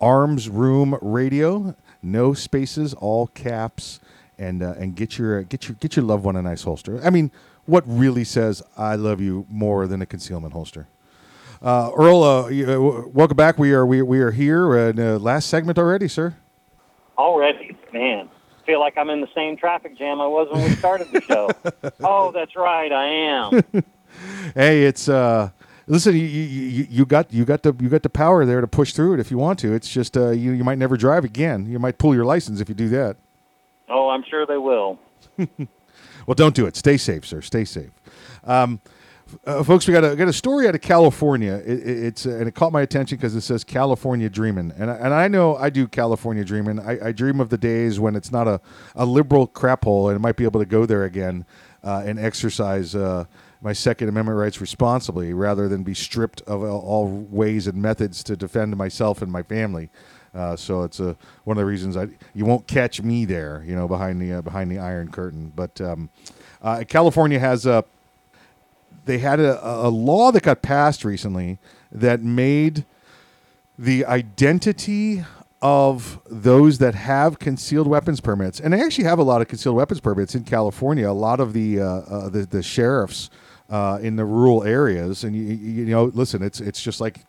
[0.00, 1.76] Arms Room Radio.
[2.02, 4.00] No spaces, all caps
[4.38, 7.00] and uh, and get your get your get your loved one a nice holster.
[7.04, 7.30] I mean,
[7.66, 10.86] what really says "I love you" more than a concealment holster?
[11.60, 13.58] Uh, Earl, uh, you, uh, w- welcome back.
[13.58, 16.36] We are we, we are here in the last segment already, sir.
[17.16, 18.28] Already, man.
[18.64, 21.50] Feel like I'm in the same traffic jam I was when we started the show.
[22.04, 23.62] oh, that's right, I am.
[24.54, 25.50] hey, it's uh,
[25.88, 26.14] listen.
[26.14, 29.14] You, you, you got you got the you got the power there to push through
[29.14, 29.72] it if you want to.
[29.72, 31.66] It's just uh, you you might never drive again.
[31.66, 33.16] You might pull your license if you do that.
[33.88, 34.98] Oh, I'm sure they will.
[35.38, 36.76] well, don't do it.
[36.76, 37.40] Stay safe, sir.
[37.40, 37.90] Stay safe.
[38.44, 38.80] Um,
[39.44, 41.62] uh, folks, we got a got a story out of California.
[41.64, 44.90] It, it, it's uh, and it caught my attention because it says California dreaming, and
[44.90, 46.80] I, and I know I do California dreaming.
[46.80, 48.60] I, I dream of the days when it's not a,
[48.94, 51.44] a liberal crap hole, and I might be able to go there again
[51.84, 53.24] uh, and exercise uh,
[53.60, 58.22] my Second Amendment rights responsibly, rather than be stripped of all, all ways and methods
[58.24, 59.90] to defend myself and my family.
[60.38, 63.74] Uh, so it's a, one of the reasons I you won't catch me there, you
[63.74, 65.52] know, behind the uh, behind the Iron Curtain.
[65.54, 66.10] But um,
[66.62, 67.84] uh, California has a
[69.04, 71.58] they had a, a law that got passed recently
[71.90, 72.84] that made
[73.76, 75.24] the identity
[75.60, 79.74] of those that have concealed weapons permits, and they actually have a lot of concealed
[79.74, 81.10] weapons permits in California.
[81.10, 83.28] A lot of the uh, uh, the, the sheriffs
[83.70, 87.22] uh, in the rural areas, and you, you know, listen, it's it's just like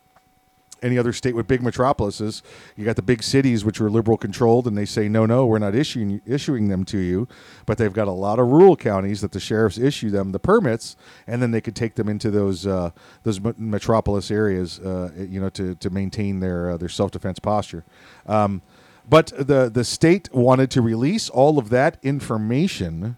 [0.82, 2.42] any other state with big metropolises.
[2.76, 5.58] You got the big cities which are liberal controlled, and they say no, no, we're
[5.58, 7.28] not issuing issuing them to you.
[7.66, 10.96] But they've got a lot of rural counties that the sheriffs issue them the permits,
[11.26, 12.90] and then they could take them into those uh,
[13.22, 17.84] those metropolis areas, uh, you know, to to maintain their uh, their self defense posture.
[18.26, 18.62] Um,
[19.08, 23.16] but the the state wanted to release all of that information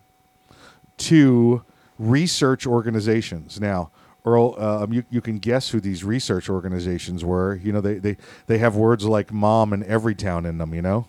[0.99, 1.65] to
[1.99, 3.61] research organizations.
[3.61, 3.91] Now,
[4.25, 7.57] Earl, um, you, you can guess who these research organizations were.
[7.57, 8.17] You know, they, they,
[8.47, 11.07] they have words like mom and every town in them, you know?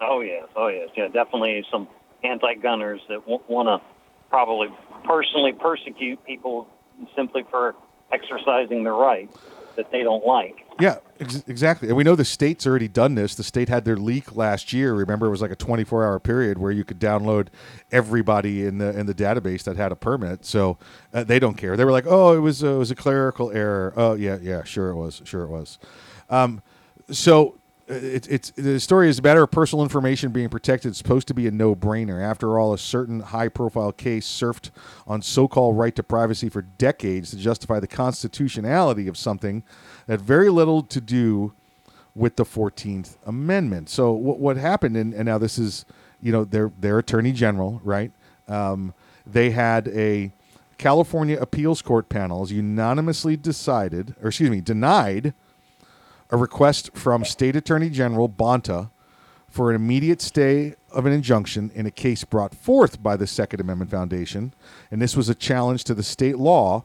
[0.00, 1.88] Oh yes, oh yes, yeah, definitely some
[2.22, 3.86] anti-gunners that w- want to
[4.28, 4.68] probably
[5.04, 6.68] personally persecute people
[7.16, 7.74] simply for
[8.12, 9.36] exercising their rights
[9.76, 10.64] that they don't like.
[10.80, 11.88] Yeah, ex- exactly.
[11.88, 13.34] And we know the state's already done this.
[13.34, 14.94] The state had their leak last year.
[14.94, 17.48] Remember, it was like a 24-hour period where you could download
[17.92, 20.44] everybody in the in the database that had a permit.
[20.44, 20.78] So
[21.12, 21.76] uh, they don't care.
[21.76, 24.64] They were like, "Oh, it was uh, it was a clerical error." Oh, yeah, yeah,
[24.64, 25.78] sure it was, sure it was.
[26.30, 26.62] Um,
[27.10, 27.56] so
[27.88, 30.90] it, it's the story is a matter of personal information being protected.
[30.90, 32.22] It's supposed to be a no-brainer.
[32.22, 34.70] After all, a certain high-profile case surfed
[35.06, 39.62] on so-called right to privacy for decades to justify the constitutionality of something
[40.06, 41.52] that very little to do
[42.14, 43.90] with the Fourteenth Amendment.
[43.90, 44.96] So what what happened?
[44.96, 45.84] And, and now this is
[46.20, 48.12] you know their their attorney general, right?
[48.48, 48.94] Um,
[49.26, 50.32] they had a
[50.76, 55.34] California appeals court panels unanimously decided, or excuse me, denied
[56.34, 58.90] a request from State Attorney General Bonta
[59.48, 63.60] for an immediate stay of an injunction in a case brought forth by the Second
[63.60, 64.52] Amendment Foundation.
[64.90, 66.82] And this was a challenge to the state law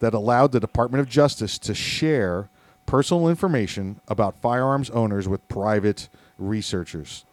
[0.00, 2.48] that allowed the Department of Justice to share
[2.84, 7.24] personal information about firearms owners with private researchers.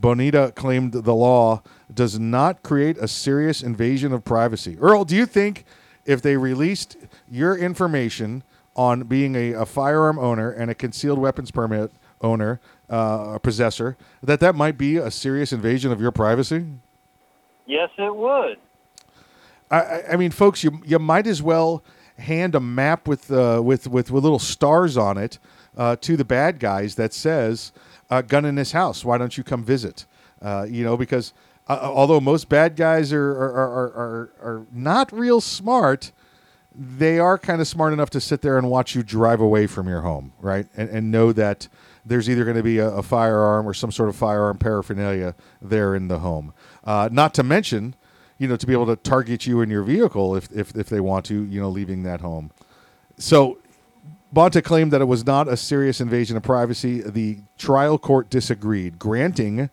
[0.00, 1.62] Bonta claimed the law
[1.92, 4.78] does not create a serious invasion of privacy.
[4.78, 5.66] Earl, do you think
[6.06, 6.96] if they released
[7.30, 8.44] your information
[8.80, 11.90] on being a, a firearm owner and a concealed weapons permit
[12.22, 16.64] owner, uh, a possessor, that that might be a serious invasion of your privacy?
[17.66, 18.56] Yes, it would.
[19.70, 21.82] I, I- I mean, folks, you you might as well
[22.18, 25.38] hand a map with uh, with, with with little stars on it
[25.76, 27.72] uh, to the bad guys that says
[28.10, 30.06] uh, "gun in this house." Why don't you come visit?
[30.40, 31.34] Uh, you know, because
[31.68, 36.12] uh, although most bad guys are are, are, are are not real smart,
[36.74, 39.88] they are kind of smart enough to sit there and watch you drive away from
[39.88, 40.66] your home, right?
[40.76, 41.68] And, and know that
[42.04, 45.94] there's either going to be a, a firearm or some sort of firearm paraphernalia there
[45.94, 46.52] in the home.
[46.84, 47.94] Uh, not to mention,
[48.38, 51.00] you know, to be able to target you in your vehicle if, if, if they
[51.00, 52.50] want to, you know, leaving that home.
[53.18, 53.58] So
[54.34, 57.00] Bonta claimed that it was not a serious invasion of privacy.
[57.00, 59.70] The trial court disagreed, granting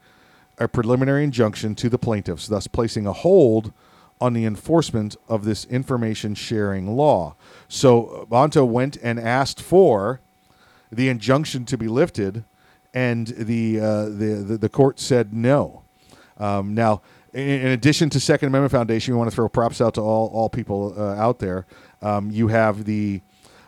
[0.58, 3.72] a preliminary injunction to the plaintiffs, thus placing a hold
[4.20, 7.36] on the enforcement of this information sharing law.
[7.68, 10.22] So Bonta went and asked for
[10.92, 12.44] the injunction to be lifted,
[12.94, 15.84] and the uh, the, the the court said no.
[16.38, 17.02] Um, now,
[17.34, 20.30] in, in addition to Second Amendment Foundation, we want to throw props out to all
[20.34, 21.66] all people uh, out there.
[22.02, 23.22] Um, you have the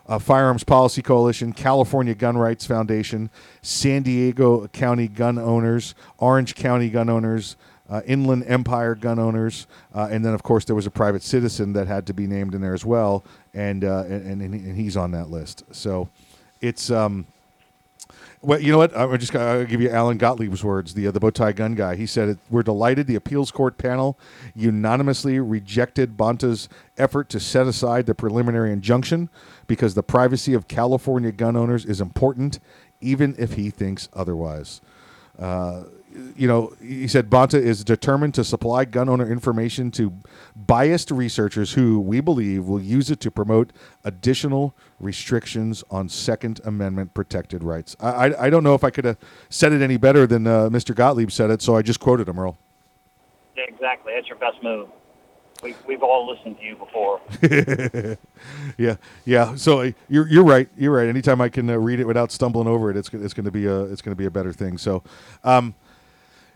[0.06, 3.30] uh, Firearms Policy Coalition, California Gun Rights Foundation,
[3.62, 7.56] San Diego County Gun Owners, Orange County Gun Owners,
[7.90, 11.72] uh, Inland Empire Gun Owners, uh, and then of course there was a private citizen
[11.72, 14.96] that had to be named in there as well, and uh, and, and and he's
[14.96, 15.64] on that list.
[15.72, 16.08] So
[16.60, 17.26] it's um,
[18.42, 18.96] well, you know what?
[18.96, 21.96] I'm just gonna give you Alan Gottlieb's words, the uh, the bow tie gun guy.
[21.96, 23.06] He said, "We're delighted.
[23.06, 24.18] The appeals court panel
[24.54, 29.28] unanimously rejected Bonta's effort to set aside the preliminary injunction
[29.66, 32.60] because the privacy of California gun owners is important,
[33.00, 34.80] even if he thinks otherwise."
[35.38, 35.84] Uh,
[36.36, 40.12] you know, he said Bonta is determined to supply gun owner information to
[40.56, 43.72] biased researchers who we believe will use it to promote
[44.04, 47.96] additional restrictions on Second Amendment protected rights.
[48.00, 49.18] I, I, I don't know if I could have
[49.48, 50.94] said it any better than uh, Mr.
[50.94, 52.58] Gottlieb said it, so I just quoted him, Earl.
[53.56, 54.12] Yeah, exactly.
[54.14, 54.88] That's your best move.
[55.62, 57.20] We, we've all listened to you before.
[58.78, 58.96] yeah,
[59.26, 59.54] yeah.
[59.56, 60.68] So uh, you're you're right.
[60.76, 61.06] You're right.
[61.06, 63.66] Anytime I can uh, read it without stumbling over it, it's it's going to be
[63.66, 64.78] a it's going to be a better thing.
[64.78, 65.02] So,
[65.44, 65.74] um,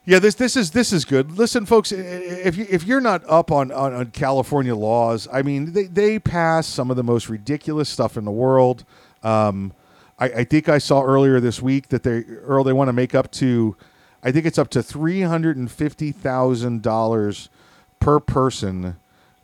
[0.06, 1.38] yeah, this this is this is good.
[1.38, 5.72] Listen, folks, if you if you're not up on, on, on California laws, I mean,
[5.72, 8.84] they they pass some of the most ridiculous stuff in the world.
[9.22, 9.72] Um,
[10.18, 13.14] I, I think I saw earlier this week that they Earl they want to make
[13.14, 13.76] up to,
[14.22, 17.48] I think it's up to three hundred and fifty thousand dollars
[17.98, 18.96] per person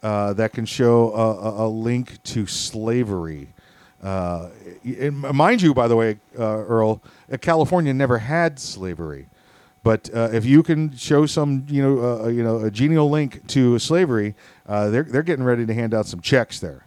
[0.03, 3.49] uh, that can show a, a, a link to slavery.
[4.03, 4.51] Uh,
[5.11, 9.30] mind you, by the way, uh, Earl, uh, California never had slavery.
[9.83, 13.47] But uh, if you can show some, you know, uh, you know, a genial link
[13.49, 14.35] to slavery,
[14.67, 16.85] uh, they're they're getting ready to hand out some checks there.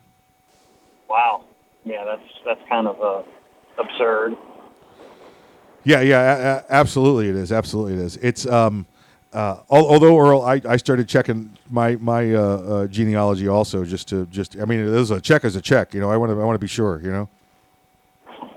[1.09, 1.43] Wow.
[1.85, 3.23] Yeah, that's that's kind of uh,
[3.81, 4.35] absurd.
[5.85, 7.51] Yeah, yeah, a- a- absolutely, it is.
[7.51, 8.17] Absolutely, it is.
[8.17, 8.85] It's um,
[9.33, 14.07] uh, al- although Earl, I, I started checking my my uh, uh, genealogy also just
[14.09, 14.55] to just.
[14.59, 15.93] I mean, it is a check as a check.
[15.95, 17.01] You know, I want to I want to be sure.
[17.03, 17.29] You know.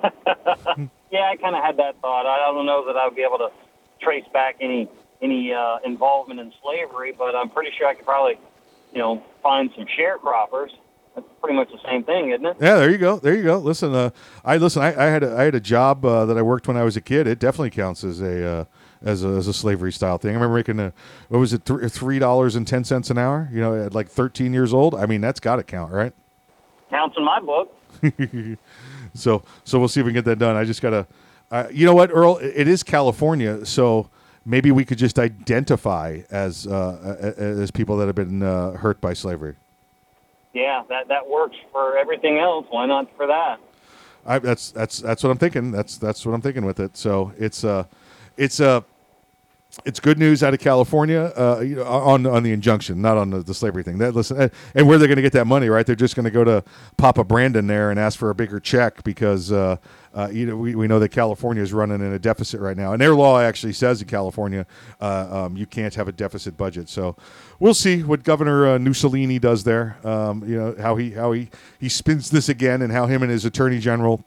[1.08, 2.26] Yeah, I kind of had that thought.
[2.26, 3.48] I don't know that I would be able to
[4.06, 4.88] trace back any
[5.20, 8.38] any uh, involvement in slavery, but I'm pretty sure I could probably,
[8.92, 10.68] you know, find some sharecroppers.
[11.14, 12.56] That's pretty much the same thing, isn't it?
[12.60, 13.18] Yeah, there you go.
[13.18, 13.58] There you go.
[13.58, 14.10] Listen, uh,
[14.44, 14.82] I listen.
[14.82, 16.96] I, I had a, I had a job uh, that I worked when I was
[16.96, 17.26] a kid.
[17.26, 18.64] It definitely counts as a uh,
[19.02, 20.32] as a, as a slavery style thing.
[20.32, 20.92] I remember making a
[21.28, 23.48] what was it three dollars and ten cents an hour.
[23.50, 24.94] You know, at like thirteen years old.
[24.94, 26.12] I mean, that's got to count, right?
[26.90, 27.74] Counts in my book.
[29.14, 30.54] so so we'll see if we can get that done.
[30.54, 31.06] I just gotta.
[31.50, 32.38] Uh, you know what, Earl?
[32.38, 34.08] It is California, so
[34.44, 38.72] maybe we could just identify as uh, a- a- as people that have been uh,
[38.72, 39.54] hurt by slavery.
[40.52, 42.66] Yeah, that that works for everything else.
[42.70, 43.58] Why not for that?
[44.24, 45.70] I, that's that's that's what I'm thinking.
[45.70, 46.96] That's that's what I'm thinking with it.
[46.96, 47.84] So it's uh
[48.36, 48.80] it's uh
[49.84, 53.54] it's good news out of California uh, on on the injunction, not on the, the
[53.54, 53.98] slavery thing.
[53.98, 55.84] That listen, and- and where they're going to get that money, right?
[55.86, 56.64] They're just going to go to
[56.96, 59.76] Papa Brandon there and ask for a bigger check because uh,
[60.14, 62.92] uh, you know we, we know that California is running in a deficit right now,
[62.92, 64.66] and their law actually says in California
[65.00, 66.88] uh, um, you can't have a deficit budget.
[66.88, 67.16] So
[67.60, 69.98] we'll see what Governor uh, Mussolini does there.
[70.04, 73.30] Um, you know how he how he he spins this again, and how him and
[73.30, 74.24] his Attorney General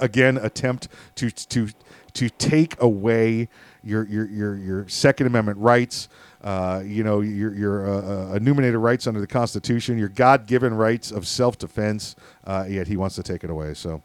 [0.00, 1.68] again attempt to to
[2.14, 3.48] to take away
[3.84, 6.08] your your your, your Second Amendment rights.
[6.42, 11.10] Uh, you know your your uh, uh, enumerated rights under the Constitution, your God-given rights
[11.10, 12.16] of self-defense.
[12.44, 13.74] Uh, yet he wants to take it away.
[13.74, 14.02] So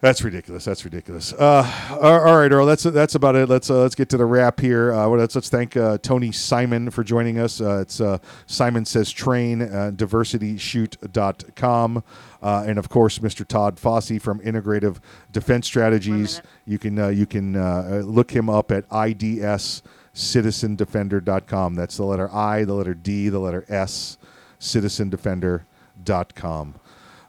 [0.00, 0.64] that's ridiculous.
[0.64, 1.34] That's ridiculous.
[1.34, 2.64] Uh, all right, Earl.
[2.64, 3.50] That's that's about it.
[3.50, 4.94] Let's uh, let's get to the wrap here.
[4.94, 7.60] Uh, let's let's thank uh, Tony Simon for joining us.
[7.60, 8.16] Uh, it's uh,
[8.46, 12.02] Simon says train uh, diversityshoot.com.
[12.42, 13.46] Uh, and of course, Mr.
[13.46, 14.96] Todd Fossey from Integrative
[15.32, 16.40] Defense Strategies.
[16.64, 21.74] You can uh, you can uh, look him up at idscitizendefender.com.
[21.74, 24.16] That's the letter I, the letter D, the letter S,
[24.58, 26.74] citizendefender.com.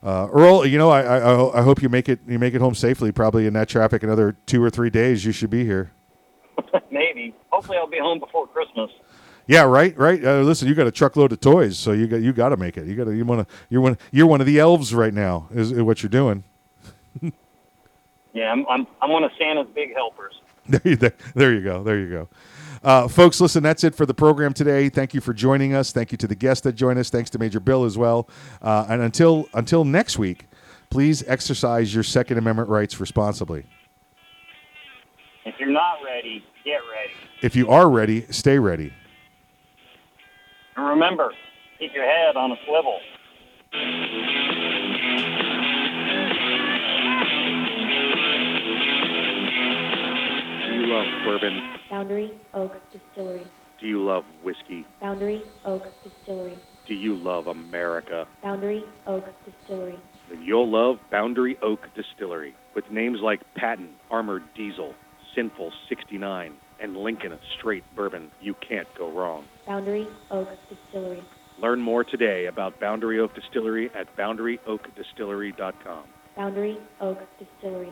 [0.03, 2.73] Uh, Earl, you know, I, I I hope you make it you make it home
[2.76, 3.11] safely.
[3.11, 5.23] Probably in that traffic, another two or three days.
[5.26, 5.91] You should be here.
[6.91, 7.36] Maybe.
[7.52, 8.90] Hopefully, I'll be home before Christmas.
[9.48, 10.23] Yeah, right, right.
[10.23, 12.78] Uh, listen, you got a truckload of toys, so you got you got to make
[12.78, 12.88] it.
[12.88, 15.48] You got to you want to you're one you're one of the elves right now.
[15.52, 16.44] Is, is what you're doing.
[18.34, 20.34] Yeah, I'm I'm, I'm one of Santa's big helpers.
[20.69, 21.84] there, you- there, there you go.
[21.84, 22.30] There you go.
[22.84, 24.90] Uh, folks, listen, that's it for the program today.
[24.90, 25.91] Thank you for joining us.
[25.91, 27.10] Thank you to the guests that join us.
[27.10, 28.28] Thanks to Major Bill as well.
[28.62, 30.48] Uh, and until until next week,
[30.90, 33.66] please exercise your Second Amendment rights responsibly.
[35.45, 37.14] If you're not ready, get ready.
[37.41, 38.94] If you are ready, stay ready.
[40.76, 41.32] And remember,
[41.78, 42.99] keep your head on a swivel.
[50.74, 51.81] You love bourbon?
[51.91, 53.45] Boundary Oak Distillery.
[53.81, 54.85] Do you love whiskey?
[55.01, 56.57] Boundary Oak Distillery.
[56.88, 58.26] Do you love America?
[58.41, 59.99] Boundary Oak Distillery.
[60.30, 62.55] Then you'll love Boundary Oak Distillery.
[62.76, 64.93] With names like Patton, Armored Diesel,
[65.35, 69.43] Sinful 69, and Lincoln Straight Bourbon, you can't go wrong.
[69.68, 71.22] Boundary Oak Distillery.
[71.61, 76.03] Learn more today about Boundary Oak Distillery at boundaryoakdistillery.com.
[76.38, 77.91] Boundary Oak Distillery.